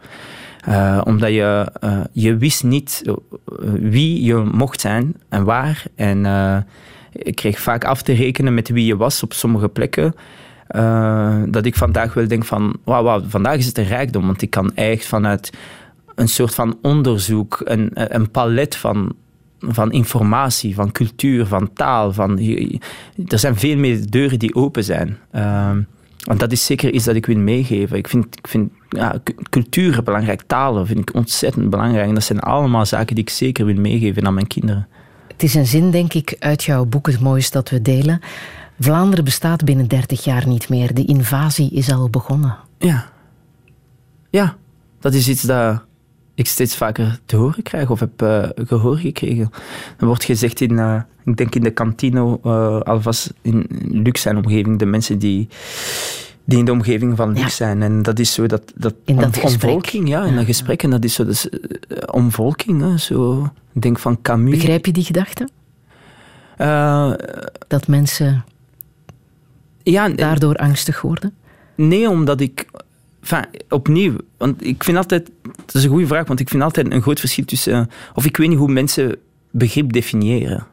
[0.66, 3.14] Eh, omdat je, eh, je wist niet eh,
[3.72, 5.84] wie je mocht zijn en waar.
[5.94, 6.26] En
[7.12, 10.14] ik kreeg vaak af te rekenen met wie je was op sommige plekken.
[11.50, 14.26] Dat ik vandaag wel denk van, wauw, wauw, vandaag is het een rijkdom.
[14.26, 15.52] Want ik kan echt vanuit
[16.14, 19.14] een soort van onderzoek, een, een palet van,
[19.60, 22.12] van informatie, van cultuur, van taal.
[22.12, 22.38] Van,
[23.26, 25.18] er zijn veel meer deuren die open zijn.
[25.30, 25.80] Ehm,
[26.26, 27.96] want dat is zeker iets dat ik wil meegeven.
[27.96, 32.08] Ik vind, ik vind ja, cu- cultuur belangrijk, talen vind ik ontzettend belangrijk.
[32.08, 34.88] En dat zijn allemaal zaken die ik zeker wil meegeven aan mijn kinderen.
[35.28, 38.20] Het is een zin, denk ik, uit jouw boek Het Mooiste dat we delen.
[38.80, 40.94] Vlaanderen bestaat binnen 30 jaar niet meer.
[40.94, 42.56] De invasie is al begonnen.
[42.78, 43.08] Ja.
[44.30, 44.56] Ja,
[45.00, 45.84] dat is iets dat
[46.36, 49.50] ik steeds vaker te horen krijg of heb eh, gehoord gekregen.
[49.98, 54.36] Er wordt gezegd in, eh, ik denk in de kantine, eh, alvast in Lux zijn
[54.36, 55.48] omgeving, de mensen die,
[56.44, 57.82] die in de omgeving van Lux zijn.
[57.82, 60.82] En dat is zo dat, dat, In dat omvolking, ja, in dat gesprek.
[60.82, 61.48] En dat is zo, dus,
[62.10, 63.50] omvolking, hè, zo.
[63.72, 64.56] Ik denk van Camus.
[64.56, 65.48] Begrijp je die gedachte?
[67.68, 68.44] Dat mensen
[69.82, 71.34] ja, daardoor angstig worden?
[71.74, 72.66] Nee, omdat ik.
[73.30, 75.30] Enfin, opnieuw, want ik vind altijd.
[75.64, 77.72] Dat is een goede vraag, want ik vind altijd een groot verschil tussen.
[77.72, 77.84] eh,
[78.14, 79.16] Of ik weet niet hoe mensen
[79.50, 80.66] begrip definiëren.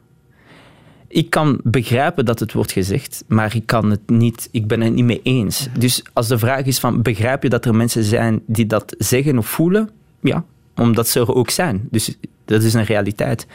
[1.08, 4.48] Ik kan begrijpen dat het wordt gezegd, maar ik kan het niet.
[4.50, 5.68] Ik ben het niet mee eens.
[5.78, 9.38] Dus als de vraag is van begrijp je dat er mensen zijn die dat zeggen
[9.38, 9.90] of voelen?
[10.20, 10.44] Ja,
[10.76, 11.88] omdat ze er ook zijn.
[11.90, 13.46] Dus dat is een realiteit.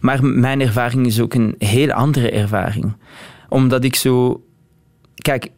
[0.00, 2.92] Maar mijn ervaring is ook een heel andere ervaring.
[3.48, 4.42] Omdat ik zo.
[5.14, 5.48] Kijk,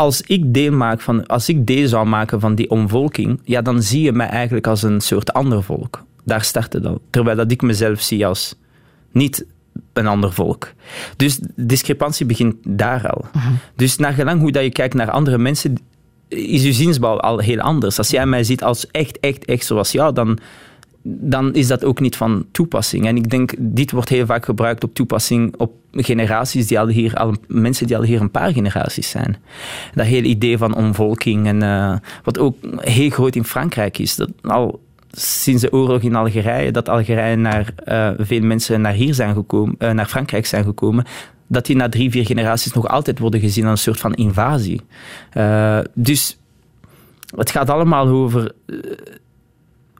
[0.00, 3.82] als ik deel maak van, als ik deel zou maken van die omvolking, ja, dan
[3.82, 6.04] zie je mij eigenlijk als een soort ander volk.
[6.24, 7.00] Daar start het al.
[7.10, 8.54] Terwijl dat ik mezelf zie als
[9.12, 9.46] niet
[9.92, 10.72] een ander volk.
[11.16, 13.24] Dus discrepantie begint daar al.
[13.76, 15.74] Dus naar gelang hoe dat je kijkt naar andere mensen,
[16.28, 17.98] is je ziensbouw al heel anders.
[17.98, 20.38] Als jij mij ziet als echt, echt, echt zoals jou, dan,
[21.02, 23.06] dan is dat ook niet van toepassing.
[23.06, 27.14] En ik denk, dit wordt heel vaak gebruikt op toepassing op generaties die al hier,
[27.14, 29.36] al, mensen die al hier een paar generaties zijn.
[29.94, 34.30] Dat hele idee van omvolking, en, eh, wat ook heel groot in Frankrijk is, dat
[34.42, 34.80] al
[35.12, 39.74] sinds de oorlog in Algerije, dat Algerije naar eh, veel mensen naar hier zijn gekomen,
[39.78, 41.04] eh, naar Frankrijk zijn gekomen,
[41.46, 44.80] dat die na drie, vier generaties nog altijd worden gezien als een soort van invasie.
[45.94, 46.38] Dus
[47.36, 48.52] het gaat allemaal over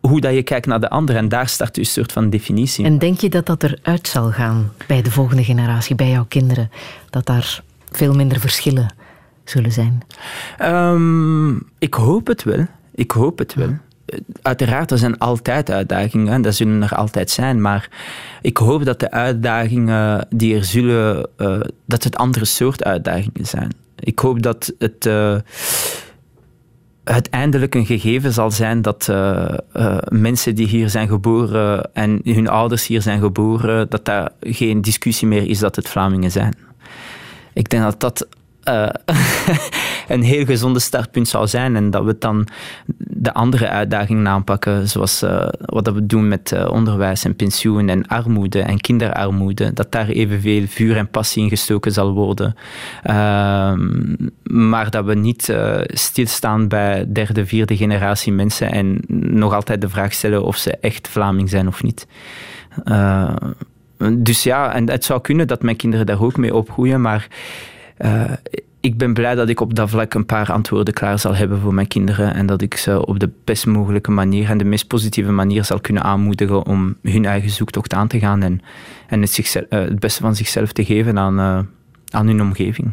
[0.00, 2.84] hoe dat je kijkt naar de ander en daar start dus een soort van definitie.
[2.84, 6.70] En denk je dat dat eruit zal gaan bij de volgende generatie, bij jouw kinderen?
[7.10, 8.94] Dat daar veel minder verschillen
[9.44, 10.02] zullen zijn?
[10.58, 12.66] Ehm, ik hoop het wel.
[12.94, 13.76] Ik hoop het wel.
[14.42, 17.88] Uiteraard, er zijn altijd uitdagingen, en dat zullen er altijd zijn, maar
[18.42, 23.72] ik hoop dat de uitdagingen die er zullen, eh, dat het andere soort uitdagingen zijn.
[23.98, 25.36] Ik hoop dat het, eh,
[27.04, 32.20] het eindelijk een gegeven zal zijn dat eh, eh, mensen die hier zijn geboren en
[32.24, 36.54] hun ouders hier zijn geboren, dat daar geen discussie meer is dat het Vlamingen zijn.
[37.52, 38.26] Ik denk dat dat
[38.70, 39.16] eh,
[40.14, 42.46] een heel gezonde startpunt zou zijn en dat we dan
[42.96, 48.06] de andere uitdagingen aanpakken, zoals eh, wat we doen met eh, onderwijs en pensioen en
[48.06, 52.54] armoede en kinderarmoede, dat daar evenveel vuur en passie in gestoken zal worden.
[53.02, 59.00] Ehm, maar dat we niet stilstaan bij derde, vierde generatie mensen en
[59.36, 62.06] nog altijd de vraag stellen of ze echt Vlaming zijn of niet.
[64.12, 67.28] Dus ja, en het zou kunnen dat mijn kinderen daar ook mee opgroeien, maar
[68.00, 68.32] eh,
[68.80, 71.74] ik ben blij dat ik op dat vlak een paar antwoorden klaar zal hebben voor
[71.74, 75.32] mijn kinderen en dat ik ze op de best mogelijke manier en de meest positieve
[75.32, 78.60] manier zal kunnen aanmoedigen om hun eigen zoektocht aan te gaan en,
[79.06, 81.58] en het, eh, het beste van zichzelf te geven aan, eh,
[82.10, 82.92] aan hun omgeving.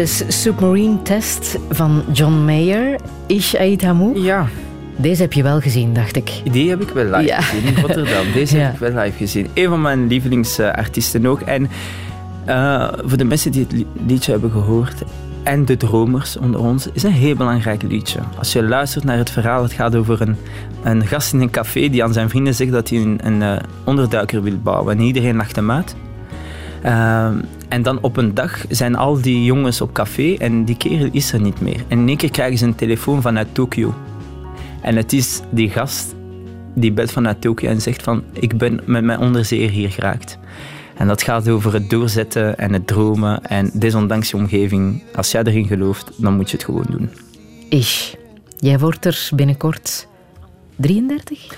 [0.00, 3.00] Grace's Submarine Test van John Mayer.
[3.26, 4.20] Ish Ait Hamou?
[4.20, 4.46] Ja.
[4.96, 6.30] Deze heb je wel gezien, dacht ik.
[6.52, 7.40] Die heb ik wel live Ja.
[7.40, 8.24] gezien in Rotterdam.
[8.34, 8.62] Deze Ja.
[8.64, 9.46] heb ik wel live gezien.
[9.54, 11.40] Een van mijn lievelingsartiesten ook.
[11.40, 11.68] En
[12.44, 14.94] eh, voor de mensen die het li- liedje hebben gehoord
[15.42, 18.18] en de dromers onder ons, is een heel belangrijk liedje.
[18.38, 20.36] Als je luistert naar het verhaal, het gaat over een,
[20.82, 23.56] een gast in een café die aan zijn vrienden zegt dat hij een, een eh,
[23.84, 24.98] onderduiker wil bouwen.
[24.98, 25.94] En iedereen lacht hem uit.
[26.82, 27.34] Ehm,
[27.70, 31.32] en dan op een dag zijn al die jongens op café en die kerel is
[31.32, 31.84] er niet meer.
[31.88, 33.94] En in één keer krijgen ze een telefoon vanuit Tokio.
[34.82, 36.14] En het is die gast
[36.74, 40.38] die belt vanuit Tokio en zegt van ik ben met mijn onderzeeër hier geraakt.
[40.96, 45.02] En dat gaat over het doorzetten en het dromen en desondanks je omgeving.
[45.14, 47.10] Als jij erin gelooft, dan moet je het gewoon doen.
[47.68, 48.12] Ish.
[48.58, 50.06] Jij wordt er binnenkort
[50.76, 51.56] 33?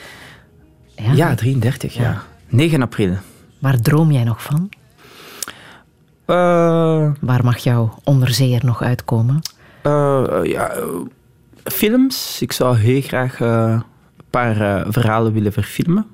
[0.97, 2.23] Ja, 33, ja.
[2.49, 3.17] 9 april.
[3.59, 4.71] Waar droom jij nog van?
[6.25, 9.41] Eh, Waar mag jouw onderzeeër nog uitkomen?
[9.83, 10.73] eh, ja,
[11.65, 12.43] films.
[12.43, 13.71] Ik zou heel graag eh,
[14.17, 16.07] een paar verhalen willen verfilmen.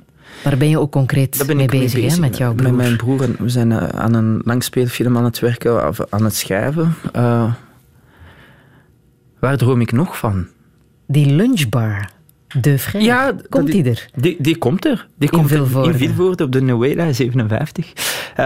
[0.45, 2.67] Daar ben je ook concreet mee bezig, hè, met jouw broer.
[2.67, 3.23] Met mijn broer.
[3.23, 6.95] En We zijn aan een langspeelfilm aan het werken, of aan het schrijven.
[9.41, 10.47] Waar droom ik nog van?
[11.07, 12.11] Die lunchbar,
[12.61, 14.09] De Vrij, Ja, komt die er?
[14.15, 15.09] Die, die komt er.
[15.19, 15.91] Die In komt Vilvoorde.
[15.91, 17.93] in Vilvoorde op de Noëlla 57.
[18.37, 18.45] Eh,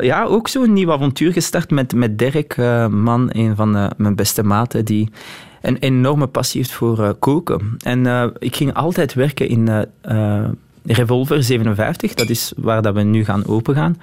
[0.00, 4.14] ja, ook zo'n nieuw avontuur gestart met, met Dirk, eh, man, een van eh, mijn
[4.14, 5.10] beste maten, die
[5.60, 7.76] een enorme passie heeft voor koken.
[7.84, 9.86] En ik ging altijd werken in
[10.84, 14.00] Revolver 57, dat is waar dat we nu gaan opengaan.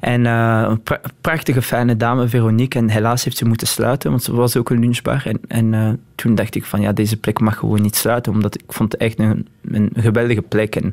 [0.00, 2.78] En eh, een pra- prachtige, fijne dame, Veronique.
[2.78, 5.22] En helaas heeft ze moeten sluiten, want ze was ook een lunchbar.
[5.26, 8.54] En, en eh, toen dacht ik van, ja, deze plek mag gewoon niet sluiten, omdat
[8.54, 10.76] ik vond het echt een, een geweldige plek.
[10.76, 10.92] En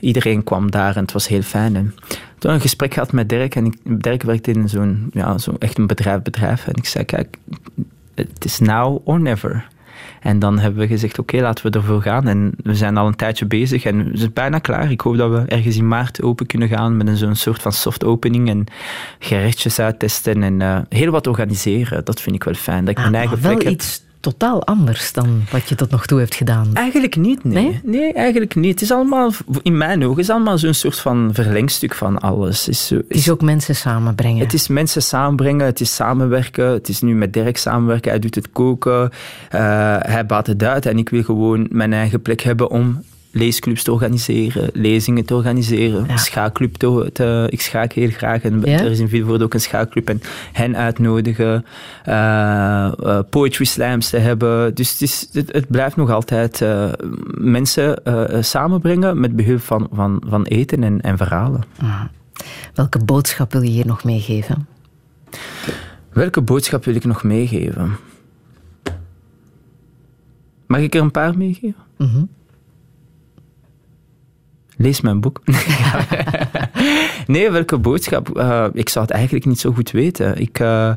[0.00, 1.76] iedereen kwam daar en het was heel fijn.
[1.76, 1.94] En
[2.38, 3.54] toen een gesprek gehad met Dirk.
[3.54, 6.66] En Dirk werkte in zo'n, ja, zo echt een bedrijf, bedrijf.
[6.66, 7.36] En ik zei, kijk,
[8.14, 9.66] het is now or never.
[10.20, 12.26] En dan hebben we gezegd, oké, laten we ervoor gaan.
[12.28, 14.90] En we zijn al een tijdje bezig en het is bijna klaar.
[14.90, 17.72] Ik hoop dat we ergens in maart open kunnen gaan met een zo'n soort van
[17.72, 18.64] soft opening en
[19.18, 22.04] gerechtjes uittesten en eh, heel wat organiseren.
[22.04, 23.72] Dat vind ik wel fijn, dat ik mijn Ah, eigen maar wel plek heb.
[23.80, 26.70] iets totaal anders dan wat je tot nog toe hebt gedaan.
[26.74, 27.80] Eigenlijk niet, nee.
[27.84, 28.12] nee.
[28.12, 28.70] eigenlijk niet.
[28.72, 29.32] Het is allemaal,
[29.62, 32.58] in mijn ogen, is allemaal zo'n soort van verlengstuk van alles.
[32.60, 34.44] Het is, zo- Het is ook mensen samenbrengen.
[34.44, 36.66] Het is mensen samenbrengen, het is samenwerken.
[36.70, 38.10] Het is nu met Dirk samenwerken.
[38.10, 39.10] Hij doet het koken,
[39.50, 39.60] eh,
[40.00, 40.86] hij baat het uit.
[40.86, 43.02] En ik wil gewoon mijn eigen plek hebben om
[43.38, 48.78] leesclubs te organiseren, lezingen te organiseren, schaakclub te, te- Ik schaak heel graag en Ja?
[48.78, 50.20] er is in Vilvoorde ook een schaakclub en
[50.52, 51.64] hen uitnodigen,
[52.04, 54.74] eh, eh, poetry slams te hebben.
[54.74, 56.92] Dus het, is, het, het blijft nog altijd eh,
[57.38, 58.02] mensen
[58.44, 61.62] samenbrengen met behulp van, van, van eten en, en verhalen.
[62.74, 64.66] Welke boodschap wil je hier nog meegeven?
[66.12, 67.96] Welke boodschap wil ik nog meegeven?
[70.66, 71.74] Mag ik er een paar meegeven?
[71.98, 72.22] Mhm.
[74.78, 75.40] Lees mijn boek.
[77.26, 78.36] nee, welke boodschap?
[78.36, 80.40] Eh, ik zou het eigenlijk niet zo goed weten.
[80.40, 80.92] Ik, eh,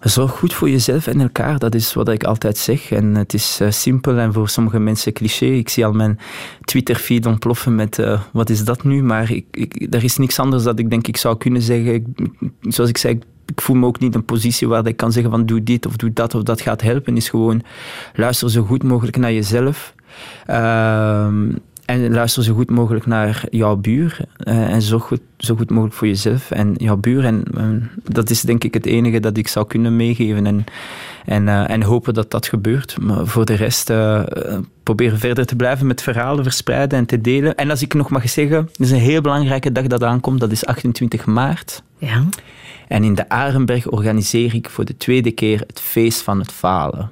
[0.00, 2.90] zorg goed voor jezelf en elkaar, dat is wat ik altijd zeg.
[2.90, 5.46] En het is eh, simpel en voor sommige mensen cliché.
[5.46, 6.18] Ik zie al mijn
[6.64, 9.02] Twitter-feed ontploffen met eh, wat is dat nu?
[9.02, 11.94] Maar ik, ik, er is niks anders dat ik denk ik zou kunnen zeggen.
[11.94, 12.04] Ik,
[12.60, 13.14] zoals ik zei,
[13.46, 15.86] ik, voel me ook niet in een positie waar ik kan zeggen van doe dit
[15.86, 17.16] of doe dat of dat gaat helpen.
[17.16, 17.62] Is gewoon
[18.14, 19.94] luister zo goed mogelijk naar jezelf.
[20.46, 21.52] Ehm,
[21.90, 24.18] en luister zo goed mogelijk naar jouw buur.
[24.36, 27.24] eh, en zorg goed, zo goed mogelijk voor jezelf en jouw buur.
[27.24, 27.64] En eh,
[28.04, 30.46] dat is denk ik het enige dat ik zou kunnen meegeven.
[30.46, 30.64] En,
[31.24, 32.96] en, eh, en hopen dat dat gebeurt.
[33.00, 34.22] Maar voor de rest eh,
[34.82, 37.54] proberen verder te blijven met verhalen verspreiden en te delen.
[37.54, 40.40] En als ik nog mag zeggen, er is een heel belangrijke dag dat aankomt.
[40.40, 41.82] Dat is 28 maart.
[41.98, 42.24] Ja.
[42.88, 47.10] En in de Arenberg organiseer ik voor de tweede keer het feest van het falen.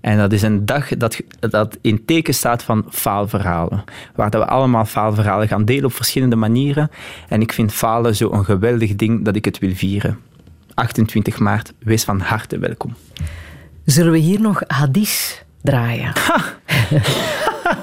[0.00, 3.84] En dat is een dag dat, dat in teken staat van faalverhalen.
[4.14, 6.90] Waar dat we allemaal faalverhalen gaan delen op verschillende manieren.
[7.28, 10.18] En ik vind falen zo een geweldig ding dat ik het wil vieren.
[10.74, 12.94] 28 maart, wees van harte welkom.
[13.84, 16.12] Zullen we hier nog hadis draaien?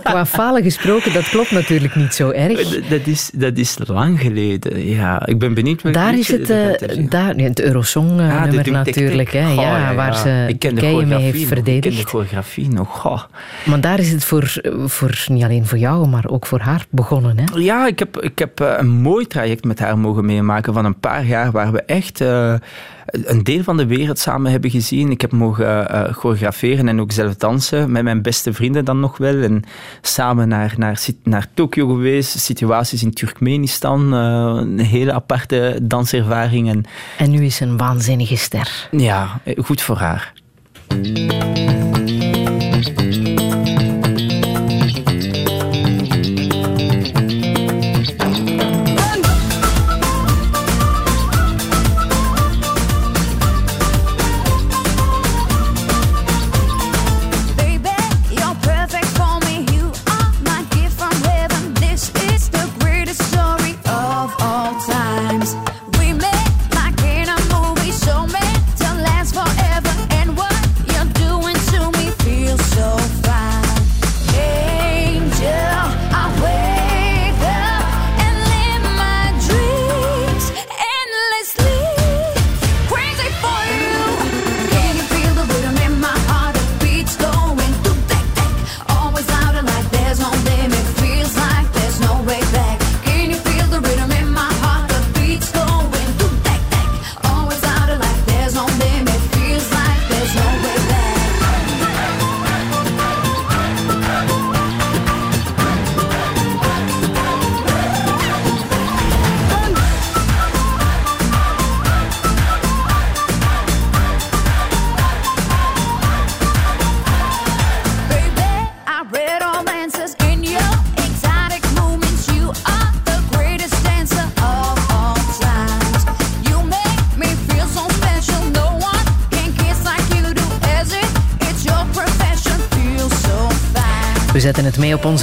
[0.04, 2.60] Qua falen gesproken, dat klopt natuurlijk niet zo erg.
[2.60, 4.86] D- Dat is, dat is lang geleden.
[4.88, 8.64] Ja, ik ben benieuwd welk Daar is het, eh, daar, nee, het Eurosong-nummer Ah, Tek
[8.64, 8.74] Tek.
[8.74, 9.32] natuurlijk.
[9.32, 11.64] Hè, Goh, ja, waar ze ik ken de Turkije mee choreografie heeft nog, Ik ken
[11.64, 11.98] verdedigd.
[12.02, 13.00] de choreografie nog.
[13.00, 13.22] Goh.
[13.66, 14.54] Maar daar is het voor,
[14.86, 17.38] voor, niet alleen voor jou, maar ook voor haar begonnen.
[17.40, 17.44] Hè?
[17.60, 21.00] Ja, ik heb, ik heb eh, een mooi traject met haar mogen meemaken van een
[21.00, 22.54] paar jaar waar we echt eh,
[23.08, 25.12] een deel van de wereld samen hebben gezien.
[25.12, 29.18] Ik heb mogen eh, choreograferen en ook zelf dansen met mijn beste vrienden dan nog
[29.18, 29.42] wel.
[29.42, 29.64] En
[30.02, 34.20] samen naar, naar, naar Tokio geweest, situaties in Turkmenistan, eh,
[34.62, 36.70] een hele aparte danservaring.
[36.70, 36.84] En,
[37.18, 38.88] En nu is ze een waanzinnige ster.
[38.92, 40.34] ja, eh, goed voor haar.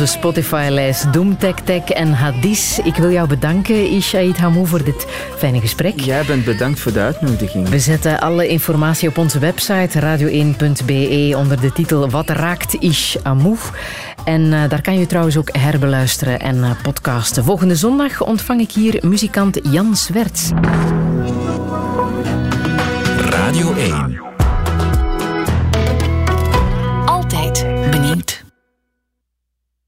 [0.00, 1.06] Onze Spotify-lijst.
[1.38, 2.78] Tek Tek en Hadis.
[2.78, 5.06] Ik wil jou bedanken, Ishaid Hamou, voor dit
[5.36, 6.00] fijne gesprek.
[6.00, 7.68] Jij bent bedankt voor de uitnodiging.
[7.68, 13.56] We zetten alle informatie op onze website radio1.be onder de titel Wat raakt Ish Amou.
[14.24, 17.44] En eh, daar kan je trouwens ook herbeluisteren en eh, podcasten.
[17.44, 20.50] Volgende zondag ontvang ik hier muzikant Jan Swerts.
[23.30, 24.23] Radio 1.